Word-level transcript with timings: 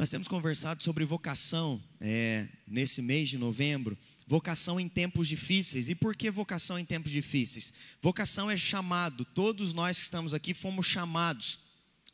Nós 0.00 0.08
temos 0.08 0.26
conversado 0.26 0.82
sobre 0.82 1.04
vocação 1.04 1.78
é, 2.00 2.48
nesse 2.66 3.02
mês 3.02 3.28
de 3.28 3.36
novembro, 3.36 3.98
vocação 4.26 4.80
em 4.80 4.88
tempos 4.88 5.28
difíceis. 5.28 5.90
E 5.90 5.94
por 5.94 6.16
que 6.16 6.30
vocação 6.30 6.78
em 6.78 6.86
tempos 6.86 7.12
difíceis? 7.12 7.70
Vocação 8.00 8.50
é 8.50 8.56
chamado, 8.56 9.26
todos 9.26 9.74
nós 9.74 9.98
que 9.98 10.04
estamos 10.04 10.32
aqui 10.32 10.54
fomos 10.54 10.86
chamados. 10.86 11.60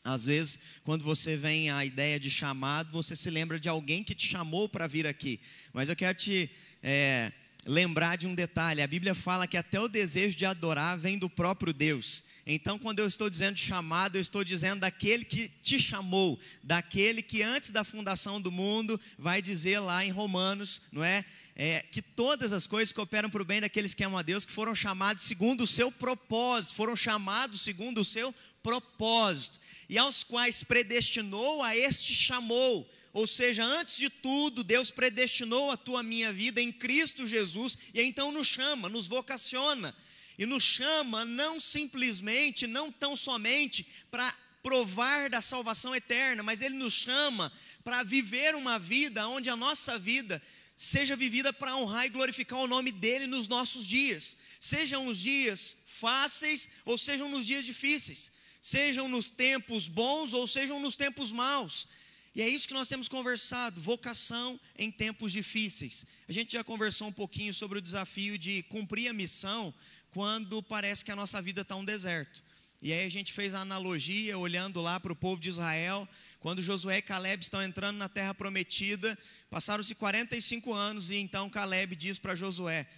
Às 0.02 0.24
vezes, 0.24 0.58
quando 0.82 1.04
você 1.04 1.36
vem 1.36 1.70
a 1.70 1.84
ideia 1.84 2.18
de 2.18 2.28
chamado, 2.28 2.90
você 2.90 3.14
se 3.14 3.30
lembra 3.30 3.60
de 3.60 3.68
alguém 3.68 4.02
que 4.02 4.16
te 4.16 4.26
chamou 4.26 4.68
para 4.68 4.88
vir 4.88 5.06
aqui. 5.06 5.38
Mas 5.72 5.88
eu 5.88 5.94
quero 5.94 6.18
te 6.18 6.50
é, 6.82 7.32
lembrar 7.64 8.16
de 8.16 8.26
um 8.26 8.34
detalhe: 8.34 8.82
a 8.82 8.86
Bíblia 8.88 9.14
fala 9.14 9.46
que 9.46 9.56
até 9.56 9.78
o 9.78 9.86
desejo 9.86 10.36
de 10.36 10.44
adorar 10.44 10.98
vem 10.98 11.16
do 11.16 11.30
próprio 11.30 11.72
Deus. 11.72 12.24
Então, 12.48 12.78
quando 12.78 13.00
eu 13.00 13.08
estou 13.08 13.28
dizendo 13.28 13.58
chamado, 13.58 14.16
eu 14.16 14.22
estou 14.22 14.44
dizendo 14.44 14.78
daquele 14.78 15.24
que 15.24 15.48
te 15.64 15.80
chamou, 15.80 16.38
daquele 16.62 17.20
que 17.20 17.42
antes 17.42 17.72
da 17.72 17.82
fundação 17.82 18.40
do 18.40 18.52
mundo 18.52 19.00
vai 19.18 19.42
dizer 19.42 19.80
lá 19.80 20.04
em 20.04 20.12
Romanos, 20.12 20.80
não 20.92 21.02
é? 21.02 21.24
é 21.56 21.82
que 21.90 22.00
todas 22.00 22.52
as 22.52 22.64
coisas 22.64 22.92
cooperam 22.92 23.28
para 23.28 23.42
o 23.42 23.44
bem 23.44 23.60
daqueles 23.60 23.94
que 23.94 24.04
amam 24.04 24.16
a 24.16 24.22
Deus, 24.22 24.46
que 24.46 24.52
foram 24.52 24.76
chamados 24.76 25.24
segundo 25.24 25.64
o 25.64 25.66
seu 25.66 25.90
propósito, 25.90 26.76
foram 26.76 26.94
chamados 26.94 27.62
segundo 27.62 28.02
o 28.02 28.04
seu 28.04 28.32
propósito, 28.62 29.58
e 29.88 29.98
aos 29.98 30.22
quais 30.22 30.62
predestinou, 30.62 31.64
a 31.64 31.76
este 31.76 32.14
chamou. 32.14 32.88
Ou 33.12 33.26
seja, 33.26 33.64
antes 33.64 33.96
de 33.96 34.08
tudo, 34.08 34.62
Deus 34.62 34.92
predestinou 34.92 35.72
a 35.72 35.76
tua 35.76 36.00
minha 36.00 36.32
vida 36.32 36.60
em 36.60 36.70
Cristo 36.70 37.26
Jesus, 37.26 37.76
e 37.92 38.00
então 38.02 38.30
nos 38.30 38.46
chama, 38.46 38.88
nos 38.88 39.08
vocaciona 39.08 39.92
e 40.38 40.46
nos 40.46 40.62
chama 40.62 41.24
não 41.24 41.58
simplesmente, 41.58 42.66
não 42.66 42.92
tão 42.92 43.16
somente 43.16 43.86
para 44.10 44.34
provar 44.62 45.30
da 45.30 45.40
salvação 45.40 45.94
eterna, 45.94 46.42
mas 46.42 46.60
Ele 46.60 46.74
nos 46.74 46.92
chama 46.92 47.52
para 47.84 48.02
viver 48.02 48.54
uma 48.54 48.78
vida 48.78 49.26
onde 49.28 49.48
a 49.48 49.56
nossa 49.56 49.98
vida 49.98 50.42
seja 50.74 51.16
vivida 51.16 51.52
para 51.52 51.76
honrar 51.76 52.06
e 52.06 52.10
glorificar 52.10 52.58
o 52.58 52.66
nome 52.66 52.92
dEle 52.92 53.26
nos 53.26 53.48
nossos 53.48 53.86
dias, 53.86 54.36
sejam 54.60 55.06
os 55.06 55.18
dias 55.18 55.76
fáceis 55.86 56.68
ou 56.84 56.98
sejam 56.98 57.28
nos 57.28 57.46
dias 57.46 57.64
difíceis, 57.64 58.32
sejam 58.60 59.08
nos 59.08 59.30
tempos 59.30 59.88
bons 59.88 60.32
ou 60.32 60.46
sejam 60.46 60.78
nos 60.80 60.96
tempos 60.96 61.32
maus. 61.32 61.86
E 62.34 62.42
é 62.42 62.48
isso 62.48 62.68
que 62.68 62.74
nós 62.74 62.86
temos 62.86 63.08
conversado, 63.08 63.80
vocação 63.80 64.60
em 64.76 64.90
tempos 64.90 65.32
difíceis. 65.32 66.04
A 66.28 66.32
gente 66.32 66.52
já 66.52 66.62
conversou 66.62 67.08
um 67.08 67.12
pouquinho 67.12 67.54
sobre 67.54 67.78
o 67.78 67.80
desafio 67.80 68.36
de 68.36 68.62
cumprir 68.64 69.08
a 69.08 69.12
missão 69.14 69.72
quando 70.16 70.62
parece 70.62 71.04
que 71.04 71.12
a 71.12 71.14
nossa 71.14 71.42
vida 71.42 71.60
está 71.60 71.76
um 71.76 71.84
deserto. 71.84 72.42
E 72.80 72.90
aí 72.90 73.04
a 73.04 73.08
gente 73.10 73.34
fez 73.34 73.52
a 73.52 73.60
analogia, 73.60 74.38
olhando 74.38 74.80
lá 74.80 74.98
para 74.98 75.12
o 75.12 75.16
povo 75.16 75.38
de 75.38 75.50
Israel, 75.50 76.08
quando 76.40 76.62
Josué 76.62 76.96
e 76.96 77.02
Caleb 77.02 77.42
estão 77.42 77.62
entrando 77.62 77.98
na 77.98 78.08
terra 78.08 78.32
prometida, 78.32 79.18
passaram-se 79.50 79.94
45 79.94 80.72
anos, 80.72 81.10
e 81.10 81.16
então 81.16 81.50
Caleb 81.50 81.94
diz 81.94 82.18
para 82.18 82.34
Josué: 82.34 82.88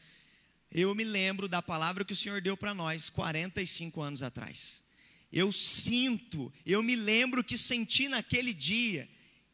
Eu 0.71 0.95
me 0.95 1.03
lembro 1.03 1.49
da 1.49 1.61
palavra 1.61 2.05
que 2.05 2.13
o 2.13 2.17
Senhor 2.17 2.41
deu 2.41 2.57
para 2.57 2.73
nós 2.73 3.11
45 3.11 4.01
anos 4.01 4.23
atrás. 4.23 4.85
Eu 5.33 5.51
sinto, 5.51 6.53
eu 6.65 6.85
me 6.85 6.95
lembro 6.95 7.43
que 7.43 7.59
senti 7.59 8.07
naquele 8.07 8.55
dia 8.55 9.09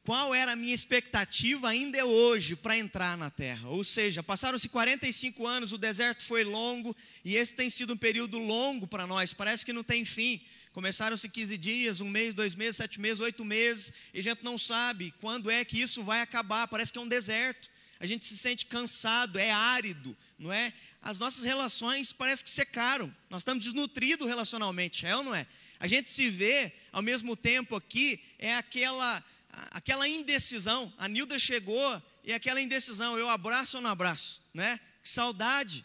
qual 0.04 0.34
era 0.34 0.52
a 0.52 0.56
minha 0.56 0.74
expectativa 0.74 1.70
ainda 1.70 1.96
é 1.96 2.04
hoje 2.04 2.54
para 2.54 2.76
entrar 2.76 3.16
na 3.16 3.30
terra. 3.30 3.70
Ou 3.70 3.82
seja, 3.82 4.22
passaram-se 4.22 4.68
45 4.68 5.46
anos, 5.46 5.72
o 5.72 5.78
deserto 5.78 6.24
foi 6.24 6.44
longo 6.44 6.94
e 7.24 7.36
esse 7.36 7.54
tem 7.54 7.70
sido 7.70 7.94
um 7.94 7.96
período 7.96 8.38
longo 8.38 8.86
para 8.86 9.06
nós, 9.06 9.32
parece 9.32 9.64
que 9.64 9.72
não 9.72 9.82
tem 9.82 10.04
fim. 10.04 10.42
Começaram-se 10.72 11.26
15 11.28 11.56
dias, 11.56 12.00
um 12.00 12.08
mês, 12.08 12.34
dois 12.34 12.54
meses, 12.54 12.76
sete 12.76 13.00
meses, 13.00 13.20
oito 13.20 13.44
meses, 13.44 13.92
e 14.12 14.18
a 14.18 14.22
gente 14.22 14.44
não 14.44 14.58
sabe 14.58 15.14
quando 15.20 15.50
é 15.50 15.64
que 15.64 15.80
isso 15.80 16.02
vai 16.02 16.20
acabar, 16.20 16.68
parece 16.68 16.92
que 16.92 16.98
é 16.98 17.00
um 17.00 17.08
deserto. 17.08 17.70
A 17.98 18.04
gente 18.04 18.24
se 18.24 18.36
sente 18.36 18.66
cansado, 18.66 19.38
é 19.38 19.50
árido, 19.50 20.14
não 20.38 20.52
é? 20.52 20.74
As 21.00 21.18
nossas 21.18 21.44
relações 21.44 22.12
parece 22.12 22.44
que 22.44 22.50
secaram, 22.50 23.14
nós 23.30 23.42
estamos 23.42 23.64
desnutridos 23.64 24.26
relacionalmente, 24.26 25.06
é 25.06 25.16
ou 25.16 25.22
não 25.22 25.34
é? 25.34 25.46
A 25.78 25.86
gente 25.86 26.10
se 26.10 26.28
vê, 26.28 26.72
ao 26.92 27.02
mesmo 27.02 27.36
tempo 27.36 27.76
aqui, 27.76 28.20
é 28.38 28.54
aquela 28.54 29.24
aquela 29.70 30.08
indecisão. 30.08 30.92
A 30.96 31.08
Nilda 31.08 31.38
chegou 31.38 32.02
e 32.22 32.32
aquela 32.32 32.60
indecisão, 32.60 33.18
eu 33.18 33.28
abraço 33.28 33.76
ou 33.76 33.82
não 33.82 33.90
abraço, 33.90 34.42
né? 34.52 34.80
Que 35.02 35.08
saudade. 35.08 35.84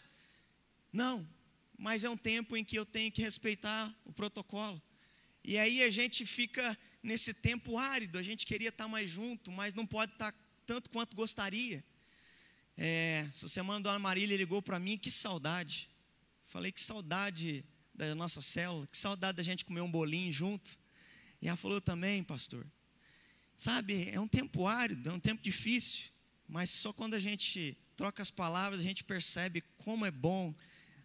Não, 0.92 1.26
mas 1.78 2.04
é 2.04 2.10
um 2.10 2.16
tempo 2.16 2.56
em 2.56 2.64
que 2.64 2.76
eu 2.76 2.84
tenho 2.84 3.10
que 3.12 3.22
respeitar 3.22 3.94
o 4.04 4.12
protocolo. 4.12 4.80
E 5.42 5.58
aí 5.58 5.82
a 5.82 5.90
gente 5.90 6.26
fica 6.26 6.76
nesse 7.02 7.32
tempo 7.32 7.78
árido, 7.78 8.18
a 8.18 8.22
gente 8.22 8.44
queria 8.44 8.68
estar 8.68 8.88
mais 8.88 9.10
junto, 9.10 9.50
mas 9.50 9.72
não 9.74 9.86
pode 9.86 10.12
estar 10.12 10.34
tanto 10.66 10.90
quanto 10.90 11.16
gostaria. 11.16 11.82
É, 12.76 13.26
essa 13.30 13.48
semana 13.48 13.78
a 13.78 13.82
dona 13.82 13.98
Marília 13.98 14.36
ligou 14.36 14.62
para 14.62 14.78
mim, 14.78 14.98
que 14.98 15.10
saudade. 15.10 15.90
Falei, 16.46 16.72
que 16.72 16.80
saudade 16.80 17.64
da 17.94 18.14
nossa 18.14 18.42
célula, 18.42 18.86
que 18.86 18.96
saudade 18.96 19.36
da 19.36 19.42
gente 19.42 19.64
comer 19.64 19.80
um 19.80 19.90
bolinho 19.90 20.32
junto. 20.32 20.78
E 21.40 21.48
ela 21.48 21.56
falou 21.56 21.80
também, 21.80 22.22
pastor, 22.22 22.66
Sabe, 23.60 24.08
é 24.08 24.18
um 24.18 24.26
tempo 24.26 24.66
árido, 24.66 25.10
é 25.10 25.12
um 25.12 25.20
tempo 25.20 25.42
difícil, 25.42 26.10
mas 26.48 26.70
só 26.70 26.94
quando 26.94 27.12
a 27.12 27.20
gente 27.20 27.76
troca 27.94 28.22
as 28.22 28.30
palavras, 28.30 28.80
a 28.80 28.82
gente 28.82 29.04
percebe 29.04 29.62
como 29.76 30.06
é 30.06 30.10
bom 30.10 30.54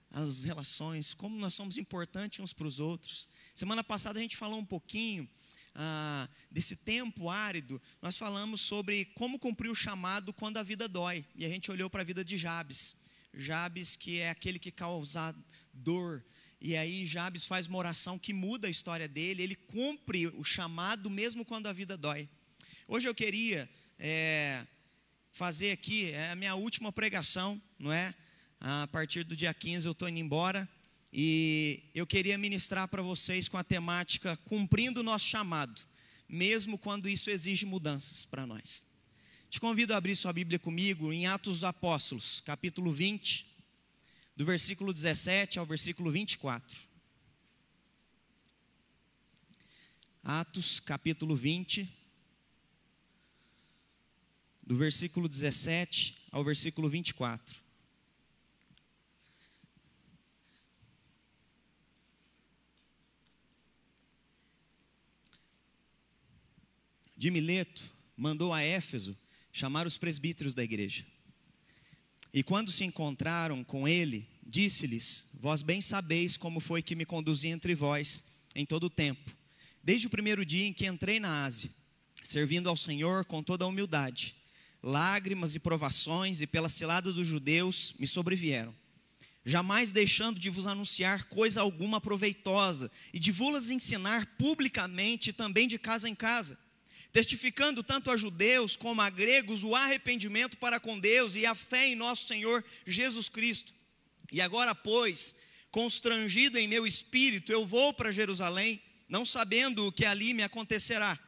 as 0.10 0.46
relações, 0.46 1.14
como 1.14 1.38
nós 1.38 1.54
somos 1.54 1.78
importantes 1.78 2.40
uns 2.40 2.54
para 2.54 2.66
os 2.66 2.80
outros. 2.80 3.28
Semana 3.54 3.84
passada 3.84 4.20
a 4.20 4.22
gente 4.22 4.38
falou 4.38 4.58
um 4.58 4.64
pouquinho 4.64 5.28
ah, 5.74 6.30
desse 6.50 6.78
tempo 6.78 7.30
árido, 7.30 7.82
nós 8.02 8.16
falamos 8.16 8.62
sobre 8.62 9.04
como 9.04 9.38
cumprir 9.38 9.70
o 9.70 9.76
chamado 9.76 10.32
quando 10.32 10.56
a 10.56 10.64
vida 10.64 10.88
dói, 10.88 11.26
e 11.36 11.46
a 11.46 11.50
gente 11.50 11.70
olhou 11.70 11.90
para 11.90 12.04
a 12.04 12.06
vida 12.06 12.24
de 12.24 12.38
Jabes. 12.38 12.96
Jabes, 13.34 13.98
que 13.98 14.20
é 14.20 14.30
aquele 14.30 14.60
que 14.60 14.72
causa 14.72 15.36
dor, 15.74 16.24
e 16.62 16.78
aí 16.78 17.06
Jabes 17.06 17.44
faz 17.44 17.68
uma 17.68 17.80
oração 17.80 18.18
que 18.18 18.32
muda 18.32 18.68
a 18.68 18.72
história 18.72 19.10
dele, 19.10 19.44
ele 19.44 19.56
cumpre 19.56 20.28
o 20.28 20.44
chamado 20.46 21.10
mesmo 21.10 21.44
quando 21.44 21.68
a 21.68 21.74
vida 21.74 21.98
dói. 21.98 22.30
Hoje 22.88 23.10
eu 23.10 23.16
queria 23.16 23.68
é, 23.98 24.64
fazer 25.32 25.72
aqui 25.72 26.12
é 26.12 26.30
a 26.30 26.36
minha 26.36 26.54
última 26.54 26.92
pregação, 26.92 27.60
não 27.80 27.92
é? 27.92 28.14
A 28.60 28.86
partir 28.86 29.24
do 29.24 29.36
dia 29.36 29.52
15 29.52 29.88
eu 29.88 29.92
estou 29.92 30.08
indo 30.08 30.20
embora 30.20 30.70
e 31.12 31.82
eu 31.96 32.06
queria 32.06 32.38
ministrar 32.38 32.88
para 32.88 33.02
vocês 33.02 33.50
com 33.50 33.58
a 33.58 33.64
temática 33.64 34.38
cumprindo 34.46 35.00
o 35.00 35.04
nosso 35.04 35.26
chamado, 35.26 35.82
mesmo 36.30 36.78
quando 36.78 37.10
isso 37.10 37.32
exige 37.32 37.66
mudanças 37.66 38.24
para 38.24 38.46
nós. 38.46 38.86
Te 39.50 39.60
convido 39.60 39.92
a 39.92 39.98
abrir 39.98 40.16
sua 40.16 40.32
Bíblia 40.32 40.60
comigo 40.60 41.12
em 41.12 41.26
Atos 41.26 41.54
dos 41.54 41.64
Apóstolos, 41.64 42.40
capítulo 42.42 42.92
20, 42.92 43.48
do 44.36 44.46
versículo 44.46 44.94
17 44.94 45.58
ao 45.58 45.66
versículo 45.66 46.12
24. 46.12 46.78
Atos, 50.24 50.80
capítulo 50.80 51.36
20, 51.36 52.05
do 54.66 54.76
versículo 54.76 55.30
17 55.30 56.16
ao 56.32 56.44
versículo 56.44 56.90
24. 56.90 57.64
De 67.16 67.32
Mileto 67.32 67.84
mandou 68.18 68.52
a 68.52 68.62
Éfeso 68.62 69.18
chamar 69.52 69.88
os 69.88 69.98
presbíteros 69.98 70.54
da 70.54 70.64
igreja. 70.64 71.06
E 72.34 72.44
quando 72.44 72.72
se 72.72 72.84
encontraram 72.84 73.64
com 73.64 73.88
ele, 73.88 74.28
disse-lhes: 74.46 75.28
Vós 75.34 75.62
bem 75.62 75.80
sabeis 75.80 76.36
como 76.36 76.60
foi 76.60 76.82
que 76.82 76.96
me 76.96 77.06
conduzi 77.06 77.48
entre 77.48 77.74
vós 77.74 78.24
em 78.54 78.66
todo 78.66 78.86
o 78.86 78.90
tempo, 78.90 79.32
desde 79.82 80.08
o 80.08 80.10
primeiro 80.10 80.46
dia 80.46 80.66
em 80.66 80.74
que 80.74 80.86
entrei 80.86 81.20
na 81.20 81.46
Ásia, 81.46 81.70
servindo 82.22 82.68
ao 82.68 82.76
Senhor 82.76 83.24
com 83.24 83.42
toda 83.42 83.64
a 83.64 83.68
humildade 83.68 84.36
lágrimas 84.86 85.56
e 85.56 85.60
provações 85.60 86.42
e 86.42 86.48
pela 86.48 86.70
cilada 86.70 87.12
dos 87.12 87.26
judeus 87.26 87.96
me 87.98 88.06
sobrevieram. 88.06 88.74
Jamais 89.44 89.92
deixando 89.92 90.40
de 90.40 90.52
vos 90.52 90.68
anunciar 90.68 91.26
coisa 91.26 91.62
alguma 91.62 92.00
proveitosa 92.00 92.92
e 93.12 93.18
de 93.18 93.32
vos 93.32 93.72
ensinar 93.72 94.28
publicamente 94.38 95.34
também 95.34 95.68
de 95.68 95.80
casa 95.80 96.08
em 96.08 96.14
casa, 96.14 96.58
testificando 97.12 97.82
tanto 97.82 98.12
a 98.12 98.18
judeus 98.18 98.76
como 98.76 99.02
a 99.02 99.10
gregos 99.10 99.64
o 99.64 99.76
arrependimento 99.76 100.56
para 100.58 100.80
com 100.80 101.00
Deus 101.00 101.34
e 101.34 101.48
a 101.48 101.56
fé 101.56 101.88
em 101.88 101.96
nosso 101.96 102.28
Senhor 102.28 102.64
Jesus 102.86 103.28
Cristo. 103.28 103.74
E 104.32 104.40
agora, 104.40 104.76
pois, 104.76 105.36
constrangido 105.72 106.60
em 106.60 106.68
meu 106.68 106.86
espírito, 106.86 107.52
eu 107.52 107.66
vou 107.66 107.92
para 107.92 108.12
Jerusalém, 108.12 108.80
não 109.10 109.26
sabendo 109.26 109.88
o 109.88 109.92
que 109.92 110.06
ali 110.06 110.32
me 110.34 110.44
acontecerá 110.44 111.20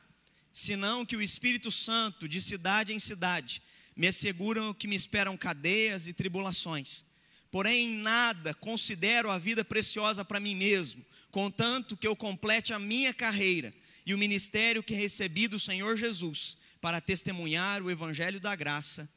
senão 0.58 1.06
que 1.06 1.16
o 1.16 1.22
Espírito 1.22 1.72
Santo, 1.72 2.28
de 2.28 2.42
cidade 2.42 2.92
em 2.92 2.98
cidade, 2.98 3.62
me 3.96 4.08
asseguram 4.08 4.74
que 4.74 4.88
me 4.88 4.96
esperam 4.96 5.38
cadeias 5.38 6.08
e 6.08 6.14
tribulações. 6.14 7.06
Porém, 7.52 7.86
em 7.86 7.94
nada 8.00 8.56
considero 8.56 9.30
a 9.30 9.38
vida 9.38 9.64
preciosa 9.64 10.26
para 10.26 10.40
mim 10.40 10.56
mesmo, 10.56 11.06
contanto 11.30 11.96
que 11.96 12.08
eu 12.08 12.16
complete 12.16 12.74
a 12.74 12.80
minha 12.80 13.14
carreira 13.14 13.72
e 14.04 14.16
o 14.16 14.18
ministério 14.18 14.82
que 14.82 14.96
recebi 14.96 15.48
do 15.48 15.60
Senhor 15.60 15.96
Jesus, 15.96 16.58
para 16.82 17.00
testemunhar 17.00 17.84
o 17.84 17.92
evangelho 17.92 18.40
da 18.40 18.56
graça. 18.56 19.08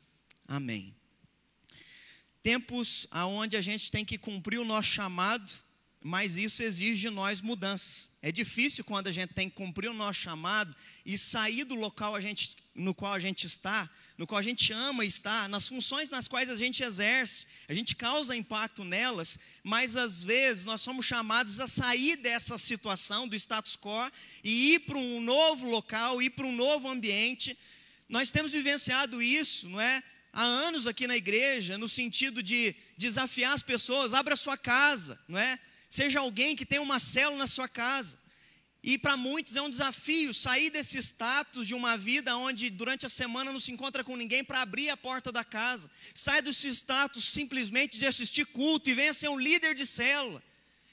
Amém. 0.47 0.95
Tempos 2.43 3.07
aonde 3.11 3.57
a 3.57 3.63
gente 3.63 3.91
tem 3.91 4.05
que 4.05 4.19
cumprir 4.19 4.59
o 4.59 4.65
nosso 4.65 4.91
chamado, 4.91 5.51
mas 6.03 6.39
isso 6.39 6.63
exige 6.63 7.03
de 7.03 7.11
nós 7.11 7.43
mudanças. 7.43 8.11
É 8.23 8.33
difícil 8.33 8.83
quando 8.83 9.09
a 9.09 9.13
gente 9.13 9.35
tem 9.35 9.51
que 9.51 9.57
cumprir 9.57 9.91
o 9.91 9.95
nosso 9.95 10.21
chamado 10.21 10.75
e 11.05 11.19
sair 11.19 11.65
do 11.65 11.75
local 11.75 12.15
a 12.15 12.21
gente, 12.21 12.57
no 12.75 12.95
qual 12.95 13.13
a 13.13 13.21
gente 13.21 13.47
está, 13.47 13.89
no 14.17 14.27
qual 14.27 14.39
a 14.39 14.43
gente 14.43 14.73
ama 14.73 15.05
estar, 15.05 15.47
nas 15.49 15.69
funções 15.69 16.11
nas 16.11 16.27
quais 16.27 16.49
a 16.49 16.57
gente 16.57 16.83
exerce, 16.83 17.47
a 17.69 17.75
gente 17.75 17.95
causa 17.95 18.35
impacto 18.35 18.83
nelas, 18.83 19.39
mas 19.63 19.95
às 19.95 20.23
vezes 20.23 20.65
nós 20.65 20.81
somos 20.81 21.05
chamados 21.05 21.61
a 21.61 21.69
sair 21.69 22.17
dessa 22.17 22.57
situação, 22.57 23.29
do 23.29 23.37
status 23.37 23.77
quo, 23.77 24.11
e 24.43 24.75
ir 24.75 24.81
para 24.81 24.97
um 24.97 25.21
novo 25.21 25.69
local, 25.69 26.23
ir 26.23 26.31
para 26.31 26.47
um 26.47 26.53
novo 26.53 26.89
ambiente. 26.89 27.59
Nós 28.09 28.31
temos 28.31 28.53
vivenciado 28.53 29.21
isso, 29.21 29.69
não 29.69 29.81
é? 29.81 30.03
há 30.33 30.43
anos 30.43 30.87
aqui 30.87 31.07
na 31.07 31.17
igreja, 31.17 31.77
no 31.77 31.89
sentido 31.89 32.43
de 32.43 32.75
desafiar 32.97 33.53
as 33.53 33.63
pessoas, 33.63 34.15
abra 34.15 34.37
sua 34.37 34.57
casa, 34.57 35.19
não 35.29 35.39
é? 35.39 35.59
Seja 35.91 36.21
alguém 36.21 36.55
que 36.55 36.65
tem 36.65 36.79
uma 36.79 37.01
célula 37.01 37.39
na 37.39 37.47
sua 37.49 37.69
casa. 37.69 38.17
E 38.83 38.97
para 38.97 39.17
muitos 39.17 39.57
é 39.57 39.61
um 39.61 39.69
desafio 39.69 40.33
sair 40.33 40.71
desse 40.71 40.97
status 40.99 41.67
de 41.67 41.75
uma 41.75 41.99
vida 41.99 42.35
onde 42.37 42.71
durante 42.71 43.05
a 43.05 43.11
semana 43.11 43.53
não 43.53 43.59
se 43.61 43.73
encontra 43.73 44.05
com 44.05 44.17
ninguém 44.17 44.43
para 44.43 44.63
abrir 44.63 44.89
a 44.89 44.97
porta 44.97 45.33
da 45.33 45.45
casa. 45.45 45.91
Sai 46.15 46.41
desse 46.41 46.69
status 46.69 47.25
simplesmente 47.25 47.99
de 47.99 48.07
assistir 48.07 48.47
culto 48.47 48.89
e 48.89 48.95
venha 48.95 49.13
ser 49.13 49.29
um 49.29 49.39
líder 49.39 49.75
de 49.75 49.85
célula. 49.85 50.41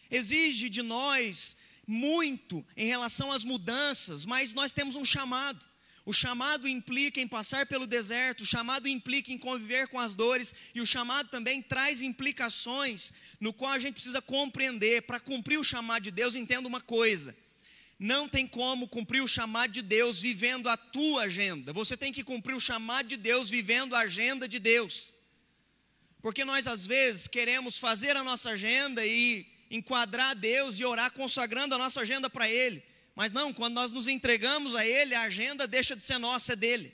Exige 0.09 0.67
de 0.67 0.81
nós 0.81 1.55
muito 1.85 2.65
em 2.75 2.87
relação 2.87 3.31
às 3.31 3.43
mudanças, 3.43 4.25
mas 4.25 4.55
nós 4.55 4.73
temos 4.73 4.95
um 4.95 5.05
chamado. 5.05 5.63
O 6.07 6.13
chamado 6.13 6.69
implica 6.69 7.19
em 7.19 7.27
passar 7.27 7.65
pelo 7.65 7.85
deserto, 7.85 8.39
o 8.39 8.45
chamado 8.45 8.87
implica 8.87 9.29
em 9.29 9.37
conviver 9.37 9.89
com 9.89 9.99
as 9.99 10.15
dores, 10.15 10.55
e 10.73 10.79
o 10.79 10.85
chamado 10.85 11.27
também 11.27 11.61
traz 11.61 12.01
implicações 12.01 13.11
no 13.41 13.51
qual 13.51 13.73
a 13.73 13.79
gente 13.79 13.95
precisa 13.95 14.21
compreender. 14.21 15.01
Para 15.01 15.19
cumprir 15.19 15.59
o 15.59 15.65
chamado 15.65 16.03
de 16.03 16.11
Deus, 16.11 16.33
entenda 16.33 16.65
uma 16.65 16.79
coisa: 16.79 17.35
não 17.99 18.29
tem 18.29 18.47
como 18.47 18.87
cumprir 18.87 19.21
o 19.21 19.27
chamado 19.27 19.71
de 19.73 19.81
Deus 19.81 20.21
vivendo 20.21 20.69
a 20.69 20.77
tua 20.77 21.23
agenda. 21.23 21.73
Você 21.73 21.97
tem 21.97 22.13
que 22.13 22.23
cumprir 22.23 22.55
o 22.55 22.61
chamado 22.61 23.09
de 23.09 23.17
Deus 23.17 23.49
vivendo 23.49 23.93
a 23.93 23.99
agenda 23.99 24.47
de 24.47 24.59
Deus. 24.59 25.13
Porque 26.21 26.45
nós 26.45 26.67
às 26.67 26.87
vezes 26.87 27.27
queremos 27.27 27.77
fazer 27.77 28.15
a 28.15 28.23
nossa 28.23 28.51
agenda 28.51 29.05
e 29.05 29.45
enquadrar 29.69 30.33
Deus 30.37 30.79
e 30.79 30.85
orar 30.85 31.11
consagrando 31.11 31.75
a 31.75 31.77
nossa 31.77 31.99
agenda 31.99 32.29
para 32.29 32.49
Ele. 32.49 32.81
Mas 33.17 33.31
não, 33.31 33.51
quando 33.51 33.73
nós 33.73 33.91
nos 33.91 34.07
entregamos 34.07 34.75
a 34.75 34.85
Ele, 34.85 35.15
a 35.15 35.23
agenda 35.23 35.67
deixa 35.67 35.95
de 35.95 36.03
ser 36.03 36.19
nossa, 36.19 36.53
é 36.53 36.55
dele. 36.55 36.93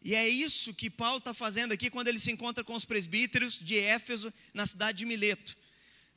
E 0.00 0.14
é 0.14 0.26
isso 0.26 0.72
que 0.72 0.88
Paulo 0.88 1.18
está 1.18 1.34
fazendo 1.34 1.72
aqui 1.72 1.90
quando 1.90 2.08
ele 2.08 2.18
se 2.18 2.32
encontra 2.32 2.64
com 2.64 2.74
os 2.74 2.86
presbíteros 2.86 3.58
de 3.58 3.78
Éfeso, 3.78 4.32
na 4.54 4.64
cidade 4.64 5.00
de 5.00 5.04
Mileto. 5.04 5.54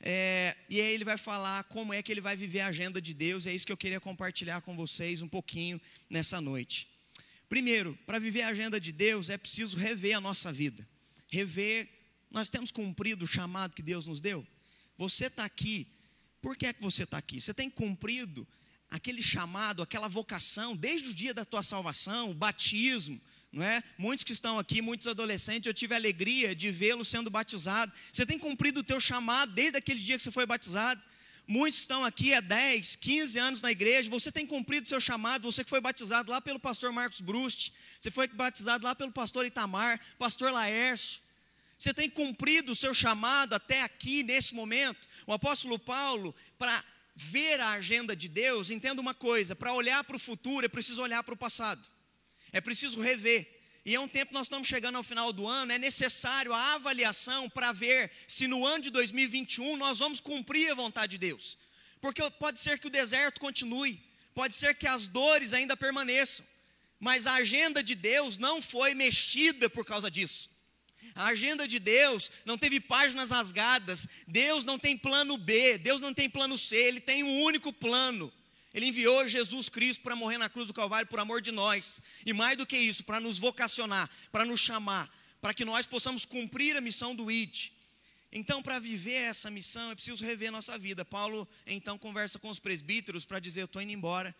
É, 0.00 0.56
e 0.70 0.80
aí 0.80 0.90
ele 0.90 1.04
vai 1.04 1.18
falar 1.18 1.64
como 1.64 1.92
é 1.92 2.02
que 2.02 2.10
ele 2.10 2.22
vai 2.22 2.34
viver 2.34 2.60
a 2.60 2.68
agenda 2.68 2.98
de 2.98 3.12
Deus, 3.12 3.46
é 3.46 3.52
isso 3.52 3.66
que 3.66 3.72
eu 3.72 3.76
queria 3.76 4.00
compartilhar 4.00 4.62
com 4.62 4.74
vocês 4.74 5.20
um 5.20 5.28
pouquinho 5.28 5.78
nessa 6.08 6.40
noite. 6.40 6.88
Primeiro, 7.46 7.96
para 8.06 8.18
viver 8.18 8.40
a 8.40 8.48
agenda 8.48 8.80
de 8.80 8.90
Deus 8.90 9.28
é 9.28 9.36
preciso 9.36 9.76
rever 9.76 10.16
a 10.16 10.20
nossa 10.20 10.50
vida. 10.50 10.88
Rever, 11.28 11.86
nós 12.30 12.48
temos 12.48 12.72
cumprido 12.72 13.26
o 13.26 13.28
chamado 13.28 13.76
que 13.76 13.82
Deus 13.82 14.06
nos 14.06 14.18
deu? 14.18 14.46
Você 14.96 15.26
está 15.26 15.44
aqui, 15.44 15.86
por 16.40 16.56
que 16.56 16.64
é 16.64 16.72
que 16.72 16.80
você 16.80 17.02
está 17.02 17.18
aqui? 17.18 17.38
Você 17.38 17.52
tem 17.52 17.68
cumprido 17.68 18.48
aquele 18.90 19.22
chamado, 19.22 19.82
aquela 19.82 20.08
vocação, 20.08 20.76
desde 20.76 21.10
o 21.10 21.14
dia 21.14 21.34
da 21.34 21.44
tua 21.44 21.62
salvação, 21.62 22.30
o 22.30 22.34
batismo, 22.34 23.20
não 23.52 23.64
é? 23.64 23.82
Muitos 23.98 24.24
que 24.24 24.32
estão 24.32 24.58
aqui, 24.58 24.82
muitos 24.82 25.06
adolescentes, 25.06 25.66
eu 25.66 25.74
tive 25.74 25.94
a 25.94 25.96
alegria 25.96 26.54
de 26.54 26.70
vê-lo 26.70 27.04
sendo 27.04 27.30
batizado. 27.30 27.92
Você 28.12 28.26
tem 28.26 28.38
cumprido 28.38 28.80
o 28.80 28.84
teu 28.84 29.00
chamado 29.00 29.52
desde 29.52 29.78
aquele 29.78 30.00
dia 30.00 30.16
que 30.16 30.22
você 30.22 30.30
foi 30.30 30.46
batizado. 30.46 31.02
Muitos 31.48 31.80
estão 31.80 32.04
aqui 32.04 32.34
há 32.34 32.40
10, 32.40 32.96
15 32.96 33.38
anos 33.38 33.62
na 33.62 33.70
igreja, 33.70 34.10
você 34.10 34.32
tem 34.32 34.44
cumprido 34.44 34.84
o 34.84 34.88
seu 34.88 35.00
chamado, 35.00 35.50
você 35.50 35.62
que 35.62 35.70
foi 35.70 35.80
batizado 35.80 36.30
lá 36.30 36.40
pelo 36.40 36.58
pastor 36.58 36.92
Marcos 36.92 37.20
Brust, 37.20 37.72
você 38.00 38.10
foi 38.10 38.26
batizado 38.26 38.84
lá 38.84 38.96
pelo 38.96 39.12
pastor 39.12 39.46
Itamar, 39.46 40.00
pastor 40.18 40.50
Laércio. 40.50 41.22
Você 41.78 41.94
tem 41.94 42.10
cumprido 42.10 42.72
o 42.72 42.76
seu 42.76 42.92
chamado 42.92 43.54
até 43.54 43.82
aqui, 43.82 44.22
nesse 44.22 44.54
momento. 44.54 45.06
O 45.26 45.32
apóstolo 45.32 45.78
Paulo, 45.78 46.34
para 46.58 46.82
ver 47.16 47.58
a 47.60 47.70
agenda 47.70 48.14
de 48.14 48.28
Deus, 48.28 48.68
entenda 48.68 49.00
uma 49.00 49.14
coisa: 49.14 49.56
para 49.56 49.72
olhar 49.72 50.04
para 50.04 50.16
o 50.16 50.20
futuro 50.20 50.66
é 50.66 50.68
preciso 50.68 51.00
olhar 51.00 51.24
para 51.24 51.32
o 51.32 51.36
passado, 51.36 51.88
é 52.52 52.60
preciso 52.60 53.00
rever. 53.00 53.54
E 53.86 53.94
é 53.94 54.00
um 54.00 54.08
tempo 54.08 54.34
nós 54.34 54.46
estamos 54.48 54.66
chegando 54.66 54.96
ao 54.96 55.02
final 55.02 55.32
do 55.32 55.46
ano, 55.46 55.72
é 55.72 55.78
necessário 55.78 56.52
a 56.52 56.74
avaliação 56.74 57.48
para 57.48 57.72
ver 57.72 58.10
se 58.26 58.48
no 58.48 58.66
ano 58.66 58.82
de 58.82 58.90
2021 58.90 59.76
nós 59.76 59.98
vamos 59.98 60.20
cumprir 60.20 60.72
a 60.72 60.74
vontade 60.74 61.12
de 61.12 61.18
Deus. 61.18 61.56
Porque 62.00 62.20
pode 62.32 62.58
ser 62.58 62.80
que 62.80 62.88
o 62.88 62.90
deserto 62.90 63.40
continue, 63.40 64.02
pode 64.34 64.56
ser 64.56 64.74
que 64.74 64.88
as 64.88 65.06
dores 65.06 65.52
ainda 65.52 65.76
permaneçam, 65.76 66.44
mas 66.98 67.28
a 67.28 67.34
agenda 67.34 67.80
de 67.80 67.94
Deus 67.94 68.38
não 68.38 68.60
foi 68.60 68.92
mexida 68.92 69.70
por 69.70 69.84
causa 69.84 70.10
disso. 70.10 70.50
A 71.16 71.28
agenda 71.28 71.66
de 71.66 71.78
Deus 71.78 72.30
não 72.44 72.58
teve 72.58 72.78
páginas 72.78 73.30
rasgadas. 73.30 74.06
Deus 74.28 74.66
não 74.66 74.78
tem 74.78 74.96
plano 74.96 75.38
B, 75.38 75.78
Deus 75.78 76.00
não 76.00 76.12
tem 76.12 76.28
plano 76.28 76.58
C, 76.58 76.76
ele 76.76 77.00
tem 77.00 77.24
um 77.24 77.42
único 77.42 77.72
plano. 77.72 78.30
Ele 78.74 78.86
enviou 78.86 79.26
Jesus 79.26 79.70
Cristo 79.70 80.02
para 80.02 80.14
morrer 80.14 80.36
na 80.36 80.50
cruz 80.50 80.66
do 80.66 80.74
Calvário 80.74 81.08
por 81.08 81.18
amor 81.18 81.40
de 81.40 81.50
nós. 81.50 82.02
E 82.26 82.34
mais 82.34 82.58
do 82.58 82.66
que 82.66 82.76
isso, 82.76 83.02
para 83.02 83.18
nos 83.18 83.38
vocacionar, 83.38 84.10
para 84.30 84.44
nos 84.44 84.60
chamar, 84.60 85.10
para 85.40 85.54
que 85.54 85.64
nós 85.64 85.86
possamos 85.86 86.26
cumprir 86.26 86.76
a 86.76 86.80
missão 86.82 87.14
do 87.14 87.30
ID. 87.30 87.70
Então, 88.30 88.62
para 88.62 88.78
viver 88.78 89.14
essa 89.14 89.50
missão, 89.50 89.90
é 89.90 89.94
preciso 89.94 90.22
rever 90.22 90.52
nossa 90.52 90.76
vida. 90.76 91.06
Paulo 91.06 91.48
então 91.66 91.96
conversa 91.96 92.38
com 92.38 92.50
os 92.50 92.58
presbíteros 92.58 93.24
para 93.24 93.38
dizer: 93.38 93.62
Eu 93.62 93.64
estou 93.64 93.80
indo 93.80 93.92
embora, 93.92 94.36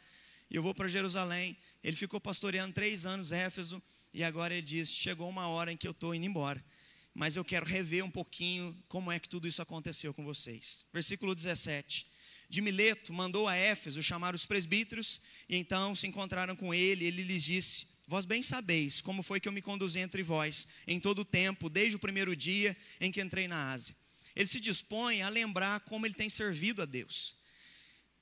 e 0.51 0.57
eu 0.57 0.63
vou 0.63 0.75
para 0.75 0.87
Jerusalém. 0.87 1.57
Ele 1.83 1.97
ficou 1.97 2.21
pastoreando 2.21 2.75
três 2.75 3.07
anos 3.07 3.33
Éfeso. 3.33 3.83
E 4.17 4.25
agora 4.25 4.55
ele 4.55 4.63
diz: 4.63 4.89
chegou 4.89 5.29
uma 5.29 5.47
hora 5.47 5.71
em 5.71 5.77
que 5.77 5.87
eu 5.87 5.91
estou 5.91 6.15
indo 6.15 6.25
embora, 6.25 6.65
mas 7.13 7.37
eu 7.37 7.45
quero 7.45 7.67
rever 7.67 8.03
um 8.03 8.11
pouquinho 8.11 8.75
como 8.89 9.13
é 9.13 9.19
que 9.19 9.29
tudo 9.29 9.47
isso 9.47 9.61
aconteceu 9.61 10.15
com 10.15 10.25
vocês. 10.25 10.87
Versículo 10.91 11.35
17. 11.35 12.07
De 12.49 12.63
Mileto 12.63 13.13
mandou 13.13 13.47
a 13.47 13.55
Éfeso 13.55 14.03
chamar 14.03 14.35
os 14.35 14.47
presbíteros, 14.47 15.21
e 15.47 15.57
então 15.59 15.95
se 15.95 16.07
encontraram 16.07 16.57
com 16.57 16.73
ele. 16.73 17.05
Ele 17.05 17.25
lhes 17.25 17.45
disse: 17.45 17.89
Vós 18.09 18.25
bem 18.25 18.41
sabeis 18.41 19.03
como 19.03 19.23
foi 19.23 19.39
que 19.39 19.49
eu 19.49 19.53
me 19.53 19.61
conduzi 19.61 19.99
entre 19.99 20.23
vós 20.23 20.67
em 20.87 20.99
todo 20.99 21.19
o 21.19 21.25
tempo, 21.25 21.69
desde 21.69 21.97
o 21.97 21.99
primeiro 21.99 22.35
dia 22.35 22.75
em 22.99 23.13
que 23.13 23.21
entrei 23.21 23.47
na 23.47 23.71
Ásia. 23.71 23.95
Ele 24.35 24.49
se 24.49 24.59
dispõe 24.59 25.21
a 25.21 25.29
lembrar 25.29 25.81
como 25.81 26.07
ele 26.07 26.15
tem 26.15 26.31
servido 26.31 26.81
a 26.81 26.87
Deus. 26.87 27.37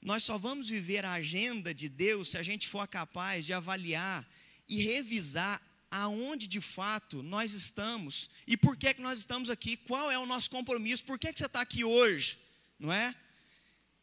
Nós 0.03 0.25
só 0.25 0.39
vamos 0.39 0.69
viver 0.69 1.05
a 1.05 1.13
agenda 1.13 1.73
de 1.73 1.89
Deus 1.89 2.31
se 2.31 2.37
a 2.37 2.43
gente 2.43 2.67
for 2.67 2.85
capaz 2.89 3.47
de 3.47 3.53
avaliar 3.53 4.29
e 4.69 4.83
revisar 4.83 5.63
aonde 5.95 6.49
de 6.49 6.61
fato 6.61 7.23
nós 7.23 7.53
estamos 7.53 8.29
e 8.49 8.57
por 8.57 8.77
que, 8.77 8.95
que 8.95 9.01
nós 9.01 9.17
estamos 9.21 9.49
aqui, 9.49 9.77
qual 9.77 10.11
é 10.11 10.19
o 10.19 10.27
nosso 10.27 10.51
compromisso, 10.51 11.05
por 11.05 11.21
que, 11.21 11.33
que 11.33 11.39
você 11.39 11.47
está 11.47 11.61
aqui 11.61 11.85
hoje, 11.85 12.37
não 12.81 12.93
é? 12.93 13.15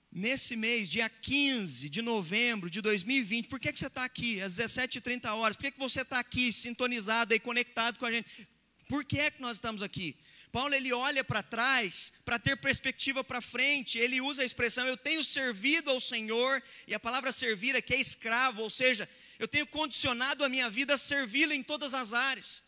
Nesse 0.10 0.56
mês, 0.56 0.88
dia 0.88 1.10
15 1.10 1.90
de 1.90 2.02
novembro 2.02 2.70
de 2.70 2.80
2020, 2.80 3.50
por 3.50 3.60
que, 3.60 3.74
que 3.74 3.80
você 3.80 3.88
está 3.88 4.06
aqui 4.06 4.42
às 4.42 4.56
17h30 4.56 5.34
horas? 5.34 5.58
Por 5.58 5.64
que, 5.64 5.72
que 5.72 5.80
você 5.80 6.02
está 6.02 6.20
aqui 6.20 6.54
sintonizado 6.54 7.34
e 7.34 7.40
conectado 7.40 8.00
com 8.00 8.06
a 8.06 8.12
gente? 8.12 8.48
Por 8.88 9.04
que 9.04 9.20
é 9.20 9.30
que 9.30 9.42
nós 9.42 9.58
estamos 9.58 9.84
aqui? 9.84 10.16
Paulo 10.50 10.74
ele 10.74 10.94
olha 10.94 11.24
para 11.26 11.44
trás 11.44 12.12
para 12.24 12.40
ter 12.40 12.56
perspectiva 12.58 13.22
para 13.22 13.42
frente. 13.42 13.98
Ele 13.98 14.22
usa 14.22 14.42
a 14.42 14.46
expressão 14.46 14.88
eu 14.88 14.98
tenho 14.98 15.24
servido 15.24 15.90
ao 15.90 16.00
Senhor 16.00 16.62
e 16.88 16.94
a 16.94 17.00
palavra 17.00 17.32
servir 17.32 17.76
aqui 17.76 17.94
é 17.94 18.00
escravo, 18.00 18.62
ou 18.62 18.70
seja, 18.70 19.10
eu 19.42 19.48
tenho 19.48 19.66
condicionado 19.66 20.46
a 20.46 20.50
minha 20.50 20.70
vida 20.70 20.94
a 20.94 21.00
servi-lo 21.00 21.52
em 21.52 21.64
todas 21.64 21.96
as 21.96 22.14
áreas. 22.14 22.64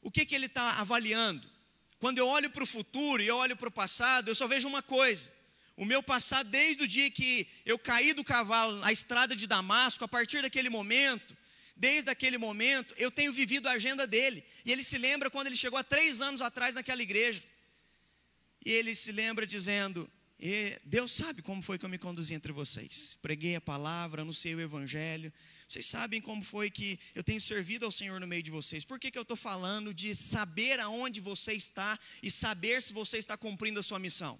O 0.00 0.08
que, 0.08 0.24
que 0.24 0.36
ele 0.36 0.46
está 0.46 0.78
avaliando? 0.78 1.50
Quando 1.98 2.18
eu 2.18 2.28
olho 2.28 2.48
para 2.48 2.62
o 2.62 2.66
futuro 2.66 3.20
e 3.20 3.26
eu 3.26 3.36
olho 3.36 3.56
para 3.56 3.66
o 3.68 3.72
passado, 3.72 4.28
eu 4.28 4.36
só 4.36 4.46
vejo 4.46 4.68
uma 4.68 4.82
coisa. 4.82 5.32
O 5.76 5.84
meu 5.84 6.00
passado, 6.00 6.48
desde 6.48 6.84
o 6.84 6.86
dia 6.86 7.10
que 7.10 7.48
eu 7.66 7.76
caí 7.76 8.12
do 8.12 8.22
cavalo 8.22 8.76
na 8.76 8.92
estrada 8.92 9.34
de 9.34 9.48
Damasco, 9.48 10.04
a 10.04 10.08
partir 10.08 10.42
daquele 10.42 10.70
momento, 10.70 11.36
desde 11.74 12.08
aquele 12.08 12.38
momento, 12.38 12.94
eu 12.96 13.10
tenho 13.10 13.32
vivido 13.32 13.66
a 13.66 13.72
agenda 13.72 14.06
dele. 14.06 14.44
E 14.64 14.70
ele 14.70 14.84
se 14.84 14.96
lembra 14.96 15.28
quando 15.28 15.48
ele 15.48 15.56
chegou 15.56 15.76
há 15.76 15.82
três 15.82 16.20
anos 16.20 16.40
atrás 16.40 16.76
naquela 16.76 17.02
igreja. 17.02 17.42
E 18.64 18.70
ele 18.70 18.94
se 18.94 19.10
lembra 19.10 19.44
dizendo: 19.44 20.08
e 20.44 20.76
Deus 20.84 21.12
sabe 21.12 21.40
como 21.40 21.62
foi 21.62 21.78
que 21.78 21.84
eu 21.84 21.88
me 21.88 21.96
conduzi 21.96 22.34
entre 22.34 22.50
vocês. 22.50 23.16
Preguei 23.22 23.54
a 23.54 23.60
palavra, 23.60 24.22
anunciei 24.22 24.56
o 24.56 24.60
evangelho. 24.60 25.32
Vocês 25.68 25.86
sabem 25.86 26.20
como 26.20 26.42
foi 26.42 26.68
que 26.68 26.98
eu 27.14 27.22
tenho 27.22 27.40
servido 27.40 27.86
ao 27.86 27.92
Senhor 27.92 28.18
no 28.18 28.26
meio 28.26 28.42
de 28.42 28.50
vocês. 28.50 28.84
Por 28.84 28.98
que, 28.98 29.12
que 29.12 29.16
eu 29.16 29.22
estou 29.22 29.36
falando 29.36 29.94
de 29.94 30.16
saber 30.16 30.80
aonde 30.80 31.20
você 31.20 31.52
está 31.52 31.96
e 32.20 32.28
saber 32.28 32.82
se 32.82 32.92
você 32.92 33.18
está 33.18 33.36
cumprindo 33.36 33.78
a 33.78 33.84
sua 33.84 34.00
missão? 34.00 34.36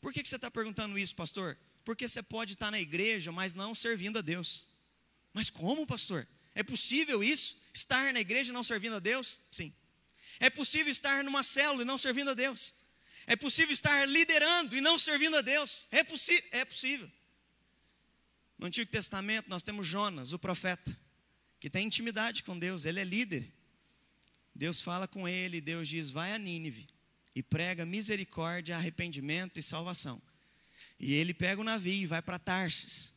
Por 0.00 0.14
que, 0.14 0.22
que 0.22 0.28
você 0.30 0.36
está 0.36 0.50
perguntando 0.50 0.98
isso, 0.98 1.14
pastor? 1.14 1.58
Porque 1.84 2.08
você 2.08 2.22
pode 2.22 2.54
estar 2.54 2.70
na 2.70 2.80
igreja, 2.80 3.30
mas 3.30 3.54
não 3.54 3.74
servindo 3.74 4.20
a 4.20 4.22
Deus. 4.22 4.66
Mas 5.34 5.50
como, 5.50 5.86
pastor? 5.86 6.26
É 6.54 6.62
possível 6.62 7.22
isso? 7.22 7.58
Estar 7.74 8.14
na 8.14 8.20
igreja 8.20 8.48
e 8.48 8.54
não 8.54 8.62
servindo 8.62 8.96
a 8.96 8.98
Deus? 8.98 9.38
Sim. 9.50 9.74
É 10.40 10.48
possível 10.48 10.90
estar 10.90 11.22
numa 11.22 11.42
célula 11.42 11.82
e 11.82 11.84
não 11.84 11.98
servindo 11.98 12.30
a 12.30 12.34
Deus? 12.34 12.72
É 13.30 13.36
possível 13.36 13.74
estar 13.74 14.08
liderando 14.08 14.74
e 14.74 14.80
não 14.80 14.98
servindo 14.98 15.36
a 15.36 15.42
Deus? 15.42 15.86
É, 15.92 15.98
é 16.58 16.64
possível. 16.64 17.12
No 18.56 18.66
Antigo 18.66 18.90
Testamento 18.90 19.50
nós 19.50 19.62
temos 19.62 19.86
Jonas, 19.86 20.32
o 20.32 20.38
profeta, 20.38 20.98
que 21.60 21.68
tem 21.68 21.86
intimidade 21.86 22.42
com 22.42 22.58
Deus, 22.58 22.86
ele 22.86 23.00
é 23.00 23.04
líder. 23.04 23.52
Deus 24.54 24.80
fala 24.80 25.06
com 25.06 25.28
ele, 25.28 25.60
Deus 25.60 25.86
diz: 25.86 26.08
vai 26.08 26.32
a 26.32 26.38
Nínive 26.38 26.88
e 27.36 27.42
prega 27.42 27.84
misericórdia, 27.84 28.74
arrependimento 28.74 29.60
e 29.60 29.62
salvação. 29.62 30.22
E 30.98 31.12
ele 31.12 31.34
pega 31.34 31.60
o 31.60 31.64
navio 31.64 32.04
e 32.04 32.06
vai 32.06 32.22
para 32.22 32.38
Tarsis. 32.38 33.12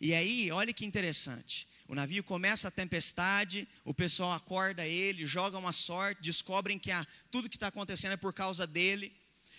E 0.00 0.14
aí, 0.14 0.52
olha 0.52 0.72
que 0.72 0.86
interessante. 0.86 1.68
O 1.88 1.94
navio 1.96 2.22
começa 2.22 2.68
a 2.68 2.70
tempestade, 2.70 3.66
o 3.84 3.92
pessoal 3.92 4.32
acorda 4.32 4.86
ele, 4.86 5.26
joga 5.26 5.58
uma 5.58 5.72
sorte, 5.72 6.22
descobrem 6.22 6.78
que 6.78 6.92
ah, 6.92 7.04
tudo 7.32 7.48
que 7.48 7.56
está 7.56 7.66
acontecendo 7.66 8.12
é 8.12 8.16
por 8.16 8.32
causa 8.32 8.64
dele. 8.64 9.12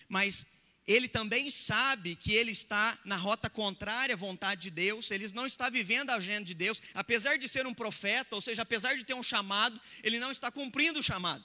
Mas 0.07 0.45
ele 0.87 1.07
também 1.07 1.49
sabe 1.49 2.15
que 2.15 2.31
ele 2.33 2.51
está 2.51 2.97
na 3.03 3.15
rota 3.15 3.49
contrária 3.49 4.13
à 4.13 4.17
vontade 4.17 4.61
de 4.61 4.71
Deus, 4.71 5.09
ele 5.09 5.27
não 5.33 5.47
está 5.47 5.67
vivendo 5.67 6.11
a 6.11 6.15
agenda 6.15 6.45
de 6.45 6.53
Deus, 6.53 6.81
apesar 6.93 7.37
de 7.37 7.49
ser 7.49 7.65
um 7.65 7.73
profeta, 7.73 8.35
ou 8.35 8.41
seja, 8.41 8.61
apesar 8.61 8.95
de 8.95 9.03
ter 9.03 9.15
um 9.15 9.23
chamado, 9.23 9.81
ele 10.03 10.19
não 10.19 10.29
está 10.29 10.51
cumprindo 10.51 10.99
o 10.99 11.03
chamado. 11.03 11.43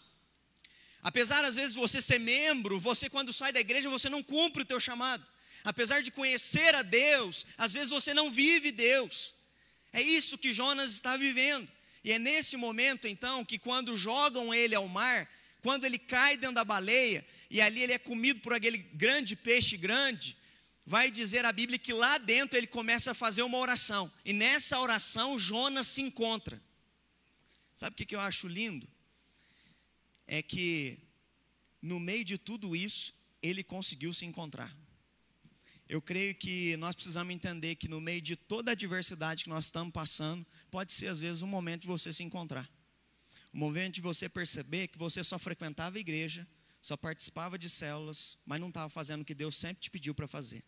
Apesar 1.03 1.43
às 1.45 1.55
vezes 1.55 1.75
você 1.75 2.03
ser 2.03 2.19
membro, 2.19 2.79
você 2.79 3.09
quando 3.09 3.33
sai 3.33 3.53
da 3.53 3.61
igreja 3.61 3.89
você 3.89 4.11
não 4.11 4.23
cumpre 4.23 4.63
o 4.63 4.67
teu 4.67 4.79
chamado. 4.79 5.27
Apesar 5.65 6.03
de 6.03 6.11
conhecer 6.11 6.75
a 6.75 6.83
Deus, 6.83 7.47
às 7.57 7.73
vezes 7.73 7.89
você 7.89 8.13
não 8.13 8.31
vive 8.31 8.71
Deus. 8.71 9.35
É 9.93 10.03
isso 10.03 10.37
que 10.37 10.53
Jonas 10.53 10.93
está 10.93 11.17
vivendo. 11.17 11.71
E 12.05 12.13
é 12.13 12.19
nesse 12.19 12.57
momento 12.57 13.07
então 13.07 13.45
que 13.45 13.59
quando 13.59 13.97
jogam 13.97 14.53
ele 14.53 14.75
ao 14.75 14.87
mar, 14.89 15.29
quando 15.63 15.85
ele 15.85 15.99
cai 15.99 16.37
dentro 16.37 16.57
da 16.57 16.65
baleia, 16.65 17.25
e 17.51 17.61
ali 17.61 17.83
ele 17.83 17.93
é 17.93 17.99
comido 17.99 18.41
por 18.41 18.53
aquele 18.53 18.79
grande 18.79 19.35
peixe 19.35 19.77
grande, 19.77 20.39
vai 20.87 21.11
dizer 21.11 21.45
a 21.45 21.53
Bíblia 21.53 21.79
que 21.79 21.93
lá 21.93 22.17
dentro 22.17 22.57
ele 22.57 22.67
começa 22.67 23.11
a 23.11 23.15
fazer 23.15 23.43
uma 23.43 23.59
oração. 23.59 24.11
E 24.25 24.33
nessa 24.33 24.79
oração 24.79 25.39
Jonas 25.39 25.89
se 25.89 26.01
encontra. 26.01 26.63
Sabe 27.75 27.95
o 27.95 28.07
que 28.07 28.15
eu 28.15 28.21
acho 28.21 28.47
lindo? 28.47 28.89
É 30.27 30.41
que 30.43 30.99
no 31.83 31.99
meio 31.99 32.25
de 32.25 32.39
tudo 32.39 32.77
isso, 32.77 33.13
ele 33.43 33.65
conseguiu 33.65 34.13
se 34.13 34.25
encontrar. 34.27 34.75
Eu 35.89 36.01
creio 36.01 36.35
que 36.35 36.77
nós 36.77 36.95
precisamos 36.95 37.35
entender 37.35 37.75
que 37.75 37.89
no 37.89 38.01
meio 38.01 38.21
de 38.21 38.37
toda 38.37 38.71
a 38.71 38.75
adversidade 38.75 39.43
que 39.45 39.51
nós 39.51 39.65
estamos 39.65 39.93
passando, 39.93 40.47
pode 40.71 40.93
ser 40.93 41.09
às 41.09 41.21
vezes 41.21 41.43
um 41.43 41.49
momento 41.49 41.83
de 41.83 41.89
você 41.89 42.13
se 42.13 42.23
encontrar. 42.23 42.71
Um 43.53 43.59
momento 43.59 43.95
de 43.95 44.01
você 44.01 44.29
perceber 44.29 44.87
que 44.87 44.99
você 44.99 45.25
só 45.25 45.37
frequentava 45.37 45.97
a 45.97 46.01
igreja, 46.01 46.47
só 46.81 46.97
participava 46.97 47.59
de 47.59 47.69
células, 47.69 48.39
mas 48.47 48.61
não 48.61 48.69
estava 48.69 48.89
fazendo 48.89 49.23
o 49.23 49.25
que 49.25 49.35
Deus 49.35 49.57
sempre 49.57 49.83
te 49.83 49.91
pediu 49.91 50.15
para 50.15 50.27
fazer. 50.27 50.63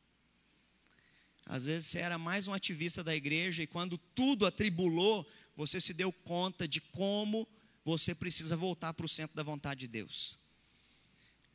Às 1.47 1.66
vezes 1.66 1.88
você 1.88 1.99
era 1.99 2.19
mais 2.19 2.47
um 2.47 2.54
ativista 2.54 3.02
da 3.02 3.14
igreja 3.14 3.62
e 3.62 3.66
quando 3.66 3.99
tudo 3.99 4.47
atribulou, 4.47 5.28
você 5.57 5.81
se 5.81 5.92
deu 5.92 6.12
conta 6.12 6.69
de 6.69 6.81
como 6.81 7.49
você 7.85 8.14
precisa 8.14 8.57
voltar 8.57 8.92
para 8.95 9.07
o 9.07 9.09
centro 9.09 9.35
da 9.37 9.42
vontade 9.42 9.81
de 9.81 9.88
Deus. 9.88 10.38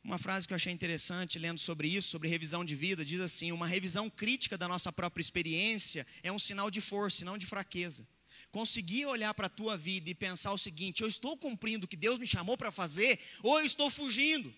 Uma 0.04 0.18
frase 0.18 0.46
que 0.46 0.52
eu 0.52 0.56
achei 0.56 0.72
interessante 0.72 1.38
lendo 1.38 1.58
sobre 1.58 1.88
isso, 1.88 2.08
sobre 2.08 2.28
revisão 2.28 2.64
de 2.64 2.74
vida, 2.74 3.04
diz 3.04 3.20
assim: 3.20 3.50
uma 3.52 3.66
revisão 3.66 4.08
crítica 4.08 4.56
da 4.56 4.68
nossa 4.68 4.92
própria 4.92 5.20
experiência 5.20 6.06
é 6.22 6.30
um 6.30 6.38
sinal 6.38 6.70
de 6.70 6.80
força, 6.80 7.24
não 7.24 7.36
de 7.36 7.46
fraqueza. 7.46 8.06
Conseguir 8.50 9.06
olhar 9.06 9.32
para 9.34 9.46
a 9.46 9.50
tua 9.50 9.76
vida 9.76 10.10
e 10.10 10.14
pensar 10.14 10.52
o 10.52 10.58
seguinte: 10.58 11.02
eu 11.02 11.08
estou 11.08 11.36
cumprindo 11.36 11.84
o 11.84 11.88
que 11.88 11.96
Deus 11.96 12.18
me 12.18 12.26
chamou 12.26 12.56
para 12.56 12.72
fazer, 12.72 13.18
ou 13.42 13.58
eu 13.58 13.64
estou 13.64 13.90
fugindo, 13.90 14.54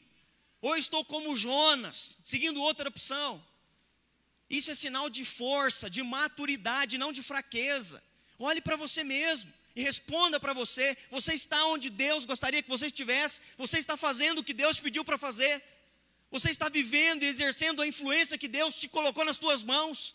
ou 0.61 0.75
eu 0.75 0.79
estou 0.79 1.05
como 1.05 1.37
Jonas, 1.37 2.19
seguindo 2.25 2.63
outra 2.63 2.89
opção. 2.89 3.45
Isso 4.49 4.71
é 4.71 4.75
sinal 4.75 5.09
de 5.09 5.25
força, 5.25 5.89
de 5.89 6.03
maturidade, 6.03 6.99
não 6.99 7.13
de 7.13 7.23
fraqueza. 7.23 8.03
Olhe 8.39 8.61
para 8.61 8.75
você 8.75 9.05
mesmo 9.05 9.53
e 9.77 9.83
responda 9.83 10.41
para 10.41 10.53
você: 10.53 10.97
você 11.11 11.35
está 11.35 11.65
onde 11.67 11.89
Deus 11.89 12.25
gostaria 12.25 12.63
que 12.63 12.69
você 12.69 12.87
estivesse? 12.87 13.41
Você 13.57 13.79
está 13.79 13.97
fazendo 13.97 14.41
o 14.41 14.45
que 14.45 14.53
Deus 14.53 14.81
pediu 14.81 15.05
para 15.05 15.17
fazer? 15.17 15.63
Você 16.31 16.51
está 16.51 16.69
vivendo 16.69 17.23
e 17.23 17.27
exercendo 17.27 17.83
a 17.83 17.87
influência 17.87 18.39
que 18.39 18.49
Deus 18.49 18.77
te 18.77 18.89
colocou 18.89 19.25
nas 19.25 19.39
tuas 19.39 19.65
mãos 19.65 20.15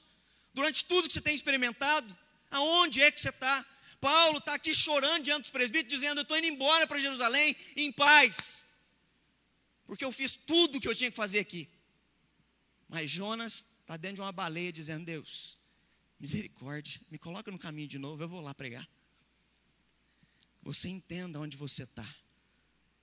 durante 0.54 0.86
tudo 0.86 1.08
que 1.08 1.14
você 1.14 1.22
tem 1.22 1.36
experimentado? 1.36 2.18
Aonde 2.52 3.02
é 3.02 3.12
que 3.12 3.20
você 3.20 3.30
está? 3.30 3.66
Paulo 4.00 4.38
está 4.38 4.54
aqui 4.54 4.76
chorando 4.76 5.24
diante 5.24 5.42
dos 5.42 5.52
presbíteros, 5.52 6.00
dizendo: 6.00 6.20
Eu 6.20 6.24
estou 6.24 6.38
indo 6.38 6.48
embora 6.48 6.86
para 6.86 7.00
Jerusalém 7.00 7.56
em 7.76 7.92
paz, 7.92 8.66
porque 9.86 10.06
eu 10.06 10.12
fiz 10.12 10.36
tudo 10.36 10.78
o 10.78 10.82
que 10.82 10.88
eu 10.88 10.96
tinha 10.96 11.10
que 11.10 11.18
fazer 11.18 11.40
aqui. 11.40 11.68
Mas 12.88 13.10
Jonas 13.10 13.68
está 13.82 13.98
dentro 13.98 14.18
de 14.18 14.22
uma 14.22 14.32
baleia, 14.32 14.72
dizendo: 14.72 15.06
Deus, 15.06 15.58
misericórdia, 16.20 17.02
me 17.10 17.18
coloca 17.18 17.52
no 17.52 17.58
caminho 17.58 17.88
de 17.88 17.98
novo, 17.98 18.22
eu 18.22 18.30
vou 18.30 18.42
lá 18.42 18.54
pregar. 18.54 18.88
Você 20.62 20.88
entenda 20.88 21.40
onde 21.40 21.58
você 21.58 21.84
está, 21.84 22.08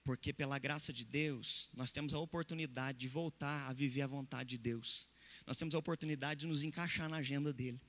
porque 0.05 0.33
pela 0.33 0.59
graça 0.59 0.93
de 0.93 1.05
Deus, 1.05 1.71
nós 1.75 1.93
temos 1.93 2.15
a 2.15 2.19
oportunidade 2.19 2.99
de 2.99 3.09
voltar 3.09 3.69
a 3.69 3.73
viver 3.73 4.03
a 4.03 4.07
vontade 4.07 4.51
de 4.51 4.59
Deus, 4.59 5.09
nós 5.47 5.57
temos 5.57 5.75
a 5.75 5.79
oportunidade 5.79 6.41
de 6.41 6.47
nos 6.47 6.63
encaixar 6.63 7.09
na 7.09 7.17
agenda 7.17 7.53
dEle 7.53 7.81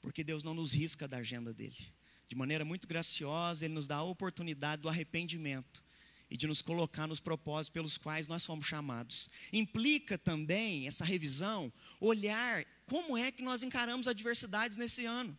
porque 0.00 0.24
Deus 0.24 0.42
não 0.42 0.54
nos 0.54 0.72
risca 0.72 1.06
da 1.08 1.18
agenda 1.18 1.52
dele. 1.52 1.92
De 2.28 2.36
maneira 2.36 2.64
muito 2.64 2.86
graciosa, 2.86 3.64
Ele 3.64 3.74
nos 3.74 3.86
dá 3.86 3.96
a 3.96 4.02
oportunidade 4.02 4.82
do 4.82 4.88
arrependimento 4.88 5.82
e 6.30 6.36
de 6.36 6.46
nos 6.46 6.60
colocar 6.60 7.06
nos 7.06 7.20
propósitos 7.20 7.70
pelos 7.70 7.96
quais 7.96 8.28
nós 8.28 8.44
fomos 8.44 8.66
chamados. 8.66 9.30
Implica 9.52 10.18
também 10.18 10.86
essa 10.86 11.04
revisão 11.04 11.72
olhar 12.00 12.66
como 12.84 13.16
é 13.16 13.32
que 13.32 13.42
nós 13.42 13.62
encaramos 13.62 14.06
adversidades 14.06 14.76
nesse 14.76 15.06
ano. 15.06 15.36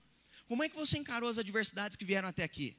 Como 0.48 0.64
é 0.64 0.70
que 0.70 0.76
você 0.76 0.98
encarou 0.98 1.30
as 1.30 1.38
adversidades 1.38 1.96
que 1.96 2.06
vieram 2.06 2.28
até 2.28 2.44
aqui? 2.44 2.76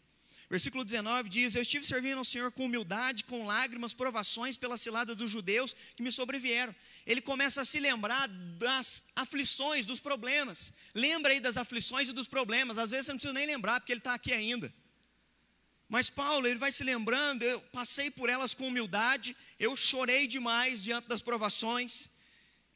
Versículo 0.50 0.84
19 0.84 1.28
diz: 1.28 1.54
Eu 1.54 1.62
estive 1.62 1.86
servindo 1.86 2.18
ao 2.18 2.24
Senhor 2.24 2.50
com 2.50 2.64
humildade, 2.64 3.22
com 3.22 3.46
lágrimas, 3.46 3.94
provações 3.94 4.56
pela 4.56 4.76
cilada 4.76 5.14
dos 5.14 5.30
judeus 5.30 5.76
que 5.94 6.02
me 6.02 6.10
sobrevieram. 6.10 6.74
Ele 7.06 7.20
começa 7.20 7.60
a 7.60 7.64
se 7.64 7.78
lembrar 7.78 8.26
das 8.58 9.04
aflições, 9.14 9.86
dos 9.86 10.00
problemas. 10.00 10.74
Lembra 10.92 11.32
aí 11.32 11.38
das 11.38 11.56
aflições 11.56 12.08
e 12.08 12.12
dos 12.12 12.26
problemas. 12.26 12.78
Às 12.78 12.90
vezes 12.90 13.06
você 13.06 13.12
não 13.12 13.18
precisa 13.18 13.32
nem 13.32 13.46
lembrar, 13.46 13.78
porque 13.78 13.92
ele 13.92 14.00
está 14.00 14.14
aqui 14.14 14.32
ainda. 14.32 14.74
Mas 15.88 16.10
Paulo, 16.10 16.46
ele 16.48 16.58
vai 16.58 16.72
se 16.72 16.82
lembrando, 16.82 17.44
eu 17.44 17.60
passei 17.60 18.10
por 18.10 18.28
elas 18.28 18.52
com 18.52 18.66
humildade, 18.66 19.36
eu 19.58 19.76
chorei 19.76 20.26
demais 20.26 20.82
diante 20.82 21.08
das 21.08 21.20
provações, 21.20 22.10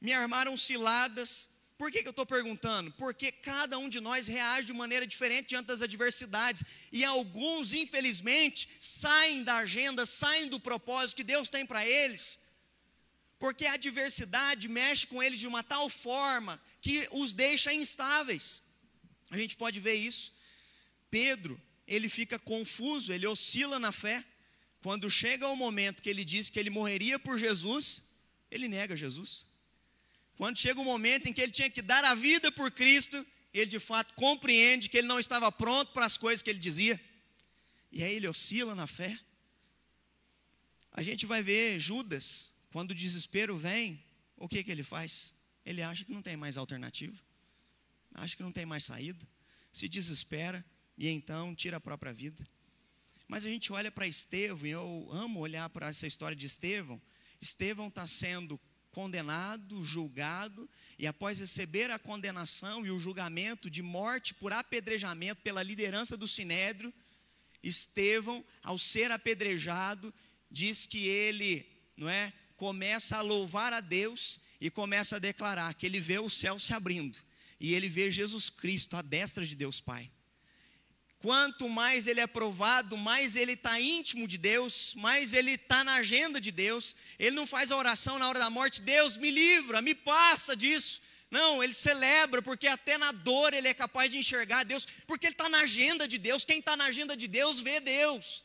me 0.01 0.13
armaram 0.13 0.57
ciladas, 0.57 1.49
por 1.77 1.91
que, 1.91 2.03
que 2.03 2.09
eu 2.09 2.11
estou 2.11 2.25
perguntando? 2.25 2.93
Porque 2.93 3.33
cada 3.33 3.77
um 3.79 3.89
de 3.89 4.01
nós 4.01 4.29
reage 4.29 4.69
de 4.69 4.73
maneira 4.73 5.07
diferente 5.07 5.49
diante 5.49 5.67
das 5.67 5.83
adversidades. 5.83 6.63
E 6.93 7.05
alguns, 7.05 7.73
infelizmente, 7.73 8.69
saem 8.79 9.43
da 9.43 9.57
agenda, 9.57 10.07
saem 10.07 10.49
do 10.49 10.61
propósito 10.61 11.17
que 11.17 11.25
Deus 11.25 11.49
tem 11.49 11.67
para 11.67 11.85
eles. 11.87 12.39
Porque 13.41 13.67
a 13.67 13.73
adversidade 13.73 14.69
mexe 14.69 15.07
com 15.07 15.21
eles 15.21 15.41
de 15.41 15.49
uma 15.49 15.65
tal 15.65 15.89
forma 15.91 16.63
que 16.81 17.09
os 17.11 17.33
deixa 17.33 17.73
instáveis. 17.73 18.63
A 19.31 19.37
gente 19.37 19.57
pode 19.57 19.81
ver 19.81 19.95
isso. 19.95 20.33
Pedro, 21.11 21.61
ele 21.89 22.09
fica 22.09 22.39
confuso, 22.39 23.13
ele 23.13 23.27
oscila 23.27 23.81
na 23.81 23.91
fé. 23.91 24.25
Quando 24.81 25.11
chega 25.11 25.49
o 25.49 25.57
momento 25.57 26.03
que 26.03 26.09
ele 26.09 26.25
diz 26.25 26.51
que 26.51 26.59
ele 26.59 26.71
morreria 26.71 27.19
por 27.19 27.37
Jesus, 27.37 28.03
ele 28.49 28.69
nega 28.69 28.97
Jesus. 28.97 29.47
Quando 30.37 30.59
chega 30.59 30.81
o 30.81 30.85
momento 30.85 31.27
em 31.27 31.33
que 31.33 31.41
ele 31.41 31.53
tinha 31.53 31.71
que 31.71 31.81
dar 31.81 32.05
a 32.05 32.15
vida 32.15 32.51
por 32.51 32.71
Cristo, 32.71 33.25
ele 33.53 33.67
de 33.67 33.79
fato 33.79 34.15
compreende 34.15 34.89
que 34.89 34.99
ele 34.99 35.07
não 35.07 35.21
estava 35.21 35.51
pronto 35.53 35.93
para 35.93 36.05
as 36.05 36.17
coisas 36.17 36.43
que 36.43 36.51
ele 36.51 36.59
dizia. 36.59 37.01
E 37.93 38.03
aí 38.03 38.15
ele 38.15 38.27
oscila 38.27 38.75
na 38.75 38.87
fé. 38.87 39.19
A 40.91 41.03
gente 41.03 41.27
vai 41.27 41.43
ver 41.43 41.79
Judas, 41.79 42.55
quando 42.73 42.91
o 42.91 42.95
desespero 42.95 43.57
vem, 43.57 44.03
o 44.37 44.49
que, 44.49 44.65
que 44.65 44.71
ele 44.71 44.83
faz? 44.83 45.35
Ele 45.65 45.83
acha 45.83 46.05
que 46.05 46.13
não 46.13 46.23
tem 46.23 46.37
mais 46.37 46.57
alternativa, 46.57 47.17
acha 48.13 48.37
que 48.37 48.43
não 48.43 48.53
tem 48.53 48.67
mais 48.67 48.85
saída, 48.85 49.27
se 49.73 49.89
desespera 49.89 50.65
e 50.99 51.09
então 51.09 51.55
tira 51.55 51.77
a 51.77 51.81
própria 51.81 52.13
vida. 52.13 52.45
Mas 53.27 53.45
a 53.45 53.49
gente 53.49 53.73
olha 53.73 53.91
para 53.91 54.07
Estevão, 54.07 54.67
e 54.67 54.71
eu 54.71 55.09
amo 55.11 55.41
olhar 55.41 55.69
para 55.71 55.89
essa 55.89 56.07
história 56.07 56.37
de 56.37 56.47
Estevão. 56.47 57.01
Estevão 57.41 57.89
está 57.89 58.07
sendo 58.07 58.61
condenado, 58.95 59.83
julgado, 59.83 60.71
e 60.97 61.07
após 61.07 61.41
receber 61.41 61.91
a 61.91 61.99
condenação 61.99 62.87
e 62.87 62.91
o 62.93 63.01
julgamento 63.01 63.69
de 63.69 63.83
morte 63.83 64.33
por 64.33 64.53
apedrejamento 64.53 65.43
pela 65.43 65.63
liderança 65.63 66.17
do 66.17 66.29
sinédrio, 66.29 66.95
Estevão, 67.63 68.45
ao 68.63 68.79
ser 68.79 69.11
apedrejado, 69.11 70.15
diz 70.51 70.87
que 70.87 71.09
ele, 71.09 71.67
não 71.97 72.09
é, 72.09 72.33
começa 72.57 73.17
a 73.17 73.23
louvar 73.23 73.73
a 73.73 73.81
Deus 73.81 74.39
e 74.61 74.71
começa 74.71 75.17
a 75.17 75.19
declarar 75.19 75.75
que 75.75 75.87
ele 75.87 75.99
vê 75.99 76.19
o 76.21 76.31
céu 76.31 76.59
se 76.59 76.73
abrindo 76.73 77.19
e 77.59 77.75
ele 77.75 77.89
vê 77.89 78.11
Jesus 78.11 78.49
Cristo 78.49 78.97
à 78.97 79.03
destra 79.03 79.45
de 79.45 79.57
Deus 79.57 79.81
Pai. 79.81 80.11
Quanto 81.25 81.71
mais 81.71 82.07
ele 82.07 82.21
é 82.21 82.27
provado, 82.27 82.99
mais 82.99 83.35
ele 83.35 83.53
está 83.53 83.81
íntimo 83.81 84.29
de 84.29 84.37
Deus, 84.37 84.95
mais 84.95 85.33
ele 85.33 85.53
está 85.53 85.83
na 85.83 85.95
agenda 85.95 86.39
de 86.39 86.53
Deus. 86.53 86.95
Ele 87.19 87.35
não 87.35 87.47
faz 87.47 87.71
a 87.71 87.77
oração 87.79 88.19
na 88.19 88.29
hora 88.29 88.39
da 88.39 88.51
morte, 88.51 88.83
Deus 88.83 89.17
me 89.17 89.31
livra, 89.31 89.81
me 89.81 89.95
passa 89.95 90.55
disso. 90.55 91.01
Não, 91.31 91.65
ele 91.65 91.73
celebra, 91.73 92.43
porque 92.43 92.67
até 92.67 92.99
na 92.99 93.11
dor 93.11 93.55
ele 93.55 93.67
é 93.67 93.73
capaz 93.73 94.11
de 94.11 94.19
enxergar 94.19 94.65
Deus, 94.65 94.87
porque 95.07 95.25
ele 95.25 95.33
está 95.33 95.49
na 95.49 95.61
agenda 95.61 96.07
de 96.07 96.19
Deus. 96.19 96.45
Quem 96.45 96.59
está 96.59 96.77
na 96.77 96.85
agenda 96.85 97.17
de 97.17 97.27
Deus 97.27 97.59
vê 97.59 97.81
Deus, 97.81 98.45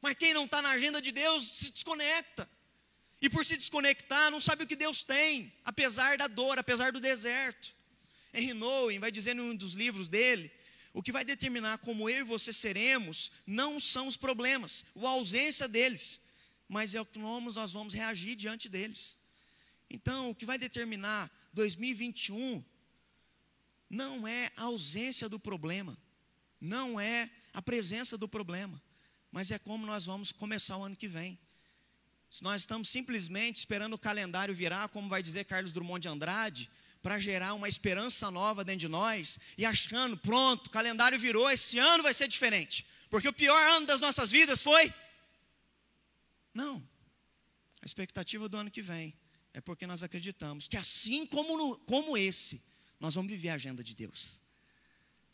mas 0.00 0.14
quem 0.14 0.32
não 0.32 0.44
está 0.44 0.62
na 0.62 0.70
agenda 0.70 1.02
de 1.02 1.10
Deus 1.10 1.42
se 1.42 1.72
desconecta. 1.72 2.48
E 3.20 3.28
por 3.28 3.44
se 3.44 3.56
desconectar, 3.56 4.30
não 4.30 4.40
sabe 4.40 4.62
o 4.62 4.68
que 4.68 4.76
Deus 4.76 5.02
tem, 5.02 5.52
apesar 5.64 6.16
da 6.16 6.28
dor, 6.28 6.60
apesar 6.60 6.92
do 6.92 7.00
deserto. 7.00 7.74
Henry 8.32 8.54
Nouwen 8.54 9.00
vai 9.00 9.10
dizer 9.10 9.34
em 9.34 9.40
um 9.40 9.56
dos 9.56 9.74
livros 9.74 10.06
dele 10.06 10.59
o 10.92 11.02
que 11.02 11.12
vai 11.12 11.24
determinar 11.24 11.78
como 11.78 12.10
eu 12.10 12.20
e 12.20 12.24
você 12.24 12.52
seremos 12.52 13.30
não 13.46 13.78
são 13.78 14.06
os 14.06 14.16
problemas, 14.16 14.84
ou 14.94 15.06
a 15.06 15.10
ausência 15.10 15.68
deles, 15.68 16.20
mas 16.68 16.94
é 16.94 17.04
como 17.04 17.52
nós 17.52 17.72
vamos 17.72 17.92
reagir 17.92 18.34
diante 18.34 18.68
deles. 18.68 19.16
Então, 19.88 20.30
o 20.30 20.34
que 20.34 20.46
vai 20.46 20.58
determinar 20.58 21.30
2021 21.52 22.64
não 23.88 24.26
é 24.26 24.52
a 24.56 24.64
ausência 24.64 25.28
do 25.28 25.38
problema, 25.38 25.98
não 26.60 27.00
é 27.00 27.30
a 27.52 27.60
presença 27.60 28.16
do 28.16 28.28
problema, 28.28 28.80
mas 29.32 29.50
é 29.50 29.58
como 29.58 29.86
nós 29.86 30.06
vamos 30.06 30.30
começar 30.30 30.76
o 30.76 30.84
ano 30.84 30.96
que 30.96 31.08
vem. 31.08 31.38
Se 32.30 32.44
nós 32.44 32.62
estamos 32.62 32.88
simplesmente 32.88 33.56
esperando 33.56 33.94
o 33.94 33.98
calendário 33.98 34.54
virar, 34.54 34.88
como 34.90 35.08
vai 35.08 35.20
dizer 35.20 35.44
Carlos 35.44 35.72
Drummond 35.72 36.02
de 36.02 36.08
Andrade, 36.08 36.70
para 37.02 37.18
gerar 37.18 37.54
uma 37.54 37.68
esperança 37.68 38.30
nova 38.30 38.64
dentro 38.64 38.80
de 38.80 38.88
nós 38.88 39.38
e 39.56 39.64
achando, 39.64 40.16
pronto, 40.16 40.66
o 40.66 40.70
calendário 40.70 41.18
virou, 41.18 41.50
esse 41.50 41.78
ano 41.78 42.02
vai 42.02 42.12
ser 42.12 42.28
diferente, 42.28 42.86
porque 43.08 43.28
o 43.28 43.32
pior 43.32 43.60
ano 43.70 43.86
das 43.86 44.00
nossas 44.00 44.30
vidas 44.30 44.62
foi. 44.62 44.92
Não, 46.52 46.86
a 47.80 47.86
expectativa 47.86 48.48
do 48.48 48.56
ano 48.56 48.70
que 48.70 48.82
vem 48.82 49.14
é 49.52 49.60
porque 49.60 49.86
nós 49.86 50.02
acreditamos 50.02 50.68
que 50.68 50.76
assim 50.76 51.26
como, 51.26 51.56
no, 51.56 51.78
como 51.78 52.16
esse, 52.16 52.62
nós 52.98 53.14
vamos 53.14 53.30
viver 53.30 53.48
a 53.48 53.54
agenda 53.54 53.82
de 53.82 53.94
Deus. 53.94 54.40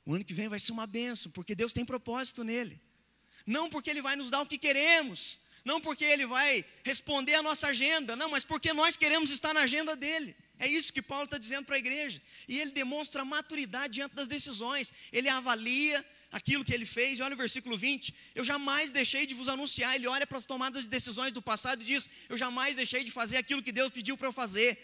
O 0.04 0.14
ano 0.14 0.24
que 0.24 0.32
vem 0.32 0.48
vai 0.48 0.60
ser 0.60 0.70
uma 0.70 0.86
benção, 0.86 1.32
porque 1.32 1.54
Deus 1.54 1.72
tem 1.72 1.84
propósito 1.84 2.44
nele. 2.44 2.80
Não 3.44 3.68
porque 3.68 3.90
Ele 3.90 4.00
vai 4.00 4.14
nos 4.14 4.30
dar 4.30 4.40
o 4.40 4.46
que 4.46 4.56
queremos, 4.56 5.40
não 5.66 5.80
porque 5.80 6.04
Ele 6.04 6.26
vai 6.26 6.64
responder 6.84 7.34
a 7.34 7.42
nossa 7.42 7.66
agenda, 7.66 8.14
não, 8.14 8.30
mas 8.30 8.44
porque 8.44 8.72
nós 8.72 8.96
queremos 8.96 9.30
estar 9.30 9.52
na 9.52 9.62
agenda 9.62 9.96
dele. 9.96 10.34
É 10.60 10.68
isso 10.68 10.92
que 10.92 11.02
Paulo 11.02 11.24
está 11.24 11.38
dizendo 11.38 11.64
para 11.64 11.74
a 11.74 11.78
igreja. 11.78 12.22
E 12.46 12.60
ele 12.60 12.70
demonstra 12.70 13.24
maturidade 13.24 13.94
diante 13.94 14.14
das 14.14 14.28
decisões. 14.28 14.92
Ele 15.12 15.28
avalia 15.28 16.06
aquilo 16.30 16.64
que 16.64 16.72
ele 16.72 16.86
fez. 16.86 17.18
E 17.18 17.22
olha 17.22 17.34
o 17.34 17.36
versículo 17.36 17.76
20: 17.76 18.14
Eu 18.32 18.44
jamais 18.44 18.92
deixei 18.92 19.26
de 19.26 19.34
vos 19.34 19.48
anunciar. 19.48 19.96
Ele 19.96 20.06
olha 20.06 20.24
para 20.24 20.38
as 20.38 20.46
tomadas 20.46 20.84
de 20.84 20.88
decisões 20.88 21.32
do 21.32 21.42
passado 21.42 21.82
e 21.82 21.84
diz: 21.84 22.08
Eu 22.28 22.38
jamais 22.38 22.76
deixei 22.76 23.02
de 23.02 23.10
fazer 23.10 23.36
aquilo 23.36 23.60
que 23.60 23.72
Deus 23.72 23.90
pediu 23.90 24.16
para 24.16 24.28
eu 24.28 24.32
fazer, 24.32 24.78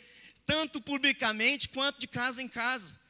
tanto 0.44 0.80
publicamente 0.80 1.68
quanto 1.68 2.00
de 2.00 2.08
casa 2.08 2.42
em 2.42 2.48
casa. 2.48 3.00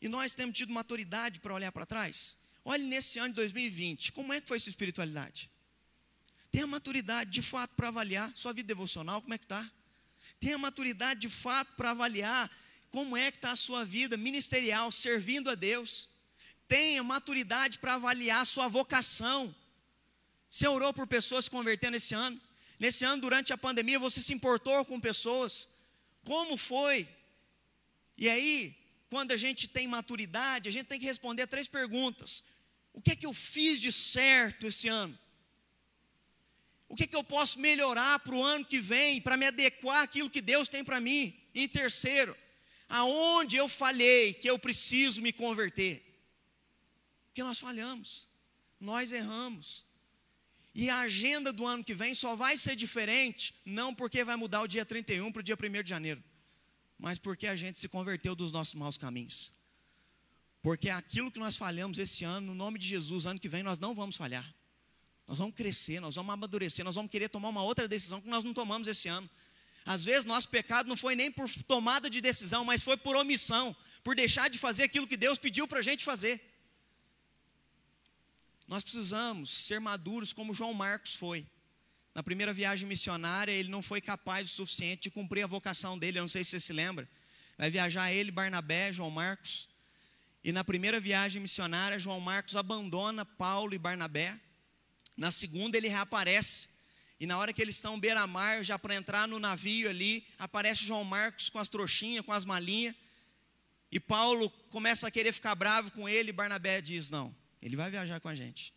E 0.00 0.06
nós 0.06 0.36
temos 0.36 0.56
tido 0.56 0.72
maturidade 0.72 1.40
para 1.40 1.52
olhar 1.52 1.72
para 1.72 1.84
trás. 1.84 2.38
Olhe 2.64 2.84
nesse 2.84 3.18
ano 3.18 3.30
de 3.30 3.34
2020, 3.34 4.12
como 4.12 4.32
é 4.32 4.40
que 4.40 4.46
foi 4.46 4.60
sua 4.60 4.70
espiritualidade? 4.70 5.50
Tenha 6.52 6.66
maturidade 6.66 7.30
de 7.30 7.42
fato 7.42 7.74
para 7.74 7.88
avaliar 7.88 8.30
sua 8.36 8.52
vida 8.52 8.68
devocional, 8.68 9.20
como 9.20 9.34
é 9.34 9.38
que 9.38 9.46
está? 9.46 9.68
tenha 10.42 10.58
maturidade 10.58 11.20
de 11.20 11.28
fato 11.28 11.72
para 11.76 11.92
avaliar 11.92 12.50
como 12.90 13.16
é 13.16 13.30
que 13.30 13.38
está 13.38 13.52
a 13.52 13.56
sua 13.56 13.84
vida 13.84 14.16
ministerial, 14.16 14.90
servindo 14.90 15.48
a 15.48 15.54
Deus. 15.54 16.08
Tenha 16.66 17.02
maturidade 17.04 17.78
para 17.78 17.94
avaliar 17.94 18.40
a 18.42 18.44
sua 18.44 18.66
vocação. 18.66 19.54
Você 20.50 20.66
orou 20.66 20.92
por 20.92 21.06
pessoas 21.06 21.44
se 21.44 21.50
convertendo 21.50 21.96
esse 21.96 22.12
ano? 22.12 22.40
Nesse 22.76 23.04
ano, 23.04 23.22
durante 23.22 23.52
a 23.52 23.56
pandemia, 23.56 24.00
você 24.00 24.20
se 24.20 24.32
importou 24.32 24.84
com 24.84 24.98
pessoas? 25.00 25.68
Como 26.24 26.56
foi? 26.56 27.08
E 28.18 28.28
aí, 28.28 28.76
quando 29.08 29.30
a 29.30 29.36
gente 29.36 29.68
tem 29.68 29.86
maturidade, 29.86 30.68
a 30.68 30.72
gente 30.72 30.86
tem 30.86 30.98
que 30.98 31.06
responder 31.06 31.46
três 31.46 31.68
perguntas: 31.68 32.42
O 32.92 33.00
que 33.00 33.12
é 33.12 33.16
que 33.16 33.26
eu 33.26 33.32
fiz 33.32 33.80
de 33.80 33.92
certo 33.92 34.66
esse 34.66 34.88
ano? 34.88 35.16
O 36.92 36.94
que, 36.94 37.06
que 37.06 37.16
eu 37.16 37.24
posso 37.24 37.58
melhorar 37.58 38.18
para 38.18 38.34
o 38.34 38.44
ano 38.44 38.66
que 38.66 38.78
vem, 38.78 39.18
para 39.18 39.34
me 39.34 39.46
adequar 39.46 40.02
àquilo 40.02 40.28
que 40.28 40.42
Deus 40.42 40.68
tem 40.68 40.84
para 40.84 41.00
mim? 41.00 41.34
Em 41.54 41.66
terceiro, 41.66 42.36
aonde 42.86 43.56
eu 43.56 43.66
falhei 43.66 44.34
que 44.34 44.50
eu 44.50 44.58
preciso 44.58 45.22
me 45.22 45.32
converter? 45.32 46.04
Porque 47.28 47.42
nós 47.42 47.58
falhamos, 47.58 48.28
nós 48.78 49.10
erramos. 49.10 49.86
E 50.74 50.90
a 50.90 51.00
agenda 51.00 51.50
do 51.50 51.66
ano 51.66 51.82
que 51.82 51.94
vem 51.94 52.14
só 52.14 52.36
vai 52.36 52.58
ser 52.58 52.76
diferente, 52.76 53.54
não 53.64 53.94
porque 53.94 54.22
vai 54.22 54.36
mudar 54.36 54.60
o 54.60 54.68
dia 54.68 54.84
31 54.84 55.32
para 55.32 55.40
o 55.40 55.42
dia 55.42 55.56
1 55.56 55.82
de 55.82 55.88
janeiro, 55.88 56.22
mas 56.98 57.18
porque 57.18 57.46
a 57.46 57.56
gente 57.56 57.78
se 57.78 57.88
converteu 57.88 58.34
dos 58.34 58.52
nossos 58.52 58.74
maus 58.74 58.98
caminhos. 58.98 59.50
Porque 60.60 60.90
aquilo 60.90 61.32
que 61.32 61.38
nós 61.38 61.56
falhamos 61.56 61.96
esse 61.96 62.22
ano, 62.22 62.48
no 62.48 62.54
nome 62.54 62.78
de 62.78 62.86
Jesus, 62.86 63.24
ano 63.24 63.40
que 63.40 63.48
vem 63.48 63.62
nós 63.62 63.78
não 63.78 63.94
vamos 63.94 64.14
falhar. 64.14 64.54
Nós 65.26 65.38
vamos 65.38 65.54
crescer, 65.54 66.00
nós 66.00 66.14
vamos 66.14 66.32
amadurecer, 66.32 66.84
nós 66.84 66.94
vamos 66.94 67.10
querer 67.10 67.28
tomar 67.28 67.48
uma 67.48 67.62
outra 67.62 67.88
decisão 67.88 68.20
que 68.20 68.28
nós 68.28 68.44
não 68.44 68.52
tomamos 68.52 68.88
esse 68.88 69.08
ano. 69.08 69.28
Às 69.84 70.04
vezes 70.04 70.24
nosso 70.24 70.48
pecado 70.48 70.88
não 70.88 70.96
foi 70.96 71.14
nem 71.14 71.30
por 71.30 71.50
tomada 71.64 72.08
de 72.08 72.20
decisão, 72.20 72.64
mas 72.64 72.82
foi 72.82 72.96
por 72.96 73.16
omissão, 73.16 73.74
por 74.04 74.14
deixar 74.14 74.48
de 74.48 74.58
fazer 74.58 74.84
aquilo 74.84 75.06
que 75.06 75.16
Deus 75.16 75.38
pediu 75.38 75.66
para 75.66 75.80
a 75.80 75.82
gente 75.82 76.04
fazer. 76.04 76.40
Nós 78.66 78.82
precisamos 78.82 79.50
ser 79.50 79.80
maduros 79.80 80.32
como 80.32 80.54
João 80.54 80.72
Marcos 80.72 81.14
foi. 81.14 81.46
Na 82.14 82.22
primeira 82.22 82.52
viagem 82.52 82.88
missionária, 82.88 83.52
ele 83.52 83.68
não 83.68 83.82
foi 83.82 84.00
capaz 84.00 84.50
o 84.50 84.52
suficiente 84.52 85.04
de 85.04 85.10
cumprir 85.10 85.42
a 85.42 85.46
vocação 85.46 85.98
dele, 85.98 86.18
eu 86.18 86.22
não 86.22 86.28
sei 86.28 86.44
se 86.44 86.50
você 86.50 86.60
se 86.60 86.72
lembra. 86.72 87.08
Vai 87.56 87.70
viajar 87.70 88.12
ele, 88.12 88.30
Barnabé, 88.30 88.92
João 88.92 89.10
Marcos. 89.10 89.68
E 90.44 90.52
na 90.52 90.62
primeira 90.62 91.00
viagem 91.00 91.40
missionária, 91.40 91.98
João 91.98 92.20
Marcos 92.20 92.56
abandona 92.56 93.24
Paulo 93.24 93.74
e 93.74 93.78
Barnabé 93.78 94.38
na 95.22 95.30
segunda 95.30 95.76
ele 95.76 95.86
reaparece. 95.86 96.68
E 97.20 97.26
na 97.26 97.38
hora 97.38 97.52
que 97.52 97.62
eles 97.62 97.76
estão 97.76 97.98
beira-mar, 97.98 98.64
já 98.64 98.76
para 98.76 98.96
entrar 98.96 99.28
no 99.28 99.38
navio 99.38 99.88
ali, 99.88 100.26
aparece 100.36 100.84
João 100.84 101.04
Marcos 101.04 101.48
com 101.48 101.60
as 101.60 101.68
trouxinhas, 101.68 102.24
com 102.24 102.32
as 102.32 102.44
malinhas. 102.44 102.96
E 103.92 104.00
Paulo 104.00 104.50
começa 104.68 105.06
a 105.06 105.12
querer 105.12 105.32
ficar 105.32 105.54
bravo 105.54 105.92
com 105.92 106.08
ele. 106.08 106.30
E 106.30 106.32
Barnabé 106.32 106.80
diz: 106.80 107.08
Não, 107.08 107.32
ele 107.62 107.76
vai 107.76 107.88
viajar 107.88 108.18
com 108.18 108.28
a 108.28 108.34
gente. 108.34 108.74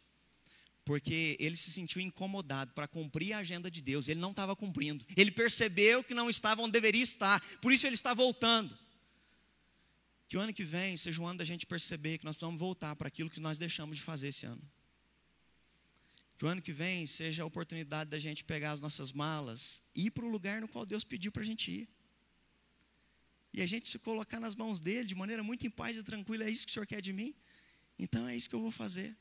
Porque 0.83 1.35
ele 1.39 1.55
se 1.55 1.71
sentiu 1.71 1.99
incomodado 1.99 2.73
para 2.73 2.87
cumprir 2.87 3.33
a 3.33 3.39
agenda 3.39 3.71
de 3.71 3.81
Deus. 3.81 4.07
Ele 4.07 4.19
não 4.19 4.29
estava 4.29 4.55
cumprindo. 4.55 5.03
Ele 5.17 5.31
percebeu 5.31 6.03
que 6.03 6.13
não 6.13 6.29
estava 6.29 6.61
onde 6.61 6.73
deveria 6.73 7.01
estar. 7.01 7.41
Por 7.59 7.73
isso 7.73 7.87
ele 7.87 7.95
está 7.95 8.13
voltando. 8.13 8.77
Que 10.27 10.37
o 10.37 10.39
ano 10.39 10.53
que 10.53 10.63
vem 10.63 10.95
seja 10.95 11.19
o 11.19 11.25
ano 11.25 11.39
da 11.39 11.45
gente 11.45 11.65
perceber 11.65 12.19
que 12.19 12.25
nós 12.25 12.35
precisamos 12.35 12.59
voltar 12.59 12.95
para 12.95 13.07
aquilo 13.07 13.31
que 13.31 13.39
nós 13.39 13.57
deixamos 13.57 13.97
de 13.97 14.03
fazer 14.03 14.27
esse 14.27 14.45
ano. 14.45 14.61
Que 16.37 16.45
o 16.45 16.47
ano 16.47 16.61
que 16.61 16.73
vem 16.73 17.07
seja 17.07 17.43
a 17.43 17.45
oportunidade 17.45 18.09
da 18.09 18.19
gente 18.19 18.43
pegar 18.43 18.71
as 18.73 18.79
nossas 18.79 19.11
malas 19.11 19.81
e 19.93 20.07
ir 20.07 20.11
para 20.11 20.25
o 20.25 20.29
lugar 20.29 20.59
no 20.61 20.67
qual 20.67 20.85
Deus 20.85 21.03
pediu 21.03 21.31
para 21.31 21.43
a 21.43 21.45
gente 21.45 21.71
ir. 21.71 21.89
E 23.53 23.61
a 23.61 23.65
gente 23.65 23.87
se 23.87 23.97
colocar 23.97 24.39
nas 24.39 24.53
mãos 24.53 24.81
dele 24.81 25.07
de 25.07 25.15
maneira 25.15 25.41
muito 25.41 25.65
em 25.65 25.69
paz 25.69 25.95
e 25.95 26.03
tranquila. 26.03 26.43
É 26.43 26.49
isso 26.49 26.65
que 26.65 26.71
o 26.71 26.73
Senhor 26.73 26.85
quer 26.85 27.01
de 27.01 27.13
mim? 27.13 27.33
Então 27.97 28.27
é 28.27 28.35
isso 28.35 28.49
que 28.49 28.55
eu 28.55 28.61
vou 28.61 28.71
fazer. 28.71 29.15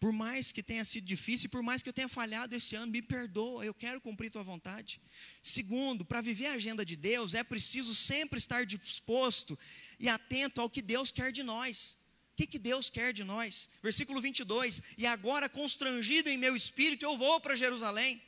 Por 0.00 0.12
mais 0.12 0.50
que 0.50 0.62
tenha 0.62 0.84
sido 0.84 1.04
difícil, 1.04 1.48
por 1.50 1.62
mais 1.62 1.82
que 1.82 1.88
eu 1.88 1.92
tenha 1.92 2.08
falhado 2.08 2.56
esse 2.56 2.74
ano, 2.74 2.90
me 2.90 3.02
perdoa, 3.02 3.64
eu 3.64 3.74
quero 3.74 4.00
cumprir 4.00 4.30
tua 4.30 4.42
vontade. 4.42 5.00
Segundo, 5.42 6.06
para 6.06 6.22
viver 6.22 6.46
a 6.46 6.54
agenda 6.54 6.84
de 6.84 6.96
Deus, 6.96 7.34
é 7.34 7.44
preciso 7.44 7.94
sempre 7.94 8.38
estar 8.38 8.64
disposto 8.64 9.56
e 10.00 10.08
atento 10.08 10.60
ao 10.60 10.70
que 10.70 10.82
Deus 10.82 11.12
quer 11.12 11.30
de 11.30 11.42
nós 11.42 11.99
que, 12.40 12.46
que 12.46 12.58
Deus 12.58 12.88
quer 12.88 13.12
de 13.12 13.22
nós? 13.22 13.68
Versículo 13.82 14.20
22: 14.20 14.82
E 14.96 15.06
agora, 15.06 15.48
constrangido 15.48 16.30
em 16.30 16.38
meu 16.38 16.56
espírito, 16.56 17.04
eu 17.04 17.16
vou 17.18 17.40
para 17.40 17.54
Jerusalém. 17.54 18.22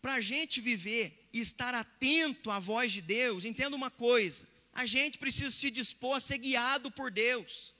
Para 0.00 0.14
a 0.14 0.20
gente 0.20 0.60
viver 0.60 1.28
e 1.32 1.40
estar 1.40 1.74
atento 1.74 2.50
à 2.50 2.58
voz 2.58 2.92
de 2.92 3.02
Deus, 3.02 3.44
entenda 3.44 3.76
uma 3.76 3.90
coisa: 3.90 4.48
a 4.72 4.86
gente 4.86 5.18
precisa 5.18 5.50
se 5.50 5.70
dispor 5.70 6.16
a 6.16 6.20
ser 6.20 6.38
guiado 6.38 6.90
por 6.90 7.10
Deus. 7.10 7.74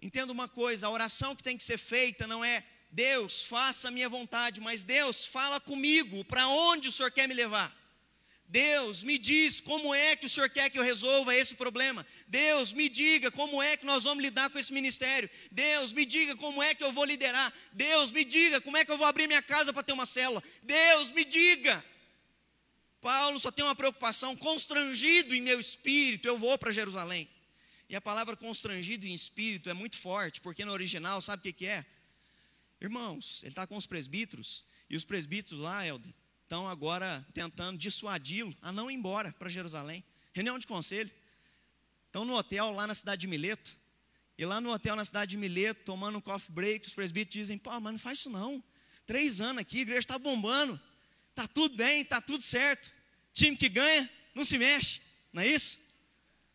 Entenda 0.00 0.32
uma 0.32 0.48
coisa: 0.48 0.86
a 0.86 0.90
oração 0.90 1.34
que 1.34 1.42
tem 1.42 1.56
que 1.56 1.64
ser 1.64 1.78
feita 1.78 2.26
não 2.26 2.44
é 2.44 2.64
Deus, 2.90 3.44
faça 3.44 3.88
a 3.88 3.90
minha 3.90 4.08
vontade, 4.08 4.60
mas 4.60 4.84
Deus, 4.84 5.24
fala 5.24 5.58
comigo, 5.60 6.24
para 6.24 6.48
onde 6.48 6.88
o 6.88 6.92
Senhor 6.92 7.10
quer 7.10 7.26
me 7.26 7.34
levar? 7.34 7.77
Deus, 8.48 9.02
me 9.02 9.18
diz 9.18 9.60
como 9.60 9.94
é 9.94 10.16
que 10.16 10.24
o 10.24 10.28
Senhor 10.28 10.48
quer 10.48 10.70
que 10.70 10.78
eu 10.78 10.82
resolva 10.82 11.34
esse 11.34 11.54
problema. 11.54 12.04
Deus, 12.26 12.72
me 12.72 12.88
diga 12.88 13.30
como 13.30 13.62
é 13.62 13.76
que 13.76 13.84
nós 13.84 14.04
vamos 14.04 14.24
lidar 14.24 14.48
com 14.48 14.58
esse 14.58 14.72
ministério. 14.72 15.28
Deus, 15.52 15.92
me 15.92 16.06
diga 16.06 16.34
como 16.34 16.62
é 16.62 16.74
que 16.74 16.82
eu 16.82 16.90
vou 16.90 17.04
liderar. 17.04 17.52
Deus, 17.74 18.10
me 18.10 18.24
diga 18.24 18.58
como 18.58 18.78
é 18.78 18.86
que 18.86 18.90
eu 18.90 18.96
vou 18.96 19.06
abrir 19.06 19.26
minha 19.26 19.42
casa 19.42 19.70
para 19.70 19.82
ter 19.82 19.92
uma 19.92 20.06
célula. 20.06 20.42
Deus, 20.62 21.12
me 21.12 21.26
diga. 21.26 21.84
Paulo 23.02 23.38
só 23.38 23.50
tem 23.50 23.64
uma 23.64 23.76
preocupação, 23.76 24.34
constrangido 24.34 25.34
em 25.34 25.42
meu 25.42 25.60
espírito, 25.60 26.26
eu 26.26 26.38
vou 26.38 26.56
para 26.56 26.70
Jerusalém. 26.70 27.28
E 27.86 27.94
a 27.94 28.00
palavra 28.00 28.34
constrangido 28.34 29.06
em 29.06 29.14
espírito 29.14 29.68
é 29.68 29.74
muito 29.74 29.96
forte, 29.96 30.40
porque 30.40 30.64
no 30.64 30.72
original, 30.72 31.20
sabe 31.20 31.40
o 31.40 31.42
que, 31.44 31.52
que 31.52 31.66
é? 31.66 31.86
Irmãos, 32.80 33.42
ele 33.42 33.50
está 33.50 33.66
com 33.66 33.76
os 33.76 33.86
presbíteros, 33.86 34.64
e 34.88 34.96
os 34.96 35.04
presbíteros 35.04 35.60
lá, 35.60 35.86
Helder, 35.86 36.12
estão 36.48 36.66
agora 36.66 37.26
tentando 37.34 37.76
dissuadi-lo 37.76 38.56
a 38.62 38.72
não 38.72 38.90
ir 38.90 38.94
embora 38.94 39.34
para 39.34 39.50
Jerusalém. 39.50 40.02
Reunião 40.32 40.58
de 40.58 40.66
conselho. 40.66 41.10
Estão 42.06 42.24
no 42.24 42.34
hotel 42.34 42.72
lá 42.72 42.86
na 42.86 42.94
cidade 42.94 43.20
de 43.20 43.26
Mileto. 43.26 43.76
E 44.38 44.46
lá 44.46 44.58
no 44.58 44.72
hotel 44.72 44.96
na 44.96 45.04
cidade 45.04 45.32
de 45.32 45.36
Mileto, 45.36 45.82
tomando 45.84 46.16
um 46.16 46.20
coffee 46.22 46.50
break, 46.50 46.86
os 46.86 46.94
presbíteros 46.94 47.34
dizem: 47.34 47.58
pô, 47.58 47.78
mas 47.78 47.92
não 47.92 47.98
faz 47.98 48.20
isso 48.20 48.30
não. 48.30 48.64
Três 49.04 49.42
anos 49.42 49.60
aqui, 49.60 49.80
a 49.80 49.82
igreja 49.82 50.00
está 50.00 50.18
bombando. 50.18 50.80
Está 51.30 51.46
tudo 51.46 51.76
bem, 51.76 52.00
está 52.00 52.18
tudo 52.18 52.42
certo. 52.42 52.90
Time 53.34 53.54
que 53.54 53.68
ganha, 53.68 54.08
não 54.34 54.44
se 54.44 54.56
mexe. 54.56 55.02
Não 55.30 55.42
é 55.42 55.48
isso? 55.48 55.78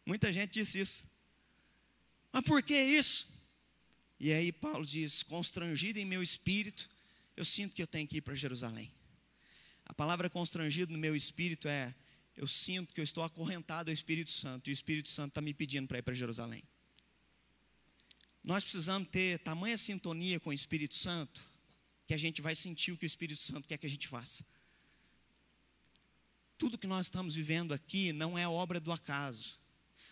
Muita 0.04 0.34
gente 0.34 0.54
disse 0.54 0.80
isso. 0.80 1.04
Mas 2.32 2.44
por 2.44 2.64
que 2.64 2.76
isso? 2.76 3.28
E 4.20 4.34
aí 4.34 4.52
Paulo 4.52 4.88
diz: 4.88 5.22
constrangido 5.22 6.00
em 6.00 6.06
meu 6.06 6.24
espírito, 6.24 6.90
eu 7.38 7.46
sinto 7.46 7.76
que 7.76 7.84
eu 7.84 7.88
tenho 7.88 8.08
que 8.08 8.18
ir 8.18 8.22
para 8.22 8.34
Jerusalém. 8.34 8.92
A 9.86 9.94
palavra 9.94 10.30
constrangido 10.30 10.92
no 10.92 11.00
meu 11.00 11.16
espírito 11.16 11.68
é: 11.68 11.94
eu 12.36 12.48
sinto 12.48 12.94
que 12.94 13.00
eu 13.00 13.04
estou 13.04 13.24
acorrentado 13.24 13.90
ao 13.90 13.94
Espírito 13.94 14.32
Santo, 14.32 14.70
e 14.70 14.72
o 14.72 14.74
Espírito 14.74 15.10
Santo 15.10 15.30
está 15.30 15.42
me 15.42 15.54
pedindo 15.54 15.88
para 15.88 16.00
ir 16.00 16.02
para 16.02 16.14
Jerusalém. 16.14 16.64
Nós 18.44 18.64
precisamos 18.64 19.08
ter 19.10 19.40
tamanha 19.40 19.78
sintonia 19.78 20.40
com 20.40 20.50
o 20.50 20.54
Espírito 20.54 20.96
Santo, 20.96 21.42
que 22.06 22.14
a 22.14 22.18
gente 22.18 22.42
vai 22.42 22.56
sentir 22.56 22.92
o 22.92 22.98
que 22.98 23.06
o 23.06 23.08
Espírito 23.08 23.40
Santo 23.40 23.68
quer 23.68 23.78
que 23.78 23.86
a 23.86 23.90
gente 23.90 24.08
faça. 24.08 24.46
Tudo 26.58 26.78
que 26.78 26.88
nós 26.88 27.08
estamos 27.08 27.36
vivendo 27.36 27.74
aqui 27.74 28.12
não 28.12 28.38
é 28.38 28.48
obra 28.48 28.80
do 28.80 28.92
acaso. 28.92 29.60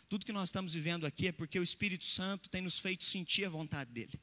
Tudo 0.07 0.25
que 0.25 0.34
nós 0.34 0.49
estamos 0.49 0.73
vivendo 0.73 1.05
aqui 1.05 1.27
é 1.27 1.31
porque 1.31 1.60
o 1.60 1.63
Espírito 1.63 2.05
Santo 2.05 2.49
tem 2.49 2.62
nos 2.62 2.77
feito 2.77 3.03
sentir 3.03 3.45
a 3.45 3.49
vontade 3.49 3.91
dele. 3.91 4.19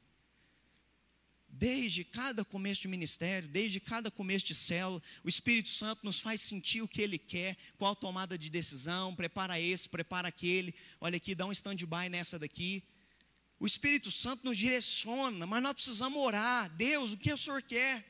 Desde 1.59 2.05
cada 2.05 2.45
começo 2.45 2.83
de 2.83 2.87
ministério, 2.87 3.49
desde 3.49 3.81
cada 3.81 4.09
começo 4.09 4.45
de 4.45 4.55
célula, 4.55 5.03
o 5.25 5.27
Espírito 5.27 5.67
Santo 5.67 6.05
nos 6.05 6.17
faz 6.17 6.39
sentir 6.39 6.81
o 6.81 6.87
que 6.87 7.01
Ele 7.01 7.17
quer, 7.17 7.57
qual 7.77 7.93
tomada 7.93 8.37
de 8.37 8.49
decisão, 8.49 9.13
prepara 9.13 9.59
esse, 9.59 9.89
prepara 9.89 10.29
aquele, 10.29 10.73
olha 11.01 11.17
aqui, 11.17 11.35
dá 11.35 11.45
um 11.45 11.51
stand-by 11.51 12.07
nessa 12.09 12.39
daqui. 12.39 12.81
O 13.59 13.67
Espírito 13.67 14.09
Santo 14.09 14.45
nos 14.45 14.57
direciona, 14.57 15.45
mas 15.45 15.61
nós 15.61 15.73
precisamos 15.73 16.17
orar. 16.23 16.69
Deus, 16.77 17.11
o 17.11 17.17
que 17.17 17.33
o 17.33 17.37
Senhor 17.37 17.61
quer? 17.61 18.05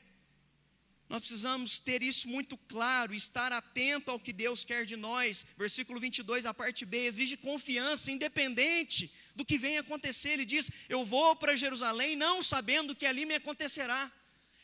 Nós 1.08 1.18
precisamos 1.18 1.80
ter 1.80 2.04
isso 2.04 2.28
muito 2.28 2.56
claro, 2.56 3.12
estar 3.12 3.50
atento 3.50 4.12
ao 4.12 4.20
que 4.20 4.32
Deus 4.32 4.62
quer 4.62 4.86
de 4.86 4.94
nós. 4.94 5.44
Versículo 5.58 5.98
22, 5.98 6.46
a 6.46 6.54
parte 6.54 6.86
B, 6.86 6.98
exige 6.98 7.36
confiança, 7.36 8.12
independente 8.12 9.12
do 9.34 9.44
que 9.44 9.58
venha 9.58 9.80
acontecer. 9.80 10.30
Ele 10.30 10.44
diz: 10.44 10.70
Eu 10.88 11.04
vou 11.04 11.36
para 11.36 11.56
Jerusalém 11.56 12.16
não 12.16 12.42
sabendo 12.42 12.92
o 12.92 12.96
que 12.96 13.06
ali 13.06 13.24
me 13.24 13.34
acontecerá. 13.34 14.10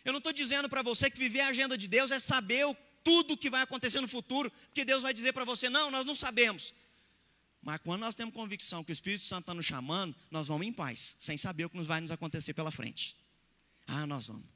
Eu 0.04 0.12
não 0.12 0.18
estou 0.18 0.32
dizendo 0.32 0.68
para 0.68 0.82
você 0.82 1.10
que 1.10 1.18
viver 1.18 1.40
a 1.40 1.48
agenda 1.48 1.76
de 1.76 1.88
Deus 1.88 2.10
é 2.10 2.18
saber 2.18 2.64
tudo 3.02 3.34
o 3.34 3.36
que 3.36 3.50
vai 3.50 3.62
acontecer 3.62 4.00
no 4.00 4.08
futuro, 4.08 4.50
porque 4.68 4.84
Deus 4.84 5.02
vai 5.02 5.12
dizer 5.12 5.32
para 5.32 5.44
você: 5.44 5.68
Não, 5.68 5.90
nós 5.90 6.04
não 6.04 6.14
sabemos. 6.14 6.74
Mas 7.62 7.78
quando 7.78 8.00
nós 8.00 8.14
temos 8.14 8.32
convicção 8.32 8.84
que 8.84 8.92
o 8.92 8.94
Espírito 8.94 9.24
Santo 9.24 9.40
está 9.40 9.54
nos 9.54 9.66
chamando, 9.66 10.14
nós 10.30 10.46
vamos 10.46 10.66
em 10.66 10.72
paz, 10.72 11.16
sem 11.18 11.36
saber 11.36 11.64
o 11.64 11.70
que 11.70 11.76
nos 11.76 11.86
vai 11.86 12.00
nos 12.00 12.12
acontecer 12.12 12.54
pela 12.54 12.70
frente. 12.70 13.16
Ah, 13.86 14.06
nós 14.06 14.28
vamos 14.28 14.55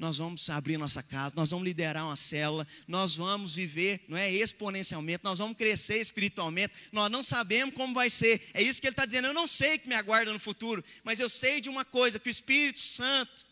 nós 0.00 0.16
vamos 0.16 0.48
abrir 0.48 0.78
nossa 0.78 1.02
casa, 1.02 1.34
nós 1.36 1.50
vamos 1.50 1.66
liderar 1.66 2.06
uma 2.06 2.16
célula, 2.16 2.66
nós 2.88 3.14
vamos 3.14 3.54
viver, 3.54 4.02
não 4.08 4.16
é 4.16 4.32
exponencialmente, 4.32 5.22
nós 5.22 5.38
vamos 5.38 5.58
crescer 5.58 6.00
espiritualmente, 6.00 6.72
nós 6.90 7.10
não 7.10 7.22
sabemos 7.22 7.74
como 7.74 7.92
vai 7.92 8.08
ser, 8.08 8.48
é 8.54 8.62
isso 8.62 8.80
que 8.80 8.86
ele 8.86 8.94
está 8.94 9.04
dizendo, 9.04 9.26
eu 9.26 9.34
não 9.34 9.46
sei 9.46 9.76
o 9.76 9.78
que 9.78 9.86
me 9.86 9.94
aguarda 9.94 10.32
no 10.32 10.40
futuro, 10.40 10.82
mas 11.04 11.20
eu 11.20 11.28
sei 11.28 11.60
de 11.60 11.68
uma 11.68 11.84
coisa, 11.84 12.18
que 12.18 12.30
o 12.30 12.30
Espírito 12.30 12.80
Santo 12.80 13.44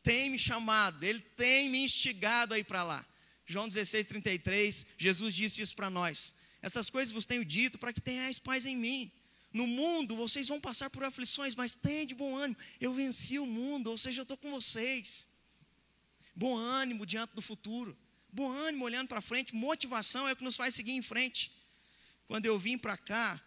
tem 0.00 0.30
me 0.30 0.38
chamado, 0.38 1.02
ele 1.02 1.18
tem 1.18 1.68
me 1.68 1.84
instigado 1.84 2.54
a 2.54 2.58
ir 2.58 2.64
para 2.64 2.84
lá. 2.84 3.04
João 3.44 3.68
16, 3.68 4.06
33, 4.06 4.86
Jesus 4.96 5.34
disse 5.34 5.60
isso 5.60 5.74
para 5.74 5.90
nós, 5.90 6.36
essas 6.62 6.88
coisas 6.88 7.12
vos 7.12 7.26
tenho 7.26 7.44
dito 7.44 7.78
para 7.78 7.92
que 7.92 8.00
tenhais 8.00 8.38
paz 8.38 8.64
em 8.64 8.76
mim, 8.76 9.10
no 9.52 9.66
mundo 9.66 10.14
vocês 10.14 10.46
vão 10.46 10.60
passar 10.60 10.88
por 10.88 11.02
aflições, 11.02 11.56
mas 11.56 11.74
tenham 11.74 12.06
de 12.06 12.14
bom 12.14 12.36
ânimo, 12.36 12.56
eu 12.80 12.94
venci 12.94 13.40
o 13.40 13.46
mundo, 13.46 13.90
ou 13.90 13.98
seja, 13.98 14.20
eu 14.20 14.22
estou 14.22 14.36
com 14.36 14.52
vocês 14.52 15.28
bom 16.36 16.54
ânimo 16.54 17.06
diante 17.06 17.34
do 17.34 17.40
futuro, 17.40 17.96
bom 18.30 18.52
ânimo 18.52 18.84
olhando 18.84 19.08
para 19.08 19.22
frente, 19.22 19.54
motivação 19.54 20.28
é 20.28 20.32
o 20.32 20.36
que 20.36 20.44
nos 20.44 20.54
faz 20.54 20.74
seguir 20.74 20.92
em 20.92 21.00
frente. 21.00 21.50
Quando 22.28 22.44
eu 22.44 22.58
vim 22.58 22.76
para 22.76 22.98
cá, 22.98 23.40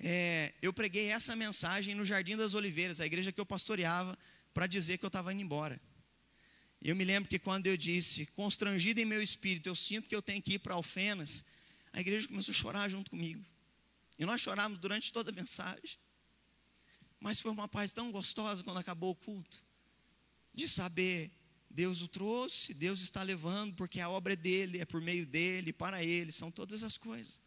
é, 0.00 0.52
eu 0.60 0.72
preguei 0.72 1.10
essa 1.10 1.36
mensagem 1.36 1.94
no 1.94 2.04
Jardim 2.04 2.36
das 2.36 2.54
Oliveiras, 2.54 3.00
a 3.00 3.06
igreja 3.06 3.30
que 3.30 3.40
eu 3.40 3.46
pastoreava, 3.46 4.18
para 4.52 4.66
dizer 4.66 4.98
que 4.98 5.04
eu 5.04 5.08
estava 5.08 5.32
indo 5.32 5.42
embora. 5.42 5.80
Eu 6.82 6.96
me 6.96 7.04
lembro 7.04 7.28
que 7.28 7.38
quando 7.38 7.68
eu 7.68 7.76
disse, 7.76 8.26
constrangido 8.26 9.00
em 9.00 9.04
meu 9.04 9.22
espírito, 9.22 9.68
eu 9.68 9.76
sinto 9.76 10.08
que 10.08 10.16
eu 10.16 10.22
tenho 10.22 10.42
que 10.42 10.54
ir 10.54 10.58
para 10.58 10.74
Alfenas, 10.74 11.44
a 11.92 12.00
igreja 12.00 12.26
começou 12.26 12.52
a 12.52 12.54
chorar 12.54 12.88
junto 12.88 13.10
comigo. 13.10 13.44
E 14.18 14.24
nós 14.24 14.40
choramos 14.40 14.78
durante 14.78 15.12
toda 15.12 15.30
a 15.30 15.32
mensagem. 15.32 15.98
Mas 17.20 17.40
foi 17.40 17.50
uma 17.52 17.68
paz 17.68 17.92
tão 17.92 18.10
gostosa 18.10 18.62
quando 18.62 18.78
acabou 18.78 19.10
o 19.10 19.16
culto, 19.16 19.62
de 20.54 20.68
saber 20.68 21.30
Deus 21.78 22.02
o 22.02 22.08
trouxe, 22.08 22.74
Deus 22.74 22.98
está 22.98 23.22
levando, 23.22 23.72
porque 23.76 24.00
a 24.00 24.08
obra 24.10 24.32
é 24.32 24.36
dele, 24.36 24.80
é 24.80 24.84
por 24.84 25.00
meio 25.00 25.24
dele, 25.24 25.72
para 25.72 26.02
ele, 26.02 26.32
são 26.32 26.50
todas 26.50 26.82
as 26.82 26.98
coisas. 26.98 27.40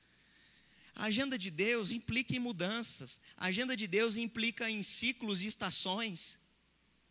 A 0.95 1.03
agenda 1.07 1.37
de 1.37 1.51
Deus 1.51 1.91
implica 1.91 2.33
em 2.33 2.39
mudanças, 2.39 3.19
a 3.35 3.47
agenda 3.47 3.75
de 3.75 3.87
Deus 3.87 4.15
implica 4.15 4.69
em 4.69 4.81
ciclos 4.81 5.41
e 5.41 5.47
estações. 5.47 6.39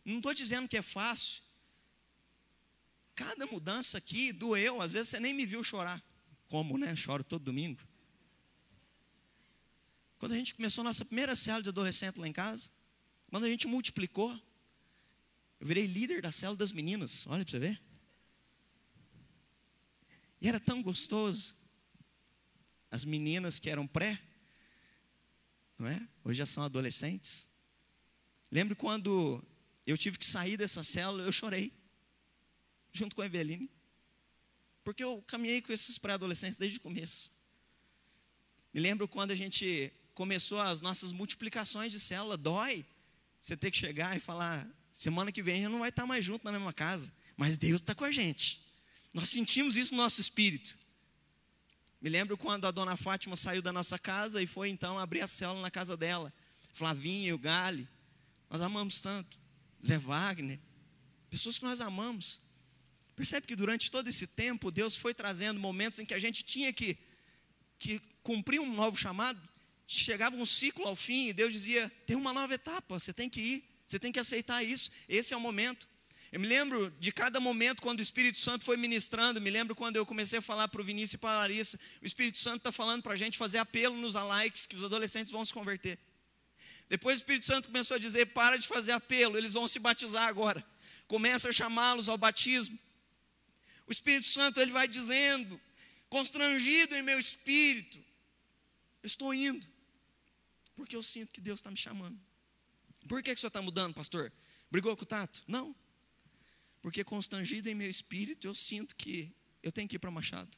Não 0.03 0.17
estou 0.17 0.33
dizendo 0.33 0.67
que 0.67 0.75
é 0.75 0.81
fácil. 0.81 1.43
Cada 3.13 3.45
mudança 3.45 3.99
aqui 3.99 4.33
doeu, 4.33 4.81
às 4.81 4.93
vezes 4.93 5.09
você 5.09 5.19
nem 5.19 5.31
me 5.31 5.45
viu 5.45 5.63
chorar. 5.63 6.03
Como, 6.49 6.75
né? 6.75 6.95
Choro 6.95 7.23
todo 7.23 7.43
domingo. 7.43 7.81
Quando 10.17 10.31
a 10.31 10.37
gente 10.37 10.55
começou 10.55 10.81
a 10.81 10.85
nossa 10.85 11.05
primeira 11.05 11.35
célula 11.35 11.61
de 11.61 11.69
adolescente 11.69 12.17
lá 12.17 12.27
em 12.27 12.33
casa, 12.33 12.71
quando 13.29 13.43
a 13.43 13.49
gente 13.49 13.67
multiplicou, 13.67 14.35
eu 15.61 15.67
virei 15.67 15.85
líder 15.85 16.23
da 16.23 16.31
célula 16.31 16.57
das 16.57 16.71
meninas, 16.71 17.27
olha 17.27 17.45
para 17.45 17.51
você 17.51 17.59
ver. 17.59 17.79
E 20.41 20.47
era 20.49 20.59
tão 20.59 20.81
gostoso. 20.81 21.55
As 22.89 23.05
meninas 23.05 23.59
que 23.59 23.69
eram 23.69 23.85
pré, 23.85 24.19
não 25.77 25.87
é? 25.87 26.09
Hoje 26.23 26.39
já 26.39 26.47
são 26.47 26.63
adolescentes. 26.63 27.47
Lembro 28.51 28.75
quando 28.75 29.41
eu 29.85 29.95
tive 29.95 30.17
que 30.17 30.25
sair 30.25 30.57
dessa 30.57 30.83
célula, 30.83 31.23
eu 31.23 31.31
chorei, 31.31 31.71
junto 32.91 33.15
com 33.15 33.21
a 33.21 33.27
Eveline, 33.27 33.69
porque 34.83 35.03
eu 35.03 35.21
caminhei 35.27 35.61
com 35.61 35.71
esses 35.71 35.99
pré-adolescentes 35.99 36.57
desde 36.57 36.79
o 36.79 36.81
começo. 36.81 37.31
Me 38.73 38.81
lembro 38.81 39.07
quando 39.07 39.29
a 39.29 39.35
gente 39.35 39.93
começou 40.15 40.59
as 40.59 40.81
nossas 40.81 41.11
multiplicações 41.11 41.91
de 41.91 41.99
célula, 41.99 42.35
dói 42.35 42.83
você 43.39 43.55
ter 43.55 43.69
que 43.69 43.77
chegar 43.77 44.17
e 44.17 44.19
falar: 44.19 44.67
Semana 44.91 45.31
que 45.31 45.41
vem 45.41 45.55
a 45.55 45.57
gente 45.57 45.71
não 45.71 45.79
vai 45.79 45.89
estar 45.89 46.05
mais 46.05 46.23
junto 46.23 46.43
na 46.43 46.51
mesma 46.51 46.73
casa, 46.73 47.13
mas 47.37 47.57
Deus 47.57 47.81
está 47.81 47.95
com 47.95 48.03
a 48.03 48.11
gente. 48.11 48.61
Nós 49.13 49.29
sentimos 49.29 49.75
isso 49.75 49.95
no 49.95 50.01
nosso 50.01 50.21
espírito. 50.21 50.77
Me 52.01 52.09
lembro 52.09 52.37
quando 52.37 52.65
a 52.65 52.71
dona 52.71 52.97
Fátima 52.97 53.35
saiu 53.35 53.61
da 53.61 53.71
nossa 53.71 53.97
casa 53.99 54.41
e 54.41 54.47
foi 54.47 54.69
então 54.69 54.97
abrir 54.97 55.21
a 55.21 55.27
célula 55.27 55.61
na 55.61 55.71
casa 55.71 55.95
dela. 55.95 56.33
Flavinha 56.73 57.29
e 57.29 57.33
o 57.33 57.37
Gale, 57.37 57.87
nós 58.49 58.61
amamos 58.61 58.99
tanto. 59.01 59.39
Zé 59.85 59.97
Wagner, 59.97 60.59
pessoas 61.29 61.57
que 61.57 61.63
nós 61.63 61.81
amamos. 61.81 62.41
Percebe 63.15 63.45
que 63.45 63.55
durante 63.55 63.91
todo 63.91 64.07
esse 64.07 64.25
tempo 64.25 64.71
Deus 64.71 64.95
foi 64.95 65.13
trazendo 65.13 65.59
momentos 65.59 65.99
em 65.99 66.05
que 66.05 66.13
a 66.13 66.19
gente 66.19 66.43
tinha 66.43 66.71
que, 66.73 66.97
que 67.77 67.99
cumprir 68.23 68.59
um 68.59 68.73
novo 68.73 68.97
chamado. 68.97 69.39
Chegava 69.87 70.35
um 70.35 70.45
ciclo 70.45 70.87
ao 70.87 70.95
fim 70.95 71.27
e 71.27 71.33
Deus 71.33 71.53
dizia: 71.53 71.91
tem 72.05 72.15
uma 72.15 72.33
nova 72.33 72.53
etapa, 72.53 72.99
você 72.99 73.13
tem 73.13 73.29
que 73.29 73.41
ir. 73.41 73.70
Você 73.91 73.99
tem 73.99 74.09
que 74.09 74.21
aceitar 74.21 74.63
isso. 74.63 74.89
Esse 75.09 75.33
é 75.33 75.37
o 75.37 75.39
momento. 75.41 75.85
Eu 76.31 76.39
me 76.39 76.47
lembro 76.47 76.89
de 76.97 77.11
cada 77.11 77.41
momento 77.41 77.81
quando 77.81 77.99
o 77.99 78.01
Espírito 78.01 78.37
Santo 78.37 78.63
foi 78.63 78.77
ministrando. 78.77 79.41
Me 79.41 79.49
lembro 79.49 79.75
quando 79.75 79.97
eu 79.97 80.05
comecei 80.05 80.39
a 80.39 80.41
falar 80.41 80.69
para 80.69 80.79
o 80.79 80.83
Vinícius 80.83 81.15
e 81.15 81.17
para 81.17 81.31
a 81.31 81.39
Larissa. 81.39 81.77
O 82.01 82.05
Espírito 82.05 82.37
Santo 82.37 82.59
está 82.59 82.71
falando 82.71 83.03
para 83.03 83.11
a 83.11 83.17
gente 83.17 83.37
fazer 83.37 83.57
apelo 83.57 83.97
nos 83.97 84.15
alikes 84.15 84.65
que 84.65 84.77
os 84.77 84.83
adolescentes 84.85 85.29
vão 85.29 85.43
se 85.43 85.53
converter. 85.53 85.99
Depois 86.87 87.17
o 87.17 87.19
Espírito 87.19 87.43
Santo 87.43 87.67
começou 87.67 87.95
a 87.95 87.99
dizer: 87.99 88.27
para 88.27 88.57
de 88.57 88.65
fazer 88.65 88.93
apelo, 88.93 89.37
eles 89.37 89.51
vão 89.51 89.67
se 89.67 89.77
batizar 89.77 90.25
agora. 90.25 90.65
Começa 91.05 91.49
a 91.49 91.51
chamá-los 91.51 92.07
ao 92.07 92.17
batismo. 92.17 92.79
O 93.85 93.91
Espírito 93.91 94.27
Santo 94.27 94.61
ele 94.61 94.71
vai 94.71 94.87
dizendo, 94.87 95.59
constrangido 96.07 96.95
em 96.95 97.01
meu 97.01 97.19
espírito, 97.19 97.99
estou 99.03 99.33
indo, 99.33 99.67
porque 100.77 100.95
eu 100.95 101.03
sinto 101.03 101.33
que 101.33 101.41
Deus 101.41 101.59
está 101.59 101.69
me 101.69 101.75
chamando. 101.75 102.30
Por 103.07 103.21
que, 103.21 103.33
que 103.33 103.37
o 103.37 103.39
senhor 103.39 103.49
está 103.49 103.61
mudando, 103.61 103.93
pastor? 103.93 104.31
Brigou 104.69 104.95
com 104.95 105.03
o 105.03 105.05
Tato? 105.05 105.43
Não. 105.47 105.75
Porque 106.81 107.03
constrangido 107.03 107.69
em 107.69 107.75
meu 107.75 107.89
espírito, 107.89 108.47
eu 108.47 108.55
sinto 108.55 108.95
que 108.95 109.31
eu 109.61 109.71
tenho 109.71 109.87
que 109.87 109.95
ir 109.95 109.99
para 109.99 110.09
Machado. 110.09 110.57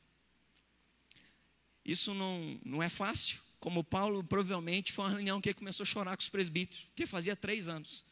Isso 1.84 2.14
não, 2.14 2.60
não 2.64 2.82
é 2.82 2.88
fácil, 2.88 3.42
como 3.60 3.84
Paulo, 3.84 4.24
provavelmente 4.24 4.92
foi 4.92 5.06
uma 5.06 5.12
reunião 5.12 5.42
que 5.42 5.50
ele 5.50 5.54
começou 5.54 5.84
a 5.84 5.88
chorar 5.88 6.16
com 6.16 6.22
os 6.22 6.30
presbíteros, 6.30 6.86
porque 6.86 7.06
fazia 7.06 7.36
três 7.36 7.68
anos. 7.68 8.06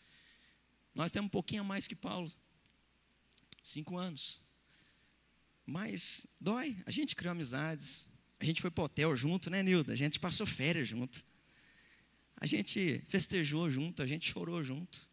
Nós 0.94 1.12
temos 1.12 1.28
um 1.28 1.30
pouquinho 1.30 1.62
a 1.62 1.64
mais 1.64 1.88
que 1.88 1.96
Paulo, 1.96 2.30
cinco 3.64 3.98
anos. 3.98 4.42
Mas 5.66 6.28
dói, 6.40 6.78
a 6.86 6.92
gente 6.92 7.16
criou 7.16 7.32
amizades, 7.32 8.10
a 8.40 8.46
gente 8.46 8.62
foi 8.62 8.72
para 8.72 8.84
hotel 8.84 9.16
junto, 9.16 9.50
né, 9.50 9.64
Nilda? 9.64 9.94
A 9.94 9.96
gente 9.96 10.20
passou 10.20 10.46
férias 10.46 10.88
junto. 10.88 11.24
A 12.42 12.48
gente 12.48 13.04
festejou 13.08 13.70
junto, 13.70 14.02
a 14.02 14.08
gente 14.08 14.28
chorou 14.28 14.64
junto. 14.64 15.08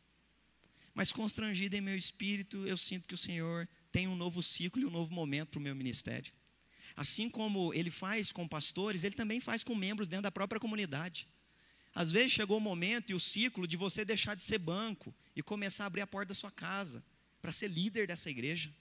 Mas 0.94 1.12
constrangido 1.12 1.76
em 1.76 1.80
meu 1.82 1.94
espírito, 1.94 2.66
eu 2.66 2.76
sinto 2.76 3.06
que 3.06 3.14
o 3.14 3.18
Senhor 3.18 3.68
tem 3.92 4.08
um 4.08 4.16
novo 4.16 4.42
ciclo 4.42 4.80
e 4.80 4.86
um 4.86 4.90
novo 4.90 5.12
momento 5.12 5.50
para 5.50 5.58
o 5.58 5.62
meu 5.62 5.74
ministério. 5.74 6.32
Assim 6.96 7.28
como 7.28 7.72
ele 7.74 7.90
faz 7.90 8.32
com 8.32 8.48
pastores, 8.48 9.04
ele 9.04 9.14
também 9.14 9.40
faz 9.40 9.62
com 9.62 9.74
membros 9.74 10.08
dentro 10.08 10.22
da 10.22 10.32
própria 10.32 10.58
comunidade. 10.58 11.28
Às 11.94 12.10
vezes 12.10 12.32
chegou 12.32 12.56
o 12.56 12.60
momento 12.60 13.10
e 13.10 13.14
o 13.14 13.20
ciclo 13.20 13.68
de 13.68 13.76
você 13.76 14.06
deixar 14.06 14.34
de 14.34 14.42
ser 14.42 14.58
banco 14.58 15.14
e 15.36 15.42
começar 15.42 15.84
a 15.84 15.86
abrir 15.86 16.00
a 16.00 16.06
porta 16.06 16.28
da 16.28 16.34
sua 16.34 16.50
casa 16.50 17.04
para 17.42 17.52
ser 17.52 17.68
líder 17.68 18.06
dessa 18.06 18.30
igreja. 18.30 18.74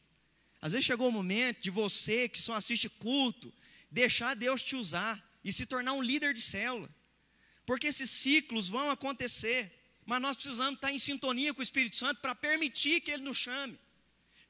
Às 0.61 0.71
vezes 0.71 0.85
chegou 0.85 1.09
o 1.09 1.11
momento 1.11 1.61
de 1.61 1.69
você 1.69 2.29
que 2.29 2.41
só 2.41 2.53
assiste 2.53 2.89
culto, 2.89 3.53
deixar 3.91 4.35
Deus 4.35 4.63
te 4.63 4.75
usar 4.77 5.21
e 5.43 5.51
se 5.51 5.65
tornar 5.65 5.91
um 5.93 6.01
líder 6.01 6.33
de 6.33 6.41
célula. 6.41 6.89
Porque 7.67 7.87
esses 7.87 8.09
ciclos 8.09 8.69
vão 8.69 8.89
acontecer, 8.89 9.61
mas 10.05 10.21
nós 10.21 10.37
precisamos 10.37 10.75
estar 10.75 10.89
em 10.89 10.97
sintonia 10.97 11.53
com 11.53 11.59
o 11.59 11.63
Espírito 11.69 11.97
Santo 11.97 12.21
para 12.21 12.33
permitir 12.33 13.01
que 13.01 13.11
ele 13.11 13.23
nos 13.23 13.37
chame. 13.37 13.77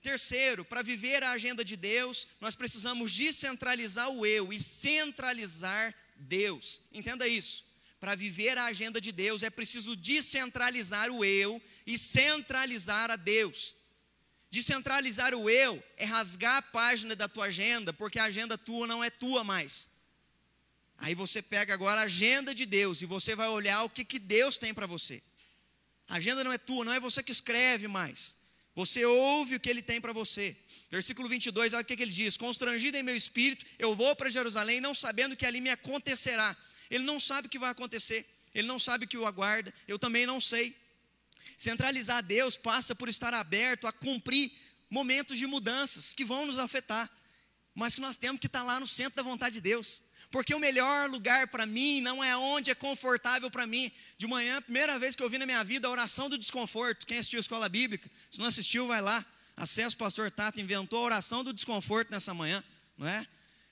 Terceiro, 0.04 0.64
para 0.64 0.84
viver 0.84 1.24
a 1.24 1.32
agenda 1.32 1.66
de 1.66 1.76
Deus, 1.76 2.28
nós 2.40 2.54
precisamos 2.54 3.12
descentralizar 3.12 4.08
o 4.10 4.24
eu 4.24 4.54
e 4.54 4.60
centralizar 4.60 5.96
Deus. 6.16 6.80
Entenda 6.94 7.28
isso. 7.28 7.66
Para 8.00 8.14
viver 8.14 8.56
a 8.56 8.66
agenda 8.66 9.02
de 9.02 9.12
Deus 9.12 9.42
é 9.42 9.50
preciso 9.50 9.96
descentralizar 9.96 11.10
o 11.10 11.26
eu 11.26 11.60
e 11.88 11.98
centralizar 11.98 13.10
a 13.10 13.16
Deus. 13.16 13.76
Descentralizar 14.52 15.34
o 15.34 15.50
eu 15.50 15.84
é 15.98 16.06
rasgar 16.06 16.58
a 16.58 16.62
página 16.62 17.16
da 17.16 17.28
tua 17.28 17.46
agenda, 17.46 17.92
porque 17.92 18.20
a 18.20 18.26
agenda 18.26 18.60
tua 18.60 18.86
não 18.86 19.04
é 19.04 19.10
tua 19.10 19.44
mais. 19.44 19.90
Aí 20.98 21.14
você 21.14 21.42
pega 21.42 21.74
agora 21.74 22.02
a 22.02 22.06
agenda 22.06 22.54
de 22.54 22.66
Deus 22.66 23.02
e 23.02 23.06
você 23.06 23.36
vai 23.36 23.48
olhar 23.50 23.84
o 23.84 23.90
que, 23.90 24.04
que 24.04 24.20
Deus 24.20 24.58
tem 24.58 24.74
para 24.74 24.88
você. 24.88 25.22
A 26.08 26.16
agenda 26.16 26.44
não 26.44 26.52
é 26.52 26.58
tua, 26.58 26.86
não 26.86 26.94
é 26.94 27.00
você 27.00 27.22
que 27.22 27.32
escreve 27.32 27.88
mais. 27.88 28.36
Você 28.74 29.04
ouve 29.06 29.56
o 29.56 29.60
que 29.60 29.70
ele 29.70 29.82
tem 29.82 30.00
para 30.00 30.14
você. 30.14 30.56
Versículo 30.90 31.28
22, 31.28 31.74
olha 31.74 31.82
o 31.82 31.86
que, 31.86 31.98
que 31.98 32.04
ele 32.04 32.12
diz: 32.12 32.38
Constrangido 32.38 32.96
em 32.98 33.04
meu 33.04 33.16
espírito, 33.16 33.66
eu 33.80 33.96
vou 33.96 34.16
para 34.16 34.30
Jerusalém, 34.30 34.80
não 34.80 34.94
sabendo 34.94 35.36
que 35.36 35.46
ali 35.46 35.60
me 35.60 35.70
acontecerá. 35.70 36.56
Ele 36.90 37.04
não 37.04 37.20
sabe 37.20 37.48
o 37.48 37.50
que 37.50 37.60
vai 37.60 37.72
acontecer, 37.72 38.26
ele 38.54 38.68
não 38.68 38.80
sabe 38.80 39.06
o 39.06 39.08
que 39.08 39.18
o 39.18 39.26
aguarda, 39.26 39.74
eu 39.88 39.98
também 39.98 40.26
não 40.26 40.40
sei. 40.40 40.76
Centralizar 41.58 42.24
Deus 42.24 42.56
passa 42.56 42.94
por 42.94 43.10
estar 43.10 43.34
aberto 43.34 43.88
a 43.88 43.92
cumprir 43.92 44.52
momentos 44.90 45.38
de 45.38 45.48
mudanças 45.48 46.14
que 46.14 46.24
vão 46.24 46.46
nos 46.46 46.60
afetar, 46.60 47.12
mas 47.74 47.96
que 47.96 48.02
nós 48.02 48.16
temos 48.16 48.40
que 48.40 48.48
estar 48.48 48.64
lá 48.64 48.80
no 48.80 48.88
centro 48.88 49.16
da 49.16 49.24
vontade 49.24 49.56
de 49.56 49.62
Deus. 49.62 50.04
Porque 50.30 50.54
o 50.54 50.60
melhor 50.60 51.10
lugar 51.10 51.48
para 51.48 51.66
mim 51.66 52.02
não 52.02 52.24
é 52.24 52.36
onde 52.36 52.70
é 52.70 52.76
confortável 52.76 53.50
para 53.50 53.66
mim. 53.66 53.92
De 54.18 54.28
manhã, 54.28 54.62
primeira 54.62 55.00
vez 55.00 55.16
que 55.16 55.24
eu 55.24 55.30
vi 55.30 55.38
na 55.38 55.46
minha 55.46 55.64
vida 55.64 55.88
a 55.88 55.92
oração 55.92 56.30
do 56.30 56.38
desconforto. 56.38 57.06
Quem 57.06 57.18
assistiu 57.18 57.40
a 57.40 57.42
escola 57.42 57.70
bíblica? 57.70 58.10
Se 58.30 58.40
não 58.40 58.48
assistiu, 58.48 58.88
vai 58.88 59.02
lá. 59.02 59.26
Acesso 59.56 59.96
o 59.96 60.00
pastor 60.00 60.30
Tato 60.30 60.60
inventou 60.60 61.00
a 61.00 61.04
oração 61.04 61.44
do 61.44 61.54
desconforto 61.54 62.12
nessa 62.12 62.34
manhã, 62.34 62.64
não 62.98 63.08
é? 63.08 63.26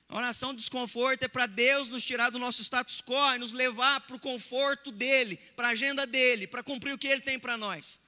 A 0.08 0.18
oração 0.18 0.54
do 0.54 0.58
desconforto 0.58 1.24
é 1.24 1.28
para 1.28 1.46
Deus 1.46 1.90
nos 1.90 2.06
tirar 2.06 2.30
do 2.30 2.40
nosso 2.40 2.64
status 2.64 3.02
quo 3.02 3.36
e 3.36 3.40
nos 3.40 3.54
levar 3.54 4.02
para 4.02 4.16
o 4.16 4.20
conforto 4.20 4.92
dele, 4.92 5.38
para 5.56 5.70
a 5.70 5.72
agenda 5.72 6.06
dele, 6.06 6.48
para 6.48 6.64
cumprir 6.64 6.94
o 6.94 6.98
que 6.98 7.08
ele 7.08 7.22
tem 7.22 7.40
para 7.40 7.58
nós. 7.58 8.02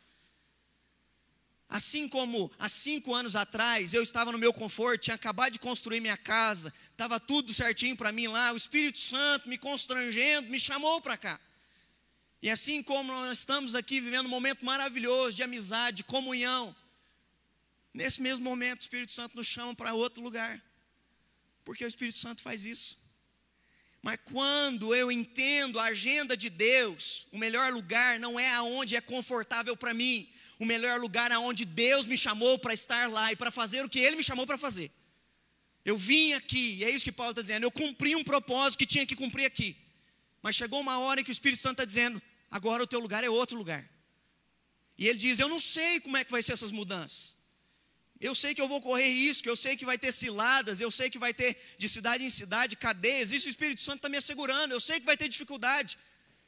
Assim 1.69 2.07
como 2.07 2.49
há 2.57 2.69
cinco 2.69 3.13
anos 3.13 3.35
atrás 3.35 3.93
eu 3.93 4.01
estava 4.01 4.31
no 4.31 4.37
meu 4.37 4.53
conforto, 4.53 5.03
tinha 5.03 5.15
acabado 5.15 5.53
de 5.53 5.59
construir 5.59 5.99
minha 5.99 6.15
casa, 6.15 6.73
estava 6.91 7.19
tudo 7.19 7.53
certinho 7.53 7.95
para 7.95 8.11
mim 8.11 8.27
lá, 8.27 8.53
o 8.53 8.57
Espírito 8.57 8.97
Santo 8.99 9.49
me 9.49 9.57
constrangendo, 9.57 10.49
me 10.49 10.59
chamou 10.59 11.01
para 11.01 11.17
cá. 11.17 11.39
E 12.41 12.49
assim 12.49 12.81
como 12.81 13.11
nós 13.11 13.39
estamos 13.39 13.75
aqui 13.75 13.99
vivendo 13.99 14.27
um 14.27 14.29
momento 14.29 14.63
maravilhoso 14.63 15.35
de 15.35 15.43
amizade, 15.43 15.97
de 15.97 16.03
comunhão, 16.03 16.75
nesse 17.93 18.21
mesmo 18.21 18.45
momento 18.45 18.79
o 18.79 18.83
Espírito 18.83 19.11
Santo 19.11 19.35
nos 19.35 19.47
chama 19.47 19.75
para 19.75 19.93
outro 19.93 20.23
lugar 20.23 20.61
porque 21.67 21.83
o 21.83 21.87
Espírito 21.87 22.17
Santo 22.17 22.41
faz 22.41 22.65
isso. 22.65 22.97
Mas 24.01 24.17
quando 24.23 24.95
eu 24.95 25.11
entendo 25.11 25.77
a 25.77 25.87
agenda 25.87 26.37
de 26.37 26.49
Deus, 26.49 27.27
o 27.29 27.37
melhor 27.37 27.73
lugar 27.73 28.21
não 28.21 28.39
é 28.39 28.53
aonde 28.53 28.95
é 28.95 29.01
confortável 29.01 29.75
para 29.75 29.93
mim, 29.93 30.31
o 30.59 30.65
melhor 30.65 30.99
lugar 30.99 31.31
aonde 31.31 31.65
Deus 31.65 32.05
me 32.05 32.17
chamou 32.17 32.57
para 32.57 32.73
estar 32.73 33.09
lá 33.09 33.31
e 33.31 33.35
para 33.35 33.51
fazer 33.51 33.83
o 33.85 33.89
que 33.89 33.99
Ele 33.99 34.15
me 34.15 34.23
chamou 34.23 34.45
para 34.45 34.57
fazer. 34.57 34.91
Eu 35.85 35.97
vim 35.97 36.33
aqui, 36.33 36.75
e 36.79 36.83
é 36.83 36.89
isso 36.89 37.05
que 37.05 37.11
Paulo 37.11 37.31
está 37.31 37.41
dizendo, 37.41 37.63
eu 37.63 37.71
cumpri 37.71 38.15
um 38.15 38.23
propósito 38.23 38.79
que 38.79 38.85
tinha 38.85 39.05
que 39.05 39.15
cumprir 39.15 39.45
aqui. 39.45 39.77
Mas 40.41 40.55
chegou 40.55 40.79
uma 40.81 40.99
hora 40.99 41.21
em 41.21 41.23
que 41.23 41.29
o 41.29 41.37
Espírito 41.37 41.61
Santo 41.61 41.73
está 41.73 41.85
dizendo, 41.85 42.21
agora 42.51 42.83
o 42.83 42.87
teu 42.87 42.99
lugar 42.99 43.23
é 43.23 43.29
outro 43.29 43.57
lugar. 43.57 43.87
E 44.97 45.07
ele 45.07 45.17
diz, 45.17 45.39
eu 45.39 45.47
não 45.47 45.59
sei 45.59 45.99
como 45.99 46.17
é 46.17 46.23
que 46.23 46.31
vai 46.31 46.41
ser 46.41 46.53
essas 46.53 46.71
mudanças. 46.71 47.37
Eu 48.19 48.33
sei 48.33 48.55
que 48.55 48.61
eu 48.61 48.67
vou 48.67 48.81
correr 48.81 49.09
risco, 49.09 49.47
eu 49.47 49.55
sei 49.55 49.77
que 49.77 49.85
vai 49.85 49.97
ter 49.97 50.11
ciladas, 50.11 50.81
eu 50.81 50.89
sei 50.89 51.09
que 51.09 51.19
vai 51.19 51.33
ter 51.33 51.55
de 51.77 51.87
cidade 51.87 52.23
em 52.23 52.29
cidade 52.29 52.75
cadeias, 52.75 53.31
isso 53.31 53.47
o 53.47 53.49
Espírito 53.49 53.79
Santo 53.79 53.97
está 53.97 54.09
me 54.09 54.17
assegurando, 54.17 54.73
eu 54.73 54.79
sei 54.79 54.99
que 54.99 55.05
vai 55.05 55.15
ter 55.15 55.29
dificuldade, 55.29 55.97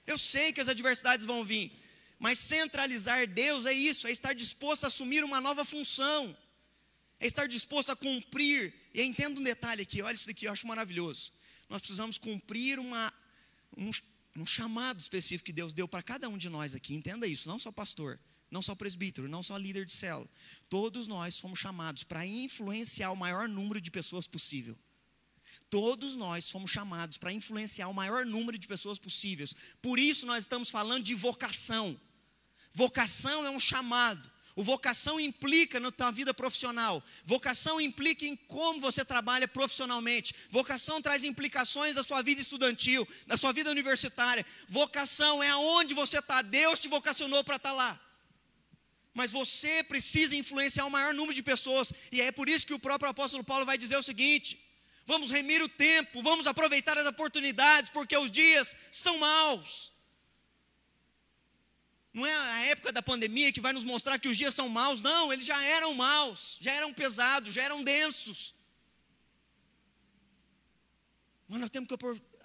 eu 0.08 0.18
sei 0.18 0.52
que 0.52 0.60
as 0.60 0.68
adversidades 0.68 1.26
vão 1.28 1.46
vir, 1.46 1.72
mas 2.20 2.38
centralizar 2.38 3.26
Deus 3.26 3.66
é 3.66 3.74
isso, 3.74 4.08
é 4.08 4.12
estar 4.12 4.34
disposto 4.34 4.84
a 4.84 4.88
assumir 4.88 5.24
uma 5.24 5.40
nova 5.40 5.64
função, 5.64 6.36
é 7.20 7.26
estar 7.26 7.48
disposto 7.48 7.92
a 7.92 7.96
cumprir, 7.96 8.74
e 8.94 9.02
entenda 9.02 9.40
um 9.40 9.44
detalhe 9.44 9.82
aqui, 9.82 10.02
olha 10.02 10.16
isso 10.16 10.28
daqui, 10.28 10.46
eu 10.46 10.52
acho 10.52 10.68
maravilhoso, 10.68 11.32
nós 11.70 11.80
precisamos 11.80 12.18
cumprir 12.18 12.78
uma, 12.78 13.14
um, 13.78 13.90
um 14.36 14.46
chamado 14.46 15.00
específico 15.00 15.46
que 15.46 15.54
Deus 15.54 15.74
deu 15.74 15.88
para 15.88 16.04
cada 16.04 16.28
um 16.28 16.38
de 16.38 16.50
nós 16.50 16.76
aqui, 16.76 16.94
entenda 16.94 17.26
isso, 17.26 17.48
não 17.48 17.58
só 17.58 17.72
pastor, 17.72 18.20
não 18.52 18.62
só 18.62 18.76
presbítero, 18.76 19.30
não 19.30 19.44
só 19.44 19.56
líder 19.58 19.86
de 19.86 19.94
célula. 19.94 20.28
Todos 20.70 21.08
nós 21.08 21.40
fomos 21.40 21.60
chamados 21.60 22.04
para 22.04 22.26
influenciar 22.26 23.12
o 23.12 23.16
maior 23.16 23.48
número 23.48 23.80
de 23.80 23.92
pessoas 23.92 24.28
possível. 24.28 24.78
Todos 25.70 26.16
nós 26.16 26.50
fomos 26.50 26.72
chamados 26.72 27.18
para 27.18 27.32
influenciar 27.32 27.88
o 27.90 27.94
maior 27.94 28.26
número 28.26 28.58
de 28.58 28.68
pessoas 28.68 28.98
possíveis. 28.98 29.56
Por 29.82 30.00
isso 30.00 30.26
nós 30.26 30.44
estamos 30.44 30.70
falando 30.70 31.04
de 31.04 31.14
vocação. 31.14 32.00
Vocação 32.74 33.46
é 33.46 33.50
um 33.50 33.60
chamado. 33.60 34.30
O 34.56 34.64
vocação 34.64 35.20
implica 35.20 35.80
na 35.80 35.90
tua 35.90 36.12
vida 36.12 36.34
profissional. 36.34 37.02
Vocação 37.24 37.80
implica 37.80 38.26
em 38.26 38.36
como 38.36 38.82
você 38.82 39.06
trabalha 39.06 39.48
profissionalmente. 39.48 40.36
Vocação 40.50 41.02
traz 41.02 41.24
implicações 41.24 41.96
da 41.96 42.04
sua 42.04 42.22
vida 42.22 42.42
estudantil, 42.42 43.08
da 43.26 43.38
sua 43.38 43.54
vida 43.54 43.72
universitária. 43.72 44.46
Vocação 44.68 45.42
é 45.42 45.50
aonde 45.50 45.94
você 45.94 46.20
está. 46.20 46.42
Deus 46.42 46.78
te 46.78 46.90
vocacionou 46.90 47.44
para 47.44 47.56
estar 47.56 47.70
tá 47.70 47.76
lá 47.76 48.10
mas 49.20 49.32
você 49.32 49.84
precisa 49.84 50.34
influenciar 50.34 50.86
o 50.86 50.90
maior 50.90 51.14
número 51.14 51.34
de 51.34 51.44
pessoas, 51.44 51.92
e 52.10 52.22
é 52.22 52.32
por 52.32 52.48
isso 52.48 52.66
que 52.66 52.74
o 52.74 52.80
próprio 52.80 53.10
apóstolo 53.10 53.44
Paulo 53.44 53.66
vai 53.66 53.78
dizer 53.78 53.98
o 53.98 54.04
seguinte: 54.04 54.58
vamos 55.06 55.30
remir 55.30 55.62
o 55.62 55.68
tempo, 55.68 56.24
vamos 56.24 56.48
aproveitar 56.48 56.98
as 56.98 57.06
oportunidades, 57.06 57.92
porque 57.92 58.16
os 58.18 58.32
dias 58.32 58.74
são 58.92 59.18
maus. 59.18 59.92
Não 62.20 62.28
é 62.28 62.36
a 62.36 62.66
época 62.66 62.92
da 62.92 63.02
pandemia 63.02 63.50
que 63.54 63.62
vai 63.62 63.72
nos 63.72 63.86
mostrar 63.86 64.20
que 64.20 64.28
os 64.28 64.38
dias 64.38 64.54
são 64.54 64.68
maus, 64.68 65.00
não, 65.00 65.32
eles 65.32 65.46
já 65.46 65.64
eram 65.64 65.94
maus, 65.94 66.58
já 66.60 66.74
eram 66.74 66.94
pesados, 66.94 67.54
já 67.54 67.64
eram 67.64 67.82
densos. 67.82 68.54
Mas 71.48 71.62
nós 71.62 71.70
temos 71.70 71.88
que 71.88 71.96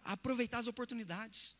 aproveitar 0.04 0.58
as 0.58 0.68
oportunidades. 0.68 1.56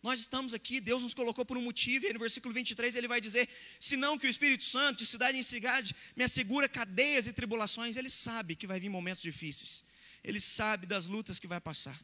Nós 0.00 0.20
estamos 0.20 0.54
aqui, 0.54 0.80
Deus 0.80 1.02
nos 1.02 1.14
colocou 1.14 1.44
por 1.44 1.58
um 1.58 1.62
motivo, 1.62 2.06
e 2.06 2.12
no 2.12 2.20
versículo 2.20 2.54
23 2.54 2.94
ele 2.94 3.08
vai 3.08 3.20
dizer: 3.20 3.48
senão 3.80 4.16
que 4.16 4.28
o 4.28 4.30
Espírito 4.30 4.62
Santo, 4.62 4.98
de 4.98 5.06
cidade 5.06 5.36
em 5.36 5.42
cidade, 5.42 5.96
me 6.14 6.22
assegura 6.22 6.68
cadeias 6.68 7.26
e 7.26 7.32
tribulações, 7.32 7.96
ele 7.96 8.08
sabe 8.08 8.54
que 8.54 8.68
vai 8.68 8.78
vir 8.78 8.88
momentos 8.88 9.20
difíceis, 9.20 9.82
ele 10.22 10.40
sabe 10.40 10.86
das 10.86 11.08
lutas 11.08 11.40
que 11.40 11.48
vai 11.48 11.60
passar. 11.60 12.00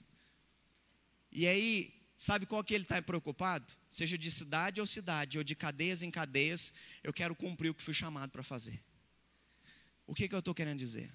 E 1.31 1.47
aí, 1.47 1.94
sabe 2.17 2.47
qual 2.47 2.63
que 2.63 2.75
ele 2.75 2.85
está 2.85 3.01
preocupado? 3.03 3.73
Seja 3.91 4.17
de 4.17 4.31
cidade 4.31 4.81
ou 4.81 4.87
cidade, 4.87 5.39
ou 5.39 5.45
de 5.45 5.55
cadeias 5.55 6.03
em 6.03 6.11
cadeias, 6.11 6.73
eu 7.03 7.13
quero 7.13 7.35
cumprir 7.35 7.71
o 7.71 7.75
que 7.75 7.83
fui 7.83 7.95
chamado 7.95 8.31
para 8.31 8.43
fazer. 8.43 8.83
O 10.07 10.15
que, 10.15 10.29
que 10.29 10.35
eu 10.35 10.39
estou 10.39 10.55
querendo 10.55 10.79
dizer? 10.79 11.13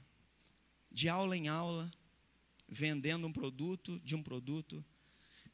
De 0.91 1.07
aula 1.07 1.38
em 1.38 1.47
aula, 1.47 1.91
vendendo 2.67 3.27
um 3.27 3.31
produto, 3.31 3.99
de 3.99 4.15
um 4.15 4.23
produto, 4.23 4.83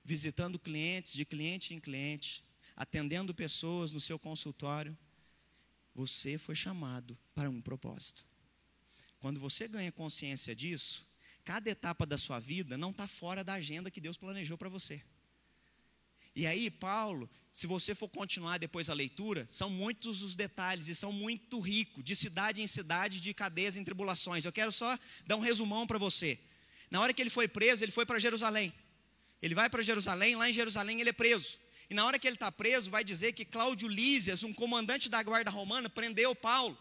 visitando 0.03 0.59
clientes, 0.59 1.13
de 1.13 1.25
cliente 1.25 1.73
em 1.73 1.79
cliente, 1.79 2.43
atendendo 2.75 3.33
pessoas 3.33 3.91
no 3.91 3.99
seu 3.99 4.19
consultório, 4.19 4.97
você 5.93 6.37
foi 6.37 6.55
chamado 6.55 7.17
para 7.33 7.49
um 7.49 7.61
propósito. 7.61 8.25
Quando 9.19 9.39
você 9.39 9.67
ganha 9.67 9.91
consciência 9.91 10.55
disso, 10.55 11.07
cada 11.43 11.69
etapa 11.69 12.05
da 12.05 12.17
sua 12.17 12.39
vida 12.39 12.77
não 12.77 12.91
está 12.91 13.07
fora 13.07 13.43
da 13.43 13.53
agenda 13.53 13.89
que 13.89 14.01
Deus 14.01 14.17
planejou 14.17 14.57
para 14.57 14.69
você. 14.69 15.01
E 16.35 16.45
aí, 16.45 16.69
Paulo, 16.69 17.29
se 17.51 17.65
você 17.65 17.95
for 17.95 18.09
continuar 18.09 18.57
depois 18.57 18.89
a 18.89 18.93
leitura, 18.93 19.47
são 19.49 19.69
muitos 19.69 20.21
os 20.21 20.35
detalhes 20.35 20.89
e 20.89 20.95
são 20.95 21.11
muito 21.11 21.59
ricos, 21.61 22.03
de 22.03 22.13
cidade 22.13 22.61
em 22.61 22.67
cidade, 22.67 23.21
de 23.21 23.33
cadeias 23.33 23.77
em 23.77 23.83
tribulações. 23.83 24.43
Eu 24.43 24.51
quero 24.51 24.71
só 24.71 24.99
dar 25.25 25.37
um 25.37 25.39
resumão 25.39 25.87
para 25.87 25.97
você. 25.97 26.37
Na 26.91 26.99
hora 26.99 27.13
que 27.13 27.21
ele 27.21 27.29
foi 27.29 27.47
preso, 27.47 27.83
ele 27.83 27.93
foi 27.93 28.05
para 28.05 28.19
Jerusalém. 28.19 28.73
Ele 29.41 29.55
vai 29.55 29.69
para 29.69 29.81
Jerusalém, 29.81 30.35
lá 30.35 30.49
em 30.49 30.53
Jerusalém 30.53 30.99
ele 30.99 31.11
é 31.11 31.13
preso. 31.13 31.57
E 31.89 31.93
na 31.93 32.05
hora 32.05 32.19
que 32.19 32.27
ele 32.27 32.35
está 32.35 32.51
preso, 32.51 32.91
vai 32.91 33.03
dizer 33.03 33.31
que 33.31 33.45
Cláudio 33.45 33.87
Lísias, 33.87 34.43
um 34.43 34.53
comandante 34.53 35.07
da 35.07 35.23
guarda 35.23 35.49
romana, 35.49 35.89
prendeu 35.89 36.35
Paulo. 36.35 36.77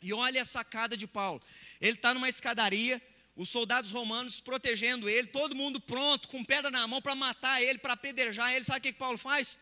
E 0.00 0.12
olha 0.12 0.42
a 0.42 0.44
sacada 0.44 0.96
de 0.96 1.06
Paulo. 1.06 1.42
Ele 1.80 1.96
está 1.96 2.14
numa 2.14 2.28
escadaria, 2.28 3.02
os 3.36 3.48
soldados 3.48 3.90
romanos 3.90 4.40
protegendo 4.40 5.08
ele, 5.08 5.26
todo 5.26 5.56
mundo 5.56 5.80
pronto, 5.80 6.28
com 6.28 6.44
pedra 6.44 6.70
na 6.70 6.86
mão 6.86 7.02
para 7.02 7.14
matar 7.14 7.60
ele, 7.62 7.78
para 7.78 7.94
apedrejar 7.94 8.52
ele. 8.52 8.64
Sabe 8.64 8.78
o 8.78 8.82
que, 8.82 8.92
que 8.92 8.98
Paulo 8.98 9.18
faz? 9.18 9.58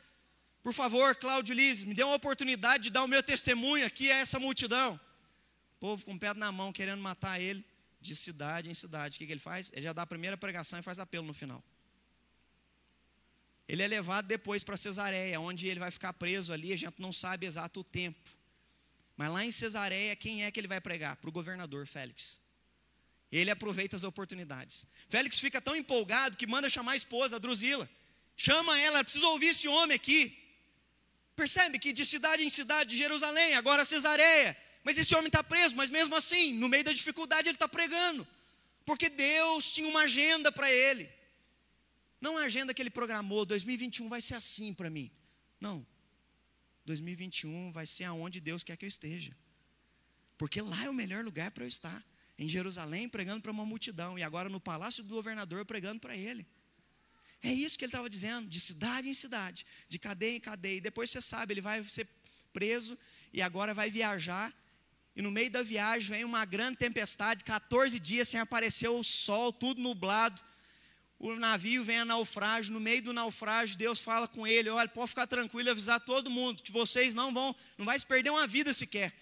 Por 0.63 0.75
favor, 0.75 1.17
Cláudio 1.17 1.55
Lísias, 1.55 1.85
me 1.85 1.95
dê 1.95 2.05
uma 2.05 2.15
oportunidade 2.15 2.85
de 2.85 2.91
dar 2.91 3.03
o 3.03 3.09
meu 3.09 3.23
testemunho 3.23 3.85
aqui 3.87 4.13
a 4.13 4.19
essa 4.19 4.39
multidão. 4.39 5.01
O 5.77 5.81
povo 5.81 6.05
com 6.05 6.19
pedra 6.19 6.39
na 6.39 6.53
mão, 6.53 6.73
querendo 6.73 7.01
matar 7.01 7.41
ele, 7.41 7.65
de 8.01 8.15
cidade 8.15 8.69
em 8.69 8.75
cidade. 8.75 9.17
O 9.17 9.19
que, 9.19 9.27
que 9.27 9.33
ele 9.33 9.41
faz? 9.41 9.71
Ele 9.73 9.83
já 9.83 9.93
dá 9.93 10.03
a 10.03 10.07
primeira 10.07 10.37
pregação 10.37 10.79
e 10.79 10.83
faz 10.83 10.99
apelo 10.99 11.27
no 11.27 11.33
final. 11.33 11.63
Ele 13.67 13.83
é 13.83 13.89
levado 13.89 14.27
depois 14.27 14.63
para 14.63 14.77
Cesareia, 14.77 15.41
onde 15.41 15.67
ele 15.67 15.81
vai 15.81 15.91
ficar 15.91 16.13
preso 16.13 16.53
ali, 16.53 16.73
a 16.73 16.77
gente 16.77 17.01
não 17.01 17.13
sabe 17.13 17.47
exato 17.47 17.81
o 17.81 17.85
tempo. 17.85 18.31
Mas 19.17 19.33
lá 19.33 19.45
em 19.45 19.51
Cesareia, 19.51 20.15
quem 20.15 20.45
é 20.45 20.51
que 20.51 20.61
ele 20.61 20.69
vai 20.69 20.81
pregar? 20.81 21.17
Para 21.17 21.29
o 21.31 21.33
governador 21.33 21.87
Félix. 21.87 22.42
Ele 23.33 23.51
aproveita 23.51 23.97
as 23.97 24.05
oportunidades. 24.05 24.85
Félix 25.09 25.41
fica 25.41 25.61
tão 25.61 25.75
empolgado 25.75 26.37
que 26.37 26.47
manda 26.47 26.69
chamar 26.69 26.93
a 26.93 26.97
esposa, 26.97 27.37
a 27.37 27.39
Drusila. 27.39 27.89
Chama 28.37 28.79
ela, 28.79 29.03
precisa 29.03 29.27
ouvir 29.29 29.49
esse 29.49 29.67
homem 29.67 29.95
aqui. 29.95 30.39
Percebe 31.35 31.79
que 31.79 31.93
de 31.95 32.05
cidade 32.05 32.45
em 32.45 32.51
cidade, 32.51 32.91
de 32.91 32.97
Jerusalém, 32.97 33.55
agora 33.55 33.87
Cesareia. 33.87 34.55
Mas 34.85 34.99
esse 34.99 35.15
homem 35.15 35.29
está 35.29 35.43
preso, 35.43 35.75
mas 35.75 35.89
mesmo 35.89 36.15
assim, 36.15 36.53
no 36.53 36.69
meio 36.69 36.85
da 36.85 36.93
dificuldade, 36.93 37.49
ele 37.49 37.57
está 37.57 37.67
pregando. 37.67 38.27
Porque 38.85 39.09
Deus 39.09 39.73
tinha 39.73 39.89
uma 39.89 40.03
agenda 40.03 40.53
para 40.53 40.71
ele. 40.71 41.09
Não 42.21 42.39
é 42.39 42.43
a 42.43 42.47
agenda 42.47 42.75
que 42.75 42.83
ele 42.83 42.91
programou, 42.91 43.47
2021 43.47 44.09
vai 44.09 44.21
ser 44.21 44.35
assim 44.35 44.75
para 44.75 44.91
mim. 44.91 45.11
Não. 45.59 45.87
2021 46.85 47.73
vai 47.73 47.87
ser 47.87 48.05
aonde 48.05 48.41
Deus 48.41 48.63
quer 48.63 48.77
que 48.77 48.85
eu 48.85 48.89
esteja. 48.89 49.35
Porque 50.37 50.61
lá 50.61 50.85
é 50.85 50.91
o 50.91 50.95
melhor 50.95 51.25
lugar 51.25 51.51
para 51.51 51.65
eu 51.65 51.69
estar. 51.69 52.05
Em 52.39 52.49
Jerusalém, 52.49 53.09
pregando 53.09 53.41
para 53.41 53.53
uma 53.53 53.65
multidão. 53.65 54.19
E 54.19 54.23
agora 54.23 54.49
no 54.49 54.61
palácio 54.61 55.03
do 55.03 55.15
governador, 55.15 55.65
pregando 55.65 56.01
para 56.01 56.17
ele. 56.17 56.47
É 57.43 57.53
isso 57.53 57.77
que 57.77 57.85
ele 57.85 57.91
estava 57.91 58.09
dizendo, 58.09 58.49
de 58.49 58.61
cidade 58.61 59.09
em 59.09 59.15
cidade, 59.15 59.67
de 59.89 59.99
cadeia 59.99 60.37
em 60.37 60.41
cadeia. 60.41 60.77
E 60.77 60.81
depois 60.81 61.11
você 61.11 61.21
sabe, 61.21 61.55
ele 61.55 61.61
vai 61.61 61.83
ser 61.85 62.09
preso 62.53 62.99
e 63.33 63.43
agora 63.43 63.75
vai 63.75 63.91
viajar. 63.91 64.55
E 65.15 65.21
no 65.21 65.31
meio 65.31 65.51
da 65.51 65.63
viagem 65.63 66.17
vem 66.17 66.25
uma 66.25 66.45
grande 66.45 66.79
tempestade, 66.79 67.45
14 67.45 67.99
dias 67.99 68.29
sem 68.29 68.41
aparecer 68.41 68.89
o 68.89 69.03
sol, 69.03 69.53
tudo 69.53 69.81
nublado 69.81 70.43
o 71.23 71.37
navio 71.37 71.85
vem 71.85 72.01
a 72.01 72.05
naufrágio, 72.05 72.73
no 72.73 72.81
meio 72.81 73.01
do 73.01 73.13
naufrágio, 73.13 73.79
Deus 73.79 74.01
fala 74.01 74.27
com 74.27 74.45
ele: 74.45 74.69
olha, 74.69 74.89
pode 74.89 75.11
ficar 75.11 75.27
tranquilo, 75.27 75.71
avisar 75.71 76.01
todo 76.01 76.29
mundo, 76.29 76.61
que 76.61 76.73
vocês 76.73 77.15
não 77.15 77.33
vão, 77.33 77.55
não 77.79 77.87
vai 77.87 77.97
se 77.97 78.05
perder 78.05 78.31
uma 78.31 78.47
vida 78.49 78.75
sequer. 78.75 79.15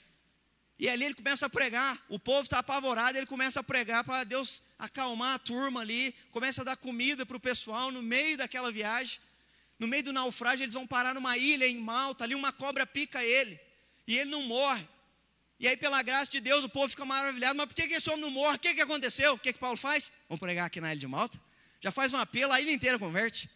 E 0.80 0.88
ali 0.88 1.04
ele 1.04 1.14
começa 1.14 1.44
a 1.44 1.50
pregar, 1.50 2.02
o 2.08 2.18
povo 2.18 2.44
está 2.44 2.60
apavorado, 2.60 3.18
ele 3.18 3.26
começa 3.26 3.60
a 3.60 3.62
pregar 3.62 4.02
para 4.02 4.24
Deus 4.24 4.62
acalmar 4.78 5.34
a 5.34 5.38
turma 5.38 5.82
ali, 5.82 6.14
começa 6.32 6.62
a 6.62 6.64
dar 6.64 6.76
comida 6.76 7.26
para 7.26 7.36
o 7.36 7.40
pessoal 7.40 7.92
no 7.92 8.02
meio 8.02 8.38
daquela 8.38 8.72
viagem. 8.72 9.20
No 9.78 9.86
meio 9.86 10.04
do 10.04 10.12
naufrágio, 10.12 10.64
eles 10.64 10.72
vão 10.72 10.86
parar 10.86 11.14
numa 11.14 11.36
ilha 11.36 11.68
em 11.68 11.76
Malta, 11.76 12.24
ali 12.24 12.34
uma 12.34 12.50
cobra 12.50 12.86
pica 12.86 13.22
ele, 13.22 13.60
e 14.06 14.16
ele 14.16 14.30
não 14.30 14.42
morre. 14.44 14.88
E 15.58 15.68
aí, 15.68 15.76
pela 15.76 16.02
graça 16.02 16.30
de 16.30 16.40
Deus, 16.40 16.64
o 16.64 16.68
povo 16.70 16.88
fica 16.88 17.04
maravilhado, 17.04 17.58
mas 17.58 17.66
por 17.66 17.74
que, 17.74 17.82
esse 17.82 18.08
homem 18.08 18.22
não 18.22 18.30
morre? 18.30 18.56
O 18.56 18.58
que, 18.58 18.74
que 18.74 18.80
aconteceu? 18.80 19.34
O 19.34 19.38
que, 19.38 19.52
que 19.52 19.58
Paulo 19.58 19.76
faz? 19.76 20.10
Vamos 20.30 20.40
pregar 20.40 20.64
aqui 20.64 20.80
na 20.80 20.92
ilha 20.92 21.00
de 21.00 21.06
Malta? 21.06 21.38
já 21.80 21.90
faz 21.90 22.12
um 22.12 22.18
apelo, 22.18 22.52
a 22.52 22.60
ilha 22.60 22.72
inteira 22.72 22.98
converte. 22.98 23.50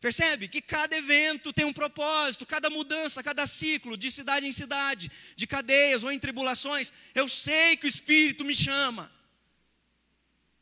Percebe 0.00 0.46
que 0.46 0.62
cada 0.62 0.96
evento 0.96 1.52
tem 1.52 1.64
um 1.64 1.72
propósito, 1.72 2.46
cada 2.46 2.70
mudança, 2.70 3.22
cada 3.22 3.46
ciclo, 3.48 3.96
de 3.96 4.12
cidade 4.12 4.46
em 4.46 4.52
cidade, 4.52 5.10
de 5.34 5.46
cadeias 5.46 6.04
ou 6.04 6.12
em 6.12 6.20
tribulações, 6.20 6.92
eu 7.14 7.28
sei 7.28 7.76
que 7.76 7.86
o 7.86 7.88
Espírito 7.88 8.44
me 8.44 8.54
chama, 8.54 9.10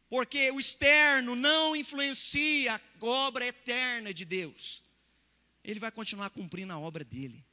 porque 0.09 0.51
o 0.53 0.59
externo 0.59 1.37
não 1.37 1.77
influencia 1.77 2.77
a 2.77 2.81
obra 3.05 3.45
eterna 3.45 4.15
de 4.15 4.25
Deus, 4.25 4.83
ele 5.63 5.81
vai 5.81 5.91
continuar 5.91 6.31
cumprindo 6.31 6.73
a 6.73 6.79
obra 6.79 7.05
dele, 7.05 7.45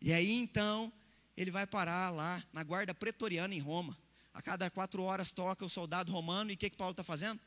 e 0.00 0.12
aí 0.12 0.32
então, 0.32 0.92
ele 1.36 1.52
vai 1.52 1.68
parar 1.68 2.10
lá 2.10 2.42
na 2.52 2.64
guarda 2.64 2.92
pretoriana 2.92 3.54
em 3.54 3.60
Roma, 3.60 3.96
a 4.34 4.42
cada 4.42 4.68
quatro 4.68 5.04
horas 5.04 5.32
toca 5.32 5.64
o 5.64 5.68
soldado 5.68 6.10
romano, 6.10 6.50
e 6.50 6.54
o 6.54 6.56
que, 6.56 6.68
que 6.68 6.76
Paulo 6.76 6.92
está 6.92 7.04
fazendo? 7.04 7.40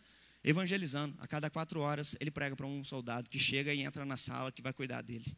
Evangelizando. 0.43 1.15
A 1.19 1.27
cada 1.27 1.49
quatro 1.49 1.79
horas 1.79 2.15
ele 2.19 2.31
prega 2.31 2.55
para 2.55 2.67
um 2.67 2.83
soldado 2.83 3.29
que 3.29 3.39
chega 3.39 3.73
e 3.73 3.81
entra 3.81 4.05
na 4.05 4.17
sala 4.17 4.51
que 4.51 4.61
vai 4.61 4.73
cuidar 4.73 5.01
dele. 5.01 5.35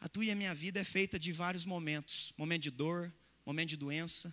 A 0.00 0.08
tua 0.08 0.24
e 0.24 0.30
a 0.30 0.34
minha 0.34 0.54
vida 0.54 0.80
é 0.80 0.84
feita 0.84 1.18
de 1.18 1.32
vários 1.32 1.64
momentos: 1.64 2.32
momento 2.36 2.62
de 2.62 2.70
dor, 2.70 3.12
momento 3.44 3.70
de 3.70 3.76
doença, 3.76 4.32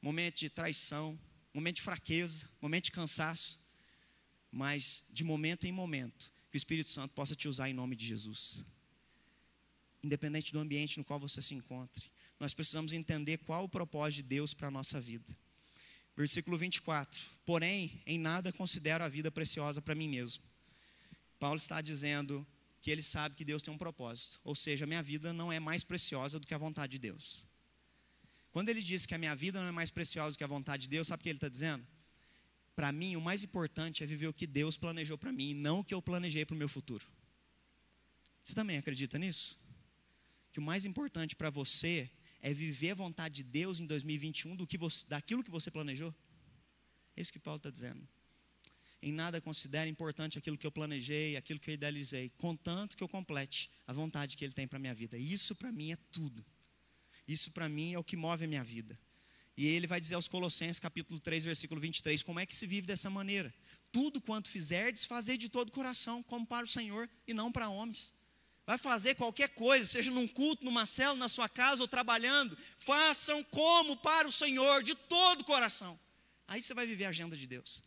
momento 0.00 0.36
de 0.36 0.50
traição, 0.50 1.18
momento 1.52 1.76
de 1.76 1.82
fraqueza, 1.82 2.48
momento 2.60 2.84
de 2.84 2.92
cansaço, 2.92 3.60
mas 4.50 5.04
de 5.10 5.24
momento 5.24 5.66
em 5.66 5.72
momento, 5.72 6.32
que 6.50 6.56
o 6.56 6.58
Espírito 6.58 6.88
Santo 6.90 7.12
possa 7.12 7.34
te 7.34 7.48
usar 7.48 7.68
em 7.68 7.74
nome 7.74 7.96
de 7.96 8.06
Jesus. 8.06 8.64
Independente 10.02 10.52
do 10.52 10.58
ambiente 10.58 10.98
no 10.98 11.04
qual 11.04 11.18
você 11.18 11.42
se 11.42 11.54
encontre, 11.54 12.10
nós 12.38 12.54
precisamos 12.54 12.92
entender 12.92 13.38
qual 13.38 13.64
o 13.64 13.68
propósito 13.68 14.22
de 14.22 14.28
Deus 14.28 14.54
para 14.54 14.68
a 14.68 14.70
nossa 14.70 15.00
vida. 15.00 15.36
Versículo 16.16 16.56
24. 16.56 17.20
Porém, 17.44 18.02
em 18.06 18.18
nada 18.18 18.52
considero 18.52 19.04
a 19.04 19.08
vida 19.08 19.30
preciosa 19.30 19.82
para 19.82 19.94
mim 19.94 20.08
mesmo. 20.08 20.42
Paulo 21.38 21.56
está 21.56 21.80
dizendo 21.82 22.46
que 22.80 22.90
ele 22.90 23.02
sabe 23.02 23.34
que 23.34 23.44
Deus 23.44 23.62
tem 23.62 23.74
um 23.74 23.78
propósito, 23.78 24.40
ou 24.44 24.54
seja, 24.54 24.84
a 24.84 24.86
minha 24.86 25.02
vida 25.02 25.32
não 25.32 25.52
é 25.52 25.58
mais 25.60 25.84
preciosa 25.84 26.38
do 26.38 26.46
que 26.46 26.54
a 26.54 26.58
vontade 26.58 26.92
de 26.92 26.98
Deus. 26.98 27.46
Quando 28.52 28.68
ele 28.70 28.82
diz 28.82 29.04
que 29.04 29.14
a 29.14 29.18
minha 29.18 29.34
vida 29.36 29.60
não 29.60 29.68
é 29.68 29.72
mais 29.72 29.90
preciosa 29.90 30.32
do 30.32 30.38
que 30.38 30.44
a 30.44 30.46
vontade 30.46 30.84
de 30.84 30.88
Deus, 30.88 31.08
sabe 31.08 31.20
o 31.20 31.24
que 31.24 31.28
ele 31.28 31.36
está 31.36 31.48
dizendo? 31.48 31.86
Para 32.74 32.92
mim, 32.92 33.16
o 33.16 33.20
mais 33.20 33.42
importante 33.42 34.02
é 34.02 34.06
viver 34.06 34.28
o 34.28 34.32
que 34.32 34.46
Deus 34.46 34.76
planejou 34.76 35.18
para 35.18 35.32
mim, 35.32 35.52
não 35.52 35.80
o 35.80 35.84
que 35.84 35.92
eu 35.92 36.00
planejei 36.00 36.46
para 36.46 36.54
o 36.54 36.58
meu 36.58 36.68
futuro. 36.68 37.04
Você 38.42 38.54
também 38.54 38.78
acredita 38.78 39.18
nisso? 39.18 39.58
Que 40.52 40.60
o 40.60 40.62
mais 40.62 40.86
importante 40.86 41.34
para 41.34 41.50
você 41.50 42.08
é 42.46 42.54
viver 42.54 42.92
a 42.92 42.94
vontade 42.94 43.34
de 43.34 43.42
Deus 43.42 43.80
em 43.80 43.86
2021 43.86 44.54
do 44.54 44.68
que 44.68 44.78
você, 44.78 45.04
daquilo 45.08 45.42
que 45.42 45.50
você 45.50 45.68
planejou? 45.68 46.14
É 47.16 47.20
isso 47.20 47.32
que 47.32 47.40
Paulo 47.40 47.56
está 47.56 47.70
dizendo. 47.70 48.06
Em 49.02 49.10
nada 49.10 49.40
considero 49.40 49.90
importante 49.90 50.38
aquilo 50.38 50.56
que 50.56 50.64
eu 50.64 50.70
planejei, 50.70 51.36
aquilo 51.36 51.58
que 51.58 51.68
eu 51.68 51.74
idealizei, 51.74 52.30
contanto 52.38 52.96
que 52.96 53.02
eu 53.02 53.08
complete 53.08 53.68
a 53.84 53.92
vontade 53.92 54.36
que 54.36 54.44
Ele 54.44 54.52
tem 54.52 54.68
para 54.68 54.76
a 54.76 54.78
minha 54.78 54.94
vida. 54.94 55.18
Isso 55.18 55.56
para 55.56 55.72
mim 55.72 55.90
é 55.90 55.96
tudo. 56.12 56.46
Isso 57.26 57.50
para 57.50 57.68
mim 57.68 57.94
é 57.94 57.98
o 57.98 58.04
que 58.04 58.16
move 58.16 58.44
a 58.44 58.48
minha 58.48 58.62
vida. 58.62 58.96
E 59.56 59.66
ele 59.66 59.88
vai 59.88 59.98
dizer 59.98 60.14
aos 60.14 60.28
Colossenses, 60.28 60.78
capítulo 60.78 61.18
3, 61.18 61.42
versículo 61.42 61.80
23, 61.80 62.22
como 62.22 62.38
é 62.38 62.46
que 62.46 62.54
se 62.54 62.64
vive 62.64 62.86
dessa 62.86 63.10
maneira? 63.10 63.52
Tudo 63.90 64.20
quanto 64.20 64.48
fizerdes, 64.48 65.04
fazer 65.04 65.36
de 65.36 65.48
todo 65.48 65.70
o 65.70 65.72
coração, 65.72 66.22
como 66.22 66.46
para 66.46 66.64
o 66.64 66.68
Senhor 66.68 67.10
e 67.26 67.34
não 67.34 67.50
para 67.50 67.68
homens 67.68 68.14
vai 68.66 68.76
fazer 68.76 69.14
qualquer 69.14 69.50
coisa, 69.50 69.84
seja 69.84 70.10
num 70.10 70.26
culto, 70.26 70.64
numa 70.64 70.84
cela, 70.84 71.16
na 71.16 71.28
sua 71.28 71.48
casa 71.48 71.82
ou 71.82 71.88
trabalhando, 71.88 72.58
façam 72.78 73.44
como 73.44 73.96
para 73.96 74.26
o 74.26 74.32
Senhor, 74.32 74.82
de 74.82 74.94
todo 74.94 75.42
o 75.42 75.44
coração. 75.44 75.98
Aí 76.48 76.60
você 76.60 76.74
vai 76.74 76.84
viver 76.84 77.04
a 77.04 77.10
agenda 77.10 77.36
de 77.36 77.46
Deus. 77.46 77.84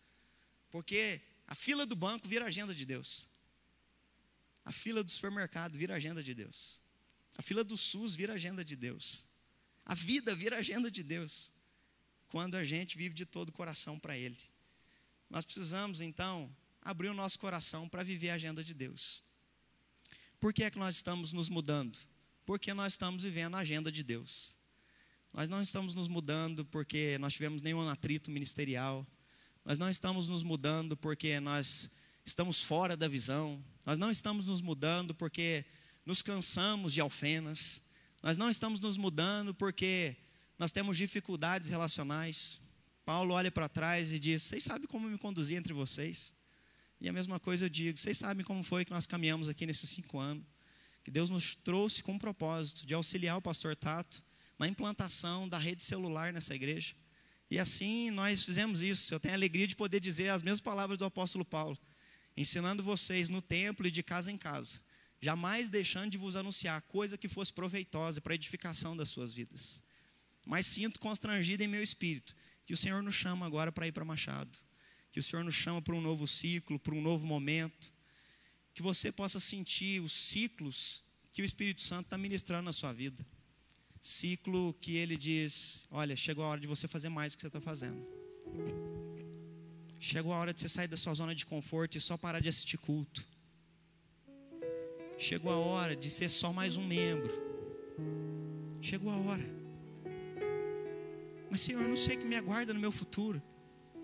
Porque 0.71 1.21
a 1.45 1.53
fila 1.53 1.85
do 1.85 1.95
banco 1.95 2.27
vira 2.27 2.45
a 2.45 2.47
agenda 2.47 2.73
de 2.73 2.85
Deus. 2.85 3.27
A 4.63 4.71
fila 4.71 5.03
do 5.03 5.11
supermercado 5.11 5.77
vira 5.77 5.95
a 5.95 5.97
agenda 5.97 6.23
de 6.23 6.33
Deus. 6.33 6.81
A 7.37 7.41
fila 7.41 7.63
do 7.63 7.75
SUS 7.75 8.15
vira 8.15 8.33
a 8.33 8.35
agenda 8.35 8.63
de 8.63 8.75
Deus. 8.75 9.25
A 9.85 9.95
vida 9.95 10.33
vira 10.33 10.57
a 10.57 10.59
agenda 10.59 10.89
de 10.89 11.03
Deus. 11.03 11.51
Quando 12.29 12.55
a 12.55 12.63
gente 12.63 12.97
vive 12.97 13.15
de 13.15 13.25
todo 13.25 13.49
o 13.49 13.51
coração 13.51 13.99
para 13.99 14.17
Ele. 14.17 14.37
Nós 15.29 15.43
precisamos, 15.43 15.99
então, 15.99 16.55
abrir 16.81 17.09
o 17.09 17.13
nosso 17.13 17.37
coração 17.39 17.89
para 17.89 18.03
viver 18.03 18.29
a 18.29 18.35
agenda 18.35 18.63
de 18.63 18.73
Deus. 18.73 19.23
Por 20.39 20.53
que 20.53 20.63
é 20.63 20.71
que 20.71 20.79
nós 20.79 20.95
estamos 20.95 21.33
nos 21.33 21.49
mudando? 21.49 21.97
Porque 22.45 22.73
nós 22.73 22.93
estamos 22.93 23.23
vivendo 23.23 23.55
a 23.55 23.59
agenda 23.59 23.91
de 23.91 24.03
Deus. 24.03 24.57
Nós 25.33 25.49
não 25.49 25.61
estamos 25.61 25.93
nos 25.93 26.07
mudando 26.07 26.65
porque 26.65 27.17
nós 27.19 27.33
tivemos 27.33 27.61
nenhum 27.61 27.87
atrito 27.89 28.31
ministerial. 28.31 29.05
Nós 29.65 29.77
não 29.77 29.89
estamos 29.89 30.29
nos 30.29 30.41
mudando 30.41 30.95
porque 30.95 31.39
nós 31.41 31.89
estamos 32.25 32.63
fora 32.63 32.95
da 32.95 33.07
visão. 33.07 33.63
Nós 33.85 33.99
não 33.99 34.09
estamos 34.09 34.45
nos 34.45 34.61
mudando 34.61 35.13
porque 35.13 35.65
nos 36.05 36.21
cansamos 36.21 36.93
de 36.93 37.01
alfenas. 37.01 37.83
Nós 38.23 38.37
não 38.37 38.49
estamos 38.49 38.79
nos 38.79 38.95
mudando 38.95 39.53
porque 39.53 40.15
nós 40.57 40.71
temos 40.71 40.97
dificuldades 40.97 41.69
relacionais. 41.69 42.61
Paulo 43.03 43.33
olha 43.33 43.51
para 43.51 43.67
trás 43.67 44.11
e 44.13 44.19
diz: 44.19 44.43
Vocês 44.43 44.63
sabem 44.63 44.87
como 44.87 45.09
me 45.09 45.17
conduzir 45.17 45.57
entre 45.57 45.73
vocês? 45.73 46.33
E 47.01 47.07
a 47.07 47.13
mesma 47.13 47.39
coisa 47.39 47.65
eu 47.65 47.69
digo, 47.69 47.97
vocês 47.97 48.17
sabem 48.17 48.45
como 48.45 48.61
foi 48.61 48.83
que 48.83 48.91
nós 48.91 49.05
caminhamos 49.05 49.47
aqui 49.47 49.65
nesses 49.65 49.89
cinco 49.89 50.19
anos, 50.19 50.43
que 51.03 51.09
Deus 51.09 51.29
nos 51.29 51.55
trouxe 51.55 52.03
com 52.03 52.15
o 52.15 52.19
propósito 52.19 52.85
de 52.85 52.93
auxiliar 52.93 53.37
o 53.37 53.41
pastor 53.41 53.75
Tato 53.75 54.21
na 54.57 54.67
implantação 54.67 55.47
da 55.47 55.57
rede 55.57 55.81
celular 55.81 56.33
nessa 56.33 56.53
igreja. 56.53 56.93
E 57.49 57.57
assim 57.57 58.11
nós 58.11 58.43
fizemos 58.43 58.81
isso. 58.81 59.13
Eu 59.13 59.19
tenho 59.19 59.33
a 59.33 59.37
alegria 59.37 59.65
de 59.65 59.75
poder 59.75 59.99
dizer 59.99 60.29
as 60.29 60.43
mesmas 60.43 60.61
palavras 60.61 60.97
do 60.97 61.05
apóstolo 61.05 61.45
Paulo, 61.45 61.77
ensinando 62.35 62.83
vocês 62.83 63.29
no 63.29 63.41
templo 63.41 63.87
e 63.87 63.91
de 63.91 64.03
casa 64.03 64.31
em 64.31 64.37
casa, 64.37 64.81
jamais 65.21 65.69
deixando 65.69 66.11
de 66.11 66.17
vos 66.17 66.35
anunciar 66.35 66.81
coisa 66.83 67.17
que 67.17 67.27
fosse 67.29 67.51
proveitosa 67.53 68.19
para 68.19 68.33
a 68.33 68.35
edificação 68.35 68.95
das 68.95 69.09
suas 69.09 69.33
vidas. 69.33 69.81
Mas 70.45 70.65
sinto 70.65 70.99
constrangido 70.99 71.63
em 71.63 71.67
meu 71.67 71.81
espírito 71.81 72.35
que 72.65 72.73
o 72.73 72.77
Senhor 72.77 73.01
nos 73.01 73.15
chama 73.15 73.45
agora 73.45 73.71
para 73.71 73.87
ir 73.87 73.91
para 73.91 74.05
Machado, 74.05 74.57
que 75.11 75.19
o 75.19 75.23
Senhor 75.23 75.43
nos 75.43 75.55
chama 75.55 75.81
para 75.81 75.95
um 75.95 76.01
novo 76.01 76.27
ciclo, 76.27 76.79
para 76.79 76.93
um 76.93 77.01
novo 77.01 77.25
momento, 77.25 77.91
que 78.73 78.81
você 78.81 79.11
possa 79.11 79.39
sentir 79.39 80.01
os 80.01 80.13
ciclos 80.13 81.03
que 81.33 81.41
o 81.41 81.45
Espírito 81.45 81.81
Santo 81.81 82.05
está 82.05 82.17
ministrando 82.17 82.63
na 82.63 82.73
sua 82.73 82.93
vida. 82.93 83.25
Ciclo 83.99 84.73
que 84.75 84.95
ele 84.95 85.17
diz: 85.17 85.85
Olha, 85.91 86.15
chegou 86.15 86.43
a 86.43 86.49
hora 86.49 86.61
de 86.61 86.67
você 86.67 86.87
fazer 86.87 87.09
mais 87.09 87.33
do 87.33 87.37
que 87.37 87.41
você 87.41 87.47
está 87.47 87.61
fazendo. 87.61 88.05
Chegou 89.99 90.31
a 90.31 90.37
hora 90.37 90.53
de 90.53 90.61
você 90.61 90.69
sair 90.69 90.87
da 90.87 90.95
sua 90.95 91.13
zona 91.13 91.35
de 91.35 91.45
conforto 91.45 91.97
e 91.97 92.01
só 92.01 92.15
parar 92.17 92.39
de 92.39 92.47
assistir 92.47 92.77
culto. 92.77 93.25
Chegou 95.17 95.51
a 95.51 95.57
hora 95.57 95.95
de 95.95 96.09
ser 96.09 96.29
só 96.29 96.53
mais 96.53 96.77
um 96.77 96.87
membro. 96.87 97.33
Chegou 98.81 99.11
a 99.11 99.17
hora. 99.17 99.45
Mas, 101.51 101.61
Senhor, 101.61 101.81
eu 101.81 101.89
não 101.89 101.97
sei 101.97 102.15
o 102.15 102.19
que 102.19 102.25
me 102.25 102.37
aguarda 102.37 102.73
no 102.73 102.79
meu 102.79 102.91
futuro. 102.91 103.41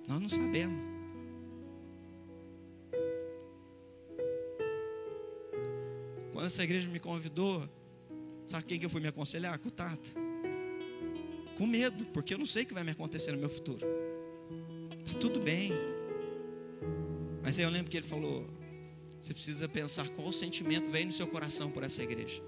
Nós 0.08 0.20
não 0.20 0.28
sabemos. 0.28 0.95
Essa 6.46 6.64
igreja 6.64 6.90
me 6.90 7.00
convidou, 7.00 7.68
sabe 8.46 8.66
quem 8.66 8.80
que 8.80 8.86
eu 8.86 8.90
fui 8.90 9.02
me 9.02 9.08
aconselhar? 9.08 9.58
Com 9.60 9.68
o 9.70 9.72
Tato. 9.72 10.14
Com 11.58 11.66
medo, 11.66 12.06
porque 12.08 12.34
eu 12.34 12.38
não 12.38 12.46
sei 12.46 12.64
o 12.64 12.66
que 12.66 12.74
vai 12.74 12.84
me 12.84 12.92
acontecer 12.92 13.32
no 13.32 13.38
meu 13.38 13.50
futuro. 13.50 13.86
Tá 15.06 15.18
tudo 15.20 15.40
bem. 15.40 15.72
Mas 17.42 17.60
aí 17.60 17.66
eu 17.66 17.70
lembro 17.70 17.90
que 17.90 17.98
ele 17.98 18.08
falou: 18.08 18.50
você 19.22 19.34
precisa 19.34 19.68
pensar 19.68 20.10
qual 20.10 20.32
sentimento 20.32 20.92
vem 20.92 21.06
no 21.06 21.12
seu 21.12 21.28
coração 21.28 21.72
por 21.72 21.84
essa 21.84 22.04
igreja. 22.04 22.44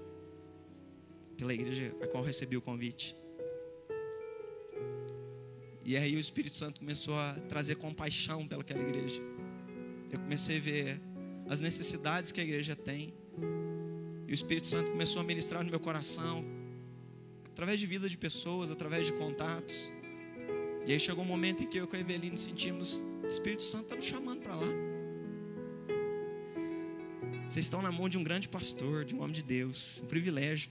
Pela 1.36 1.54
igreja 1.54 1.94
a 2.02 2.06
qual 2.06 2.22
recebi 2.22 2.56
o 2.56 2.60
convite. 2.60 3.16
E 5.84 5.96
aí 5.96 6.14
o 6.14 6.20
Espírito 6.20 6.54
Santo 6.54 6.80
começou 6.80 7.18
a 7.18 7.32
trazer 7.48 7.76
compaixão 7.76 8.46
pelaquela 8.46 8.82
igreja. 8.82 9.22
Eu 10.12 10.18
comecei 10.18 10.58
a 10.58 10.60
ver 10.60 11.00
as 11.48 11.60
necessidades 11.60 12.30
que 12.30 12.40
a 12.40 12.44
igreja 12.44 12.76
tem. 12.76 13.14
E 14.28 14.30
o 14.30 14.34
Espírito 14.34 14.66
Santo 14.66 14.90
começou 14.90 15.22
a 15.22 15.24
ministrar 15.24 15.64
no 15.64 15.70
meu 15.70 15.80
coração, 15.80 16.44
através 17.46 17.80
de 17.80 17.86
vida 17.86 18.10
de 18.10 18.18
pessoas, 18.18 18.70
através 18.70 19.06
de 19.06 19.14
contatos. 19.14 19.90
E 20.84 20.92
aí 20.92 21.00
chegou 21.00 21.24
um 21.24 21.26
momento 21.26 21.64
em 21.64 21.66
que 21.66 21.78
eu 21.78 21.88
com 21.88 21.96
a 21.96 21.98
Eveline 21.98 22.36
sentimos: 22.36 23.06
o 23.24 23.26
Espírito 23.26 23.62
Santo 23.62 23.84
está 23.84 23.96
nos 23.96 24.04
chamando 24.04 24.40
para 24.42 24.54
lá. 24.54 24.66
Vocês 27.48 27.64
estão 27.64 27.80
na 27.80 27.90
mão 27.90 28.06
de 28.06 28.18
um 28.18 28.22
grande 28.22 28.50
pastor, 28.50 29.06
de 29.06 29.14
um 29.14 29.22
homem 29.22 29.32
de 29.32 29.42
Deus, 29.42 30.02
um 30.04 30.06
privilégio. 30.06 30.70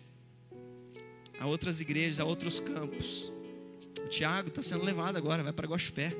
Há 1.39 1.47
outras 1.47 1.81
igrejas, 1.81 2.19
há 2.19 2.25
outros 2.25 2.59
campos. 2.59 3.33
O 4.05 4.07
Tiago 4.07 4.49
está 4.49 4.61
sendo 4.61 4.83
levado 4.83 5.17
agora, 5.17 5.41
vai 5.41 5.51
para 5.51 5.65
Gospé, 5.65 6.15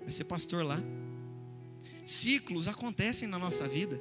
vai 0.00 0.10
ser 0.10 0.24
pastor 0.24 0.64
lá. 0.64 0.82
Ciclos 2.02 2.66
acontecem 2.66 3.28
na 3.28 3.38
nossa 3.38 3.68
vida 3.68 4.00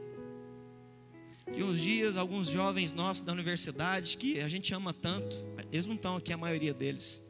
que 1.54 1.64
uns 1.64 1.80
dias 1.80 2.18
alguns 2.18 2.47
jovens 2.47 2.93
nossos 2.93 3.24
da 3.24 3.32
universidade 3.32 4.18
que 4.18 4.39
a 4.39 4.47
gente 4.47 4.74
ama 4.74 4.93
tanto, 4.93 5.36
eles 5.72 5.86
não 5.86 5.95
estão 5.95 6.16
aqui 6.16 6.32
a 6.34 6.38
maioria 6.38 6.74
deles, 6.74 7.24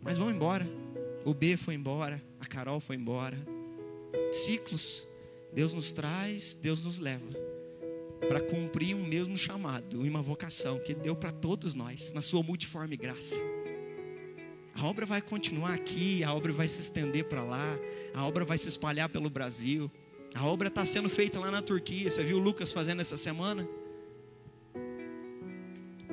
mas 0.00 0.18
vão 0.18 0.30
embora. 0.30 0.66
O 1.24 1.32
B 1.32 1.56
foi 1.56 1.74
embora, 1.74 2.22
a 2.40 2.46
Carol 2.46 2.80
foi 2.80 2.96
embora. 2.96 3.38
Ciclos. 4.32 5.08
Deus 5.52 5.72
nos 5.74 5.92
traz, 5.92 6.54
Deus 6.54 6.80
nos 6.80 6.98
leva 6.98 7.28
para 8.28 8.40
cumprir 8.40 8.94
um 8.94 9.04
mesmo 9.04 9.36
chamado 9.36 10.00
uma 10.00 10.22
vocação 10.22 10.78
que 10.78 10.92
Ele 10.92 11.00
deu 11.00 11.16
para 11.16 11.30
todos 11.30 11.74
nós, 11.74 12.12
na 12.12 12.22
Sua 12.22 12.42
multiforme 12.42 12.96
graça. 12.96 13.38
A 14.74 14.86
obra 14.86 15.04
vai 15.04 15.20
continuar 15.20 15.74
aqui, 15.74 16.24
a 16.24 16.32
obra 16.32 16.52
vai 16.52 16.66
se 16.66 16.80
estender 16.80 17.24
para 17.24 17.42
lá, 17.42 17.78
a 18.14 18.26
obra 18.26 18.44
vai 18.44 18.56
se 18.56 18.68
espalhar 18.68 19.08
pelo 19.08 19.28
Brasil. 19.28 19.90
A 20.34 20.46
obra 20.46 20.68
está 20.68 20.84
sendo 20.86 21.08
feita 21.10 21.38
lá 21.38 21.50
na 21.50 21.62
Turquia. 21.62 22.10
Você 22.10 22.24
viu 22.24 22.38
o 22.38 22.40
Lucas 22.40 22.72
fazendo 22.72 23.00
essa 23.00 23.16
semana? 23.16 23.68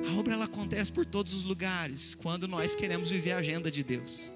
A 0.06 0.18
obra 0.18 0.34
ela 0.34 0.44
acontece 0.44 0.92
por 0.92 1.04
todos 1.04 1.34
os 1.34 1.42
lugares 1.42 2.14
quando 2.14 2.48
nós 2.48 2.74
queremos 2.74 3.10
viver 3.10 3.32
a 3.32 3.38
agenda 3.38 3.70
de 3.70 3.82
Deus. 3.82 4.34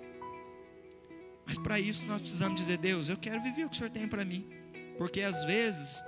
Mas 1.46 1.58
para 1.58 1.78
isso 1.78 2.06
nós 2.06 2.20
precisamos 2.20 2.60
dizer: 2.60 2.78
Deus, 2.78 3.08
eu 3.08 3.16
quero 3.16 3.42
viver 3.42 3.64
o 3.64 3.68
que 3.68 3.74
o 3.74 3.78
Senhor 3.78 3.90
tem 3.90 4.08
para 4.08 4.24
mim. 4.24 4.46
Porque 4.96 5.20
às 5.22 5.44
vezes 5.44 6.02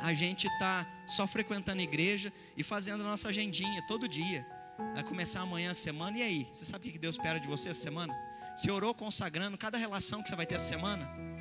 a 0.00 0.12
gente 0.12 0.46
está 0.46 0.86
só 1.06 1.26
frequentando 1.26 1.80
a 1.80 1.84
igreja 1.84 2.32
e 2.56 2.62
fazendo 2.62 3.02
a 3.02 3.04
nossa 3.04 3.28
agendinha 3.28 3.82
todo 3.86 4.08
dia. 4.08 4.46
Vai 4.94 5.04
começar 5.04 5.40
amanhã 5.40 5.70
a 5.70 5.74
semana, 5.74 6.18
e 6.18 6.22
aí? 6.22 6.48
Você 6.52 6.64
sabe 6.64 6.88
o 6.88 6.92
que 6.92 6.98
Deus 6.98 7.16
espera 7.16 7.38
de 7.38 7.46
você 7.46 7.68
essa 7.68 7.80
semana? 7.80 8.14
Você 8.56 8.70
orou 8.70 8.94
consagrando 8.94 9.56
cada 9.56 9.78
relação 9.78 10.22
que 10.22 10.28
você 10.28 10.36
vai 10.36 10.46
ter 10.46 10.56
essa 10.56 10.68
semana? 10.68 11.33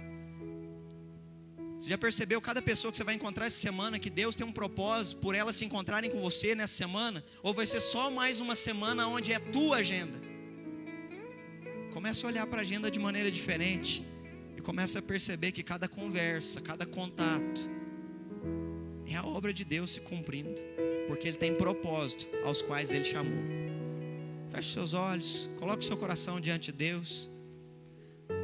Você 1.83 1.89
já 1.89 1.97
percebeu 1.97 2.39
cada 2.39 2.61
pessoa 2.61 2.89
que 2.89 2.97
você 2.97 3.03
vai 3.03 3.13
encontrar 3.13 3.47
essa 3.47 3.57
semana 3.57 3.99
que 3.99 4.09
Deus 4.09 4.37
tem 4.37 4.47
um 4.47 4.53
propósito 4.53 5.19
por 5.19 5.35
elas 5.35 5.57
se 5.57 5.65
encontrarem 5.65 6.09
com 6.09 6.21
você 6.21 6.55
nessa 6.55 6.75
semana? 6.75 7.21
Ou 7.41 7.53
vai 7.53 7.67
ser 7.67 7.81
só 7.81 8.09
mais 8.09 8.39
uma 8.39 8.55
semana 8.55 9.05
onde 9.09 9.33
é 9.33 9.37
tua 9.37 9.79
agenda? 9.79 10.17
Começa 11.91 12.25
a 12.25 12.29
olhar 12.29 12.47
para 12.47 12.59
a 12.59 12.61
agenda 12.61 12.89
de 12.89 12.97
maneira 12.99 13.29
diferente 13.29 14.01
e 14.55 14.61
começa 14.61 14.99
a 14.99 15.01
perceber 15.01 15.51
que 15.51 15.61
cada 15.61 15.89
conversa, 15.89 16.61
cada 16.61 16.85
contato 16.85 17.69
é 19.05 19.15
a 19.17 19.25
obra 19.25 19.53
de 19.53 19.65
Deus 19.65 19.91
se 19.91 19.99
cumprindo, 19.99 20.61
porque 21.05 21.27
Ele 21.27 21.35
tem 21.35 21.53
propósito 21.53 22.29
aos 22.45 22.61
quais 22.61 22.91
Ele 22.91 23.03
chamou. 23.03 23.43
Feche 24.51 24.71
seus 24.71 24.93
olhos, 24.93 25.49
coloque 25.59 25.83
seu 25.83 25.97
coração 25.97 26.39
diante 26.39 26.71
de 26.71 26.77
Deus. 26.77 27.29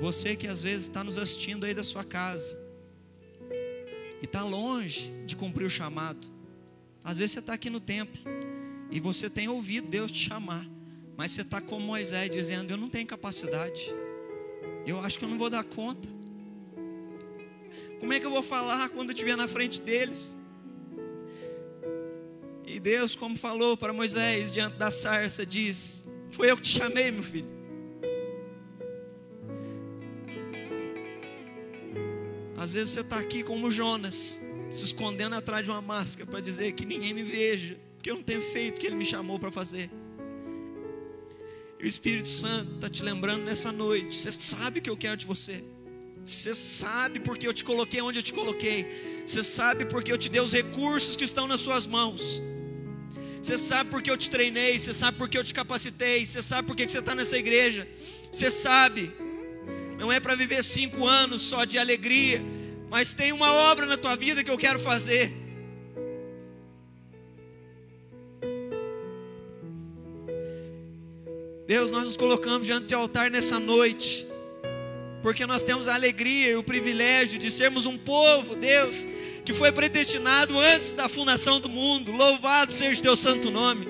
Você 0.01 0.35
que 0.35 0.45
às 0.45 0.61
vezes 0.61 0.87
está 0.87 1.05
nos 1.05 1.17
assistindo 1.17 1.65
aí 1.65 1.73
da 1.73 1.85
sua 1.85 2.03
casa 2.03 2.67
e 4.21 4.25
está 4.25 4.43
longe 4.43 5.13
de 5.25 5.35
cumprir 5.35 5.65
o 5.65 5.69
chamado. 5.69 6.31
Às 7.03 7.17
vezes 7.17 7.33
você 7.33 7.39
está 7.39 7.53
aqui 7.53 7.69
no 7.69 7.79
templo 7.79 8.21
e 8.91 8.99
você 8.99 9.29
tem 9.29 9.47
ouvido 9.47 9.87
Deus 9.87 10.11
te 10.11 10.29
chamar, 10.29 10.65
mas 11.15 11.31
você 11.31 11.41
está 11.41 11.61
como 11.61 11.85
Moisés 11.85 12.29
dizendo: 12.29 12.71
Eu 12.71 12.77
não 12.77 12.89
tenho 12.89 13.07
capacidade, 13.07 13.93
eu 14.85 14.99
acho 14.99 15.17
que 15.17 15.25
eu 15.25 15.29
não 15.29 15.37
vou 15.37 15.49
dar 15.49 15.63
conta. 15.63 16.07
Como 17.99 18.13
é 18.13 18.19
que 18.19 18.25
eu 18.25 18.31
vou 18.31 18.43
falar 18.43 18.89
quando 18.89 19.09
eu 19.09 19.13
estiver 19.13 19.35
na 19.35 19.47
frente 19.47 19.81
deles? 19.81 20.37
E 22.65 22.79
Deus, 22.79 23.15
como 23.15 23.37
falou 23.37 23.75
para 23.75 23.91
Moisés 23.91 24.51
diante 24.51 24.77
da 24.77 24.91
sarça, 24.91 25.45
diz: 25.45 26.07
Foi 26.29 26.49
eu 26.51 26.55
que 26.55 26.63
te 26.63 26.77
chamei, 26.77 27.11
meu 27.11 27.23
filho. 27.23 27.58
Às 32.69 32.75
vezes 32.75 32.91
você 32.91 32.99
está 32.99 33.17
aqui 33.17 33.41
como 33.41 33.71
Jonas, 33.71 34.39
se 34.69 34.83
escondendo 34.83 35.33
atrás 35.33 35.63
de 35.63 35.71
uma 35.71 35.81
máscara 35.81 36.29
para 36.29 36.39
dizer 36.39 36.71
que 36.73 36.85
ninguém 36.85 37.15
me 37.15 37.23
veja, 37.23 37.75
porque 37.95 38.11
eu 38.11 38.15
não 38.17 38.21
tenho 38.21 38.43
feito 38.51 38.77
o 38.77 38.79
que 38.79 38.85
Ele 38.85 38.95
me 38.95 39.05
chamou 39.05 39.39
para 39.39 39.51
fazer. 39.51 39.89
E 41.79 41.83
o 41.83 41.87
Espírito 41.87 42.27
Santo 42.27 42.75
está 42.75 42.87
te 42.87 43.01
lembrando 43.01 43.43
nessa 43.43 43.71
noite. 43.71 44.15
Você 44.15 44.31
sabe 44.31 44.81
que 44.81 44.87
eu 44.87 44.95
quero 44.95 45.17
de 45.17 45.25
você. 45.25 45.63
Você 46.23 46.53
sabe 46.53 47.19
porque 47.19 47.47
eu 47.47 47.55
te 47.55 47.63
coloquei 47.63 48.01
onde 48.01 48.19
eu 48.19 48.23
te 48.23 48.33
coloquei. 48.33 48.85
Você 49.25 49.41
sabe 49.41 49.85
porque 49.85 50.11
eu 50.11 50.17
te 50.19 50.29
dei 50.29 50.39
os 50.39 50.53
recursos 50.53 51.15
que 51.15 51.23
estão 51.23 51.47
nas 51.47 51.61
suas 51.61 51.87
mãos. 51.87 52.39
Você 53.41 53.57
sabe 53.57 53.89
porque 53.89 54.11
eu 54.11 54.17
te 54.17 54.29
treinei. 54.29 54.77
Você 54.77 54.93
sabe 54.93 55.17
porque 55.17 55.39
eu 55.39 55.43
te 55.43 55.55
capacitei. 55.55 56.23
Você 56.23 56.43
sabe 56.43 56.67
porque 56.67 56.87
você 56.87 56.99
está 56.99 57.15
nessa 57.15 57.35
igreja. 57.35 57.87
Você 58.31 58.51
sabe 58.51 59.11
não 59.99 60.13
é 60.13 60.19
para 60.19 60.33
viver 60.33 60.63
cinco 60.63 61.05
anos 61.05 61.41
só 61.41 61.65
de 61.65 61.77
alegria, 61.77 62.41
mas 62.89 63.13
tem 63.13 63.31
uma 63.31 63.51
obra 63.71 63.85
na 63.85 63.97
tua 63.97 64.15
vida 64.15 64.43
que 64.43 64.51
eu 64.51 64.57
quero 64.57 64.79
fazer. 64.79 65.31
Deus, 71.67 71.91
nós 71.91 72.03
nos 72.03 72.17
colocamos 72.17 72.65
diante 72.65 72.87
do 72.87 72.95
altar 72.95 73.29
nessa 73.29 73.59
noite, 73.59 74.25
porque 75.21 75.45
nós 75.45 75.61
temos 75.61 75.87
a 75.87 75.93
alegria 75.93 76.49
e 76.49 76.55
o 76.55 76.63
privilégio 76.63 77.37
de 77.37 77.51
sermos 77.51 77.85
um 77.85 77.95
povo, 77.95 78.55
Deus, 78.55 79.07
que 79.45 79.53
foi 79.53 79.71
predestinado 79.71 80.57
antes 80.57 80.93
da 80.95 81.07
fundação 81.07 81.59
do 81.59 81.69
mundo. 81.69 82.11
Louvado 82.11 82.73
seja 82.73 82.99
o 82.99 83.03
teu 83.03 83.15
santo 83.15 83.51
nome. 83.51 83.87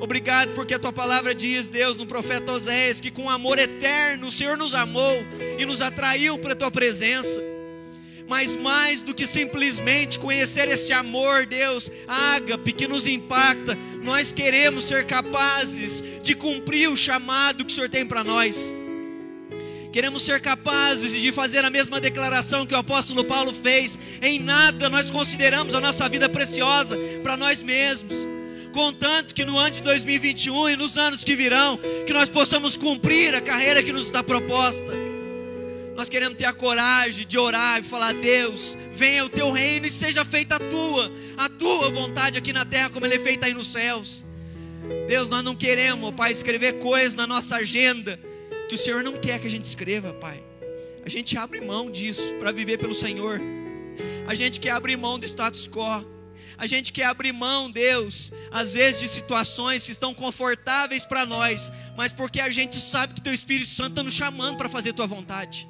Obrigado 0.00 0.54
porque 0.54 0.74
a 0.74 0.78
tua 0.78 0.92
palavra 0.92 1.34
diz, 1.34 1.68
Deus, 1.68 1.96
no 1.96 2.06
profeta 2.06 2.52
Oséias, 2.52 3.00
que 3.00 3.10
com 3.10 3.28
amor 3.28 3.58
eterno 3.58 4.28
o 4.28 4.32
Senhor 4.32 4.56
nos 4.56 4.72
amou 4.72 5.24
e 5.58 5.66
nos 5.66 5.80
atraiu 5.80 6.38
para 6.38 6.52
a 6.52 6.56
tua 6.56 6.70
presença. 6.70 7.51
Mas 8.28 8.56
mais 8.56 9.02
do 9.02 9.14
que 9.14 9.26
simplesmente 9.26 10.18
conhecer 10.18 10.68
esse 10.68 10.92
amor, 10.92 11.46
Deus, 11.46 11.90
ágape, 12.06 12.72
que 12.72 12.88
nos 12.88 13.06
impacta, 13.06 13.76
nós 14.02 14.32
queremos 14.32 14.84
ser 14.84 15.04
capazes 15.06 16.02
de 16.22 16.34
cumprir 16.34 16.88
o 16.88 16.96
chamado 16.96 17.64
que 17.64 17.72
o 17.72 17.74
Senhor 17.74 17.88
tem 17.88 18.06
para 18.06 18.24
nós. 18.24 18.74
Queremos 19.92 20.22
ser 20.22 20.40
capazes 20.40 21.12
de 21.12 21.30
fazer 21.32 21.64
a 21.64 21.70
mesma 21.70 22.00
declaração 22.00 22.64
que 22.64 22.74
o 22.74 22.78
apóstolo 22.78 23.22
Paulo 23.24 23.52
fez. 23.52 23.98
Em 24.22 24.38
nada 24.40 24.88
nós 24.88 25.10
consideramos 25.10 25.74
a 25.74 25.80
nossa 25.80 26.08
vida 26.08 26.28
preciosa 26.30 26.96
para 27.22 27.36
nós 27.36 27.62
mesmos. 27.62 28.16
Contanto 28.72 29.34
que 29.34 29.44
no 29.44 29.58
ano 29.58 29.70
de 29.70 29.82
2021 29.82 30.70
e 30.70 30.76
nos 30.76 30.96
anos 30.96 31.22
que 31.22 31.36
virão, 31.36 31.78
que 32.06 32.12
nós 32.12 32.30
possamos 32.30 32.74
cumprir 32.74 33.34
a 33.34 33.40
carreira 33.42 33.82
que 33.82 33.92
nos 33.92 34.06
está 34.06 34.22
proposta. 34.22 35.11
Nós 36.02 36.08
queremos 36.08 36.36
ter 36.36 36.46
a 36.46 36.52
coragem 36.52 37.24
de 37.24 37.38
orar 37.38 37.78
e 37.78 37.84
falar: 37.84 38.12
Deus, 38.12 38.76
venha 38.90 39.24
o 39.24 39.28
teu 39.28 39.52
reino 39.52 39.86
e 39.86 39.88
seja 39.88 40.24
feita 40.24 40.56
a 40.56 40.58
tua, 40.58 41.12
a 41.36 41.48
tua 41.48 41.90
vontade 41.90 42.36
aqui 42.36 42.52
na 42.52 42.64
terra, 42.64 42.90
como 42.90 43.06
ele 43.06 43.14
é 43.14 43.20
feita 43.20 43.46
aí 43.46 43.54
nos 43.54 43.70
céus. 43.70 44.26
Deus, 45.06 45.28
nós 45.28 45.44
não 45.44 45.54
queremos, 45.54 46.10
Pai, 46.10 46.32
escrever 46.32 46.80
coisas 46.80 47.14
na 47.14 47.24
nossa 47.24 47.54
agenda 47.54 48.18
que 48.68 48.74
o 48.74 48.78
Senhor 48.78 49.04
não 49.04 49.12
quer 49.12 49.38
que 49.38 49.46
a 49.46 49.50
gente 49.50 49.64
escreva, 49.64 50.12
Pai. 50.14 50.42
A 51.06 51.08
gente 51.08 51.38
abre 51.38 51.60
mão 51.60 51.88
disso 51.88 52.34
para 52.40 52.50
viver 52.50 52.78
pelo 52.78 52.94
Senhor. 52.96 53.40
A 54.26 54.34
gente 54.34 54.58
quer 54.58 54.70
abrir 54.70 54.96
mão 54.96 55.20
do 55.20 55.24
status 55.24 55.68
quo. 55.68 56.04
A 56.58 56.66
gente 56.66 56.92
quer 56.92 57.04
abrir 57.04 57.32
mão, 57.32 57.70
Deus, 57.70 58.32
às 58.50 58.72
vezes 58.72 59.00
de 59.00 59.08
situações 59.08 59.84
que 59.84 59.92
estão 59.92 60.12
confortáveis 60.12 61.06
para 61.06 61.24
nós, 61.24 61.70
mas 61.96 62.12
porque 62.12 62.40
a 62.40 62.50
gente 62.50 62.74
sabe 62.80 63.14
que 63.14 63.22
Teu 63.22 63.32
Espírito 63.32 63.70
Santo 63.70 63.90
está 63.90 64.02
nos 64.02 64.14
chamando 64.14 64.56
para 64.56 64.68
fazer 64.68 64.92
Tua 64.92 65.06
vontade. 65.06 65.68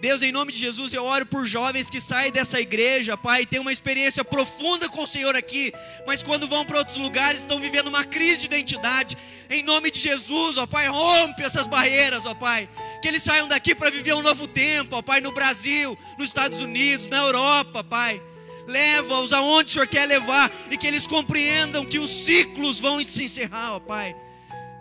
Deus, 0.00 0.22
em 0.22 0.30
nome 0.30 0.52
de 0.52 0.58
Jesus, 0.58 0.92
eu 0.92 1.04
oro 1.04 1.24
por 1.24 1.46
jovens 1.46 1.88
que 1.88 2.00
saem 2.00 2.30
dessa 2.30 2.60
igreja, 2.60 3.16
Pai, 3.16 3.46
têm 3.46 3.60
uma 3.60 3.72
experiência 3.72 4.22
profunda 4.24 4.88
com 4.88 5.02
o 5.02 5.06
Senhor 5.06 5.34
aqui, 5.34 5.72
mas 6.06 6.22
quando 6.22 6.46
vão 6.46 6.64
para 6.64 6.78
outros 6.78 6.98
lugares 6.98 7.40
estão 7.40 7.58
vivendo 7.58 7.88
uma 7.88 8.04
crise 8.04 8.40
de 8.40 8.46
identidade. 8.46 9.16
Em 9.48 9.62
nome 9.62 9.90
de 9.90 9.98
Jesus, 9.98 10.58
ó 10.58 10.66
Pai, 10.66 10.86
rompe 10.88 11.42
essas 11.42 11.66
barreiras, 11.66 12.26
ó 12.26 12.34
Pai. 12.34 12.68
Que 13.00 13.08
eles 13.08 13.22
saiam 13.22 13.48
daqui 13.48 13.74
para 13.74 13.90
viver 13.90 14.12
um 14.14 14.22
novo 14.22 14.46
tempo, 14.46 14.96
ó 14.96 15.02
Pai, 15.02 15.20
no 15.20 15.32
Brasil, 15.32 15.96
nos 16.18 16.28
Estados 16.28 16.60
Unidos, 16.60 17.08
na 17.08 17.18
Europa, 17.18 17.82
Pai. 17.82 18.20
Leva-os 18.66 19.32
aonde 19.32 19.70
o 19.70 19.72
Senhor 19.72 19.86
quer 19.86 20.06
levar 20.06 20.50
e 20.70 20.76
que 20.76 20.86
eles 20.86 21.06
compreendam 21.06 21.86
que 21.86 21.98
os 21.98 22.10
ciclos 22.10 22.80
vão 22.80 23.02
se 23.02 23.24
encerrar, 23.24 23.76
ó 23.76 23.80
Pai. 23.80 24.14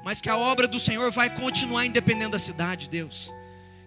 Mas 0.04 0.20
que 0.20 0.30
a 0.30 0.38
obra 0.38 0.68
do 0.68 0.80
Senhor 0.80 1.10
vai 1.12 1.30
continuar 1.30 1.86
independente 1.86 2.32
da 2.32 2.40
cidade, 2.40 2.90
Deus 2.90 3.34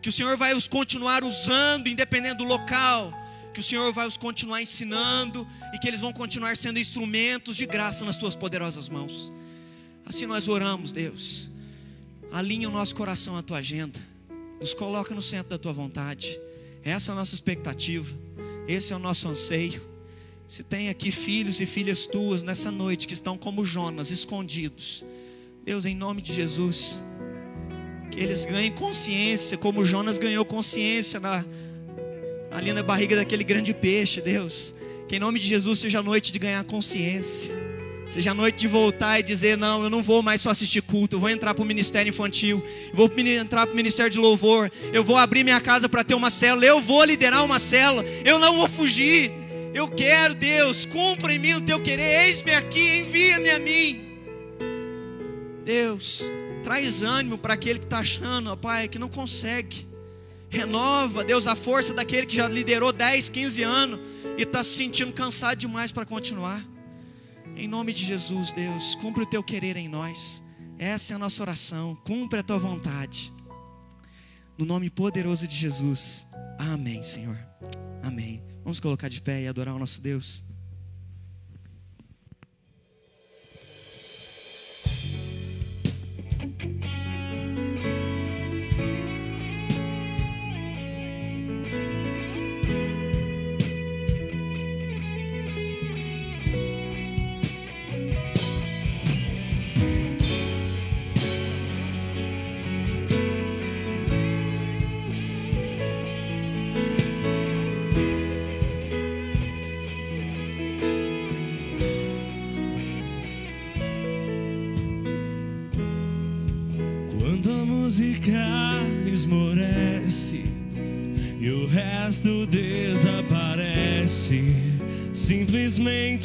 que 0.00 0.08
o 0.08 0.12
Senhor 0.12 0.36
vai 0.36 0.54
os 0.54 0.68
continuar 0.68 1.24
usando, 1.24 1.88
independente 1.88 2.38
do 2.38 2.44
local, 2.44 3.12
que 3.52 3.60
o 3.60 3.62
Senhor 3.62 3.92
vai 3.92 4.06
os 4.06 4.16
continuar 4.16 4.62
ensinando 4.62 5.46
e 5.74 5.78
que 5.78 5.88
eles 5.88 6.00
vão 6.00 6.12
continuar 6.12 6.56
sendo 6.56 6.78
instrumentos 6.78 7.56
de 7.56 7.66
graça 7.66 8.04
nas 8.04 8.16
tuas 8.16 8.36
poderosas 8.36 8.88
mãos. 8.88 9.32
Assim 10.06 10.26
nós 10.26 10.48
oramos, 10.48 10.92
Deus. 10.92 11.50
Alinha 12.30 12.68
o 12.68 12.72
nosso 12.72 12.94
coração 12.94 13.36
à 13.36 13.42
tua 13.42 13.58
agenda, 13.58 13.98
nos 14.60 14.74
coloca 14.74 15.14
no 15.14 15.22
centro 15.22 15.50
da 15.50 15.58
tua 15.58 15.72
vontade. 15.72 16.38
Essa 16.84 17.10
é 17.10 17.12
a 17.12 17.16
nossa 17.16 17.34
expectativa, 17.34 18.16
esse 18.66 18.92
é 18.92 18.96
o 18.96 18.98
nosso 18.98 19.28
anseio. 19.28 19.86
Se 20.46 20.62
tem 20.62 20.88
aqui 20.88 21.10
filhos 21.10 21.60
e 21.60 21.66
filhas 21.66 22.06
tuas 22.06 22.42
nessa 22.42 22.70
noite 22.70 23.06
que 23.06 23.14
estão 23.14 23.36
como 23.36 23.66
Jonas, 23.66 24.10
escondidos, 24.10 25.04
Deus, 25.64 25.84
em 25.84 25.94
nome 25.94 26.22
de 26.22 26.32
Jesus, 26.32 27.02
que 28.10 28.20
eles 28.20 28.44
ganhem 28.44 28.70
consciência, 28.70 29.56
como 29.56 29.84
Jonas 29.84 30.18
ganhou 30.18 30.44
consciência 30.44 31.20
na, 31.20 31.44
ali 32.50 32.72
na 32.72 32.82
barriga 32.82 33.16
daquele 33.16 33.44
grande 33.44 33.72
peixe, 33.74 34.20
Deus. 34.20 34.74
Que 35.08 35.16
em 35.16 35.18
nome 35.18 35.38
de 35.38 35.46
Jesus 35.46 35.78
seja 35.78 36.00
a 36.00 36.02
noite 36.02 36.30
de 36.32 36.38
ganhar 36.38 36.62
consciência. 36.64 37.50
Seja 38.06 38.30
a 38.30 38.34
noite 38.34 38.56
de 38.56 38.66
voltar 38.66 39.20
e 39.20 39.22
dizer: 39.22 39.56
Não, 39.56 39.84
eu 39.84 39.90
não 39.90 40.02
vou 40.02 40.22
mais 40.22 40.40
só 40.40 40.50
assistir 40.50 40.80
culto, 40.80 41.16
eu 41.16 41.20
vou 41.20 41.28
entrar 41.28 41.54
para 41.54 41.62
o 41.62 41.66
ministério 41.66 42.08
infantil, 42.08 42.64
vou 42.92 43.10
entrar 43.18 43.66
para 43.66 43.72
o 43.74 43.76
ministério 43.76 44.10
de 44.10 44.18
louvor, 44.18 44.70
eu 44.94 45.04
vou 45.04 45.18
abrir 45.18 45.44
minha 45.44 45.60
casa 45.60 45.90
para 45.90 46.02
ter 46.02 46.14
uma 46.14 46.30
célula, 46.30 46.64
eu 46.64 46.80
vou 46.80 47.04
liderar 47.04 47.44
uma 47.44 47.58
célula, 47.58 48.02
eu 48.24 48.38
não 48.38 48.56
vou 48.56 48.68
fugir. 48.68 49.30
Eu 49.74 49.86
quero, 49.88 50.34
Deus, 50.34 50.86
cumpra 50.86 51.32
em 51.34 51.38
mim 51.38 51.52
o 51.52 51.60
teu 51.60 51.78
querer, 51.80 52.24
eis-me 52.24 52.52
aqui, 52.52 53.00
envia-me 53.00 53.50
a 53.50 53.58
mim. 53.58 54.08
Deus, 55.64 56.24
Traz 56.68 57.02
ânimo 57.02 57.38
para 57.38 57.54
aquele 57.54 57.78
que 57.78 57.86
está 57.86 58.00
achando, 58.00 58.50
ó 58.50 58.54
Pai, 58.54 58.88
que 58.88 58.98
não 58.98 59.08
consegue. 59.08 59.88
Renova, 60.50 61.24
Deus, 61.24 61.46
a 61.46 61.56
força 61.56 61.94
daquele 61.94 62.26
que 62.26 62.36
já 62.36 62.46
liderou 62.46 62.92
10, 62.92 63.30
15 63.30 63.62
anos 63.62 64.00
e 64.36 64.42
está 64.42 64.62
se 64.62 64.76
sentindo 64.76 65.10
cansado 65.14 65.56
demais 65.56 65.92
para 65.92 66.04
continuar. 66.04 66.62
Em 67.56 67.66
nome 67.66 67.94
de 67.94 68.04
Jesus, 68.04 68.52
Deus, 68.52 68.94
cumpre 68.96 69.22
o 69.22 69.26
teu 69.26 69.42
querer 69.42 69.78
em 69.78 69.88
nós. 69.88 70.44
Essa 70.78 71.14
é 71.14 71.16
a 71.16 71.18
nossa 71.18 71.42
oração. 71.42 71.96
Cumpre 72.04 72.40
a 72.40 72.42
tua 72.42 72.58
vontade. 72.58 73.32
No 74.58 74.66
nome 74.66 74.90
poderoso 74.90 75.48
de 75.48 75.56
Jesus. 75.56 76.26
Amém, 76.58 77.02
Senhor. 77.02 77.38
Amém. 78.02 78.42
Vamos 78.62 78.78
colocar 78.78 79.08
de 79.08 79.22
pé 79.22 79.40
e 79.40 79.48
adorar 79.48 79.74
o 79.74 79.78
nosso 79.78 80.02
Deus. 80.02 80.44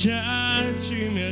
Simplesmente 0.04 0.12
a 0.12 0.74
ti 0.74 1.10
me 1.10 1.32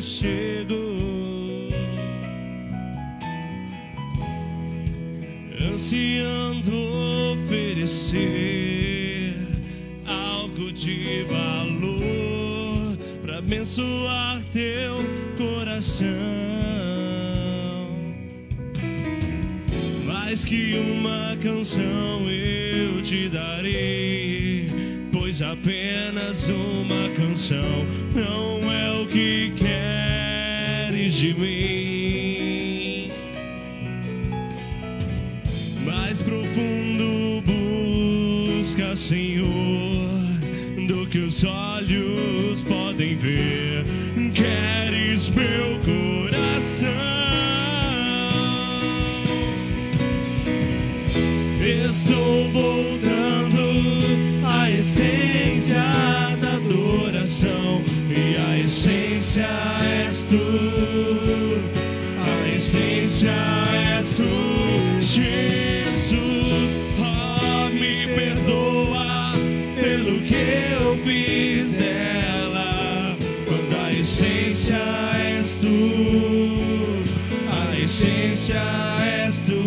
és 79.25 79.45
tu, 79.45 79.61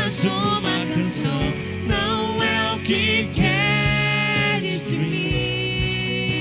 apenas 0.07 0.23
uma 0.23 0.85
canção 0.95 1.41
não 1.85 2.41
é 2.41 2.73
o 2.73 2.79
que 2.79 3.27
queres 3.33 4.89
de 4.89 4.95
mim. 4.95 6.31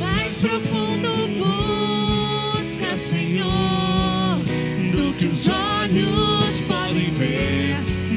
Mais 0.00 0.40
profundo 0.40 1.28
busca, 1.38 2.98
Senhor, 2.98 4.40
do 4.90 5.14
que 5.16 5.26
os 5.26 5.46
olhos 5.46 6.60
podem 6.66 7.10
ver. 7.12 7.76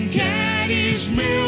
Queres 0.10 1.10
meu 1.10 1.47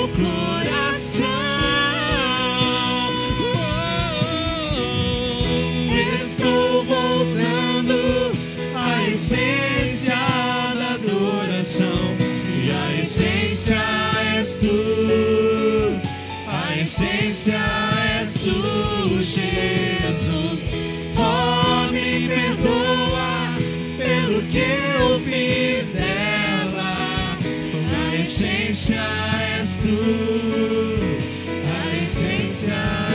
essência 17.50 17.60
és 18.22 18.34
tu, 18.34 19.20
Jesus. 19.20 20.64
Oh, 21.18 21.92
me 21.92 22.28
perdoa 22.28 23.58
pelo 23.98 24.42
que 24.44 24.60
eu 24.60 25.20
fiz 25.20 25.94
dela. 25.94 27.38
A 28.12 28.16
essência 28.16 29.02
és 29.60 29.78
tu. 29.78 31.18
A 31.66 31.98
essência 31.98 33.09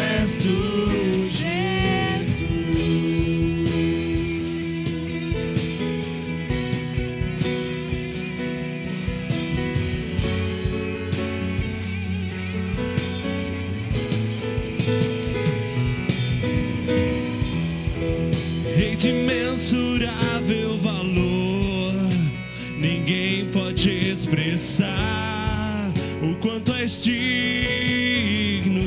quanto 26.45 26.75
és 26.75 27.03
digno. 27.03 28.83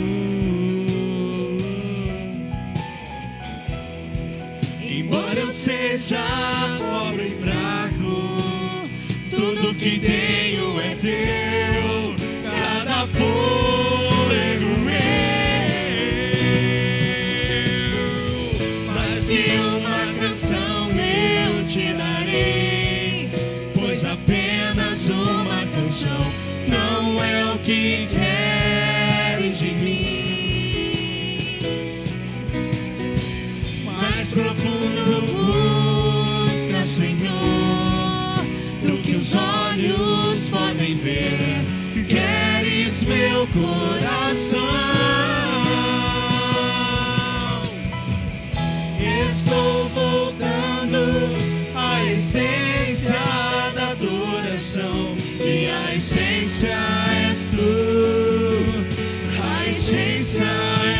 Embora 4.79 5.39
eu 5.39 5.47
seja 5.47 6.23
pobre 6.77 7.25
e 7.25 7.31
fraco, 7.31 8.37
tudo 9.31 9.73
que 9.73 9.99
tenho 9.99 10.46
coração. 43.57 44.57
Estou 49.27 49.89
voltando 49.89 51.37
à 51.75 52.05
essência 52.05 53.13
da 53.75 53.91
adoração. 53.91 55.15
E 55.39 55.69
a 55.69 55.95
essência 55.95 56.77
és 57.27 57.49
tu. 57.51 58.87
A 59.41 59.69
essência 59.69 60.45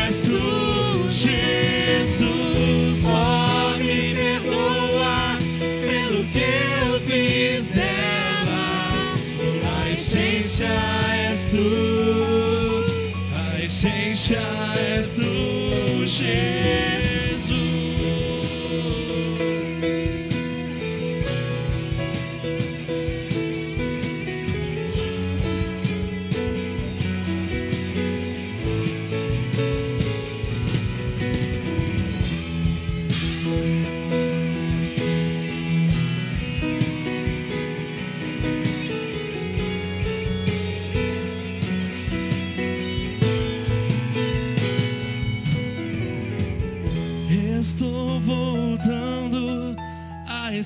és 0.06 0.22
tu, 0.22 1.08
Jesus. 1.08 3.04
Oh, 3.04 3.78
me 3.78 4.14
perdoa 4.14 5.38
pelo 5.60 6.24
que 6.24 6.48
eu 6.86 7.00
fiz 7.00 7.68
dela. 7.70 9.14
A 9.80 9.90
essência 9.90 11.07
essência 14.28 14.40
és 14.76 15.14
tu, 15.14 16.06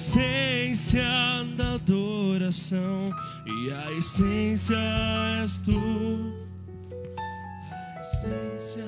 essência 0.02 1.04
da 1.56 1.74
adoração 1.74 3.08
e 3.46 3.70
a 3.70 3.92
essência 3.92 4.76
és 5.40 5.58
tu. 5.58 5.78
A 7.70 8.00
essência 8.00 8.84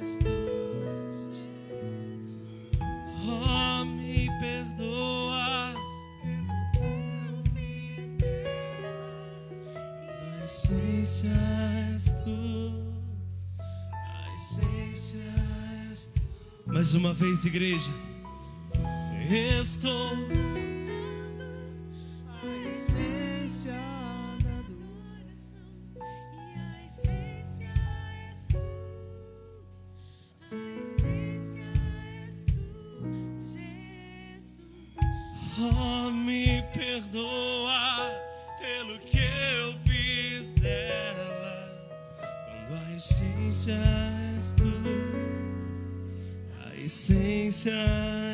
és 0.00 0.16
tu. 0.16 0.30
Oh, 3.28 3.84
me 3.84 4.30
perdoa. 4.40 5.74
A 10.40 10.44
essência 10.46 11.36
és 11.92 12.04
tu. 12.24 12.72
A 13.60 14.34
essência 14.34 15.20
és 15.90 16.06
tu. 16.06 16.20
Mais 16.66 16.94
uma 16.94 17.12
vez, 17.12 17.44
igreja. 17.44 17.92
Essência 43.06 43.78
és 44.36 44.52
tu, 44.52 44.64
a 46.64 46.76
essência 46.76 47.72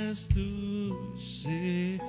és 0.09 0.27
tu, 0.27 1.15
Jesus. 1.19 2.03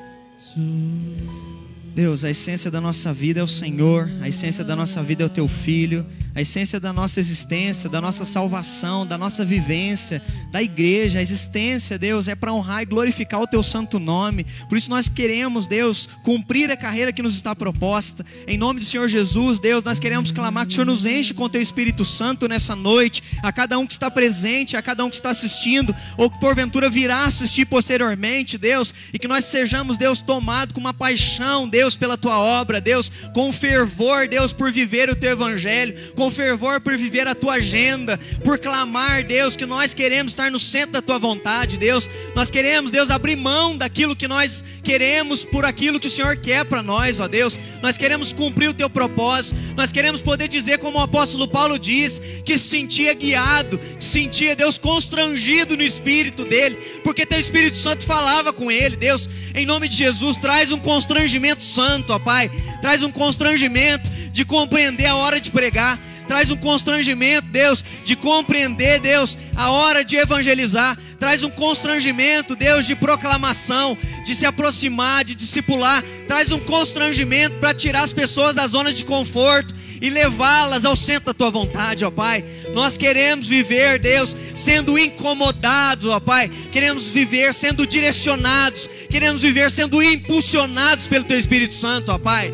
Deus, 1.93 2.23
a 2.23 2.29
essência 2.29 2.71
da 2.71 2.79
nossa 2.79 3.13
vida 3.13 3.41
é 3.41 3.43
o 3.43 3.47
Senhor, 3.47 4.09
a 4.21 4.29
essência 4.29 4.63
da 4.63 4.75
nossa 4.75 5.03
vida 5.03 5.23
é 5.23 5.25
o 5.25 5.29
teu 5.29 5.47
filho, 5.47 6.05
a 6.35 6.41
essência 6.41 6.79
da 6.79 6.91
nossa 6.91 7.19
existência, 7.19 7.89
da 7.89 8.01
nossa 8.01 8.25
salvação, 8.25 9.05
da 9.05 9.17
nossa 9.17 9.45
vivência, 9.45 10.21
da 10.51 10.63
igreja, 10.63 11.19
a 11.19 11.21
existência, 11.21 11.97
Deus, 11.97 12.27
é 12.27 12.33
para 12.33 12.51
honrar 12.51 12.81
e 12.81 12.85
glorificar 12.85 13.39
o 13.39 13.47
teu 13.47 13.61
santo 13.61 13.99
nome. 13.99 14.45
Por 14.67 14.77
isso 14.77 14.89
nós 14.89 15.07
queremos, 15.07 15.67
Deus, 15.67 16.09
cumprir 16.23 16.71
a 16.71 16.77
carreira 16.77 17.13
que 17.13 17.21
nos 17.21 17.35
está 17.35 17.55
proposta. 17.55 18.25
Em 18.47 18.57
nome 18.57 18.79
do 18.79 18.85
Senhor 18.85 19.07
Jesus, 19.07 19.59
Deus, 19.59 19.83
nós 19.83 19.99
queremos 19.99 20.31
clamar 20.31 20.65
que 20.65 20.71
o 20.71 20.75
Senhor 20.75 20.85
nos 20.85 21.05
enche 21.05 21.33
com 21.33 21.43
o 21.43 21.49
teu 21.49 21.61
Espírito 21.61 22.03
Santo 22.03 22.47
nessa 22.47 22.75
noite, 22.75 23.21
a 23.43 23.51
cada 23.51 23.77
um 23.77 23.85
que 23.85 23.93
está 23.93 24.09
presente, 24.09 24.75
a 24.75 24.81
cada 24.81 25.05
um 25.05 25.09
que 25.09 25.15
está 25.15 25.29
assistindo, 25.29 25.93
ou 26.17 26.31
que 26.31 26.39
porventura 26.39 26.89
virá 26.89 27.25
assistir 27.25 27.65
posteriormente, 27.65 28.57
Deus, 28.57 28.93
e 29.13 29.19
que 29.19 29.27
nós 29.27 29.45
sejamos, 29.45 29.97
Deus, 29.97 30.19
tomados 30.19 30.73
com 30.73 30.79
uma 30.79 30.93
paixão, 30.93 31.69
Deus, 31.69 31.95
pela 31.95 32.17
tua 32.17 32.39
obra, 32.39 32.81
Deus, 32.81 33.11
com 33.33 33.53
fervor, 33.53 34.27
Deus, 34.27 34.51
por 34.51 34.71
viver 34.71 35.09
o 35.09 35.15
teu 35.15 35.31
evangelho, 35.31 36.13
com 36.15 36.22
fervor 36.31 36.81
por 36.81 36.97
viver 36.97 37.27
a 37.27 37.35
tua 37.35 37.55
agenda, 37.55 38.19
por 38.43 38.57
clamar, 38.57 39.23
Deus, 39.23 39.55
que 39.55 39.65
nós 39.65 39.93
queremos 39.93 40.31
estar 40.31 40.49
no 40.49 40.59
centro 40.59 40.93
da 40.93 41.01
tua 41.01 41.19
vontade, 41.19 41.77
Deus. 41.77 42.09
Nós 42.35 42.49
queremos, 42.49 42.91
Deus, 42.91 43.09
abrir 43.09 43.35
mão 43.35 43.77
daquilo 43.77 44.15
que 44.15 44.27
nós 44.27 44.63
queremos 44.83 45.43
por 45.43 45.65
aquilo 45.65 45.99
que 45.99 46.07
o 46.07 46.11
Senhor 46.11 46.37
quer 46.37 46.65
para 46.65 46.83
nós, 46.83 47.19
ó 47.19 47.27
Deus. 47.27 47.59
Nós 47.81 47.97
queremos 47.97 48.33
cumprir 48.33 48.69
o 48.69 48.73
teu 48.73 48.89
propósito. 48.89 49.55
Nós 49.75 49.91
queremos 49.91 50.21
poder 50.21 50.47
dizer 50.47 50.77
como 50.79 50.97
o 50.97 51.01
apóstolo 51.01 51.47
Paulo 51.47 51.77
diz, 51.77 52.21
que 52.45 52.57
se 52.57 52.67
sentia 52.67 53.13
guiado, 53.13 53.77
que 53.77 54.03
se 54.03 54.23
sentia, 54.23 54.55
Deus, 54.55 54.77
constrangido 54.77 55.75
no 55.75 55.83
espírito 55.83 56.45
dele, 56.45 56.75
porque 57.03 57.25
teu 57.25 57.39
Espírito 57.39 57.75
Santo 57.75 58.05
falava 58.05 58.53
com 58.53 58.71
ele, 58.71 58.95
Deus. 58.95 59.29
Em 59.55 59.65
nome 59.65 59.87
de 59.87 59.95
Jesus, 59.95 60.37
traz 60.37 60.71
um 60.71 60.79
constrangimento 60.79 61.63
santo, 61.63 62.13
ó 62.13 62.19
Pai. 62.19 62.49
Traz 62.81 63.03
um 63.03 63.11
constrangimento 63.11 64.09
de 64.31 64.45
compreender 64.45 65.05
a 65.05 65.15
hora 65.15 65.39
de 65.39 65.51
pregar 65.51 65.99
traz 66.33 66.49
um 66.49 66.57
constrangimento, 66.57 67.47
Deus, 67.49 67.85
de 68.03 68.15
compreender, 68.15 68.99
Deus, 68.99 69.37
a 69.55 69.69
hora 69.69 70.03
de 70.03 70.15
evangelizar, 70.15 70.97
traz 71.19 71.43
um 71.43 71.49
constrangimento, 71.51 72.55
Deus, 72.55 72.87
de 72.87 72.95
proclamação, 72.95 73.95
de 74.25 74.33
se 74.33 74.43
aproximar, 74.43 75.23
de 75.23 75.35
discipular, 75.35 76.03
traz 76.27 76.51
um 76.51 76.57
constrangimento 76.57 77.57
para 77.59 77.71
tirar 77.71 78.01
as 78.01 78.11
pessoas 78.11 78.55
da 78.55 78.65
zona 78.65 78.91
de 78.91 79.05
conforto 79.05 79.75
e 80.01 80.09
levá-las 80.09 80.85
ao 80.85 80.95
centro 80.95 81.25
da 81.25 81.35
tua 81.35 81.51
vontade, 81.51 82.03
ó 82.03 82.09
Pai. 82.09 82.43
Nós 82.73 82.97
queremos 82.97 83.47
viver, 83.47 83.99
Deus, 83.99 84.35
sendo 84.55 84.97
incomodados, 84.97 86.07
ó 86.07 86.19
Pai. 86.19 86.49
Queremos 86.71 87.03
viver 87.09 87.53
sendo 87.53 87.85
direcionados, 87.85 88.89
queremos 89.07 89.43
viver 89.43 89.69
sendo 89.69 90.01
impulsionados 90.01 91.05
pelo 91.05 91.25
teu 91.25 91.37
Espírito 91.37 91.75
Santo, 91.75 92.11
ó 92.11 92.17
Pai. 92.17 92.51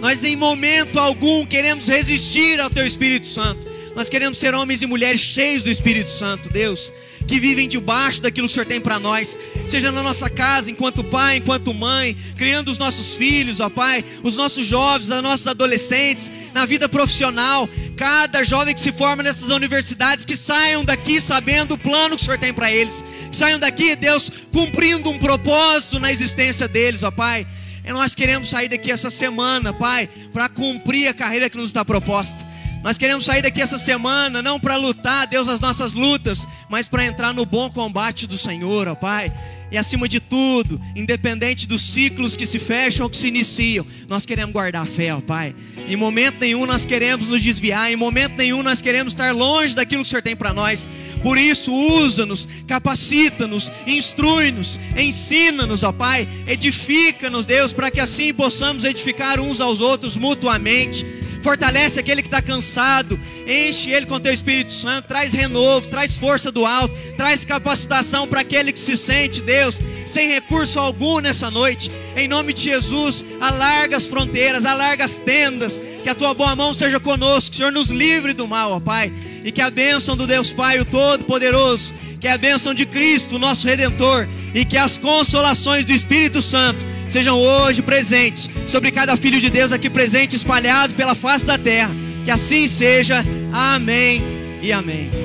Nós 0.00 0.22
em 0.22 0.36
momento 0.36 0.98
algum 0.98 1.44
queremos 1.44 1.88
resistir 1.88 2.60
ao 2.60 2.70
Teu 2.70 2.86
Espírito 2.86 3.26
Santo. 3.26 3.66
Nós 3.96 4.08
queremos 4.08 4.38
ser 4.38 4.54
homens 4.54 4.80
e 4.80 4.86
mulheres 4.86 5.20
cheios 5.20 5.64
do 5.64 5.70
Espírito 5.70 6.08
Santo, 6.08 6.48
Deus, 6.50 6.92
que 7.26 7.40
vivem 7.40 7.66
debaixo 7.66 8.22
daquilo 8.22 8.46
que 8.46 8.52
o 8.52 8.54
Senhor 8.54 8.64
tem 8.64 8.80
para 8.80 9.00
nós, 9.00 9.36
seja 9.66 9.90
na 9.90 10.04
nossa 10.04 10.30
casa, 10.30 10.70
enquanto 10.70 11.02
pai, 11.02 11.38
enquanto 11.38 11.74
mãe, 11.74 12.16
criando 12.36 12.70
os 12.70 12.78
nossos 12.78 13.16
filhos, 13.16 13.58
ó 13.58 13.68
Pai, 13.68 14.04
os 14.22 14.36
nossos 14.36 14.64
jovens, 14.64 15.10
os 15.10 15.20
nossos 15.20 15.48
adolescentes, 15.48 16.30
na 16.54 16.64
vida 16.64 16.88
profissional, 16.88 17.68
cada 17.96 18.44
jovem 18.44 18.72
que 18.72 18.80
se 18.80 18.92
forma 18.92 19.24
nessas 19.24 19.48
universidades, 19.48 20.24
que 20.24 20.36
saiam 20.36 20.84
daqui 20.84 21.20
sabendo 21.20 21.74
o 21.74 21.78
plano 21.78 22.14
que 22.14 22.22
o 22.22 22.24
Senhor 22.24 22.38
tem 22.38 22.54
para 22.54 22.70
eles, 22.70 23.02
que 23.28 23.36
saiam 23.36 23.58
daqui, 23.58 23.96
Deus, 23.96 24.30
cumprindo 24.52 25.10
um 25.10 25.18
propósito 25.18 25.98
na 25.98 26.12
existência 26.12 26.68
deles, 26.68 27.02
ó 27.02 27.10
Pai. 27.10 27.44
E 27.88 27.92
nós 27.92 28.14
queremos 28.14 28.50
sair 28.50 28.68
daqui 28.68 28.92
essa 28.92 29.08
semana, 29.08 29.72
Pai, 29.72 30.10
para 30.30 30.46
cumprir 30.46 31.08
a 31.08 31.14
carreira 31.14 31.48
que 31.48 31.56
nos 31.56 31.68
está 31.68 31.82
proposta. 31.82 32.36
Nós 32.82 32.98
queremos 32.98 33.24
sair 33.24 33.40
daqui 33.40 33.62
essa 33.62 33.78
semana, 33.78 34.42
não 34.42 34.60
para 34.60 34.76
lutar, 34.76 35.26
Deus, 35.26 35.48
as 35.48 35.58
nossas 35.58 35.94
lutas, 35.94 36.46
mas 36.68 36.86
para 36.86 37.06
entrar 37.06 37.32
no 37.32 37.46
bom 37.46 37.70
combate 37.70 38.26
do 38.26 38.36
Senhor, 38.36 38.86
ó 38.88 38.94
Pai. 38.94 39.32
E 39.70 39.78
acima 39.78 40.06
de 40.06 40.20
tudo, 40.20 40.78
independente 40.94 41.66
dos 41.66 41.80
ciclos 41.80 42.36
que 42.36 42.46
se 42.46 42.58
fecham 42.58 43.04
ou 43.04 43.10
que 43.10 43.16
se 43.16 43.28
iniciam, 43.28 43.86
nós 44.06 44.26
queremos 44.26 44.52
guardar 44.52 44.82
a 44.82 44.86
fé, 44.86 45.14
ó 45.14 45.22
Pai. 45.22 45.54
Em 45.88 45.96
momento 45.96 46.40
nenhum 46.40 46.66
nós 46.66 46.84
queremos 46.84 47.26
nos 47.26 47.42
desviar, 47.42 47.90
em 47.90 47.96
momento 47.96 48.34
nenhum 48.36 48.62
nós 48.62 48.82
queremos 48.82 49.14
estar 49.14 49.34
longe 49.34 49.74
daquilo 49.74 50.02
que 50.02 50.08
o 50.08 50.10
Senhor 50.10 50.22
tem 50.22 50.36
para 50.36 50.52
nós. 50.52 50.90
Por 51.22 51.36
isso, 51.36 51.72
usa-nos, 51.72 52.48
capacita-nos, 52.66 53.70
instrui-nos, 53.86 54.78
ensina-nos, 54.96 55.82
ó 55.82 55.92
Pai, 55.92 56.28
edifica-nos, 56.46 57.46
Deus, 57.46 57.72
para 57.72 57.90
que 57.90 58.00
assim 58.00 58.32
possamos 58.32 58.84
edificar 58.84 59.40
uns 59.40 59.60
aos 59.60 59.80
outros 59.80 60.16
mutuamente. 60.16 61.04
Fortalece 61.42 62.00
aquele 62.00 62.22
que 62.22 62.28
está 62.28 62.42
cansado, 62.42 63.18
enche 63.46 63.90
ele 63.90 64.06
com 64.06 64.18
teu 64.18 64.32
Espírito 64.32 64.72
Santo, 64.72 65.08
traz 65.08 65.32
renovo, 65.32 65.88
traz 65.88 66.16
força 66.18 66.50
do 66.50 66.66
alto, 66.66 66.94
traz 67.16 67.44
capacitação 67.44 68.26
para 68.26 68.40
aquele 68.40 68.72
que 68.72 68.78
se 68.78 68.96
sente, 68.96 69.40
Deus, 69.40 69.80
sem 70.06 70.28
recurso 70.28 70.78
algum 70.78 71.20
nessa 71.20 71.50
noite. 71.50 71.90
Em 72.16 72.26
nome 72.26 72.52
de 72.52 72.62
Jesus, 72.62 73.24
alarga 73.40 73.96
as 73.96 74.06
fronteiras, 74.06 74.64
alarga 74.64 75.04
as 75.04 75.18
tendas, 75.18 75.80
que 76.02 76.08
a 76.08 76.14
tua 76.14 76.34
boa 76.34 76.56
mão 76.56 76.74
seja 76.74 76.98
conosco, 76.98 77.50
que 77.50 77.54
o 77.54 77.58
Senhor 77.58 77.72
nos 77.72 77.90
livre 77.90 78.32
do 78.32 78.48
mal, 78.48 78.72
ó 78.72 78.80
Pai, 78.80 79.12
e 79.44 79.52
que 79.52 79.60
a 79.60 79.70
bênção 79.70 80.16
do 80.16 80.26
Deus 80.26 80.52
Pai, 80.52 80.80
o 80.80 80.84
Todo-Poderoso, 80.84 81.94
que 82.20 82.26
a 82.26 82.36
bênção 82.36 82.74
de 82.74 82.84
Cristo, 82.84 83.36
o 83.36 83.38
nosso 83.38 83.66
Redentor, 83.66 84.28
e 84.52 84.64
que 84.64 84.76
as 84.76 84.98
consolações 84.98 85.84
do 85.84 85.92
Espírito 85.92 86.42
Santo 86.42 86.84
sejam 87.08 87.38
hoje 87.38 87.82
presentes 87.82 88.48
sobre 88.66 88.92
cada 88.92 89.16
filho 89.16 89.40
de 89.40 89.50
Deus 89.50 89.72
aqui 89.72 89.90
presente, 89.90 90.36
espalhado 90.36 90.94
pela 90.94 91.14
face 91.14 91.44
da 91.44 91.58
terra. 91.58 91.90
Que 92.24 92.30
assim 92.30 92.68
seja. 92.68 93.24
Amém 93.52 94.22
e 94.62 94.72
amém. 94.72 95.18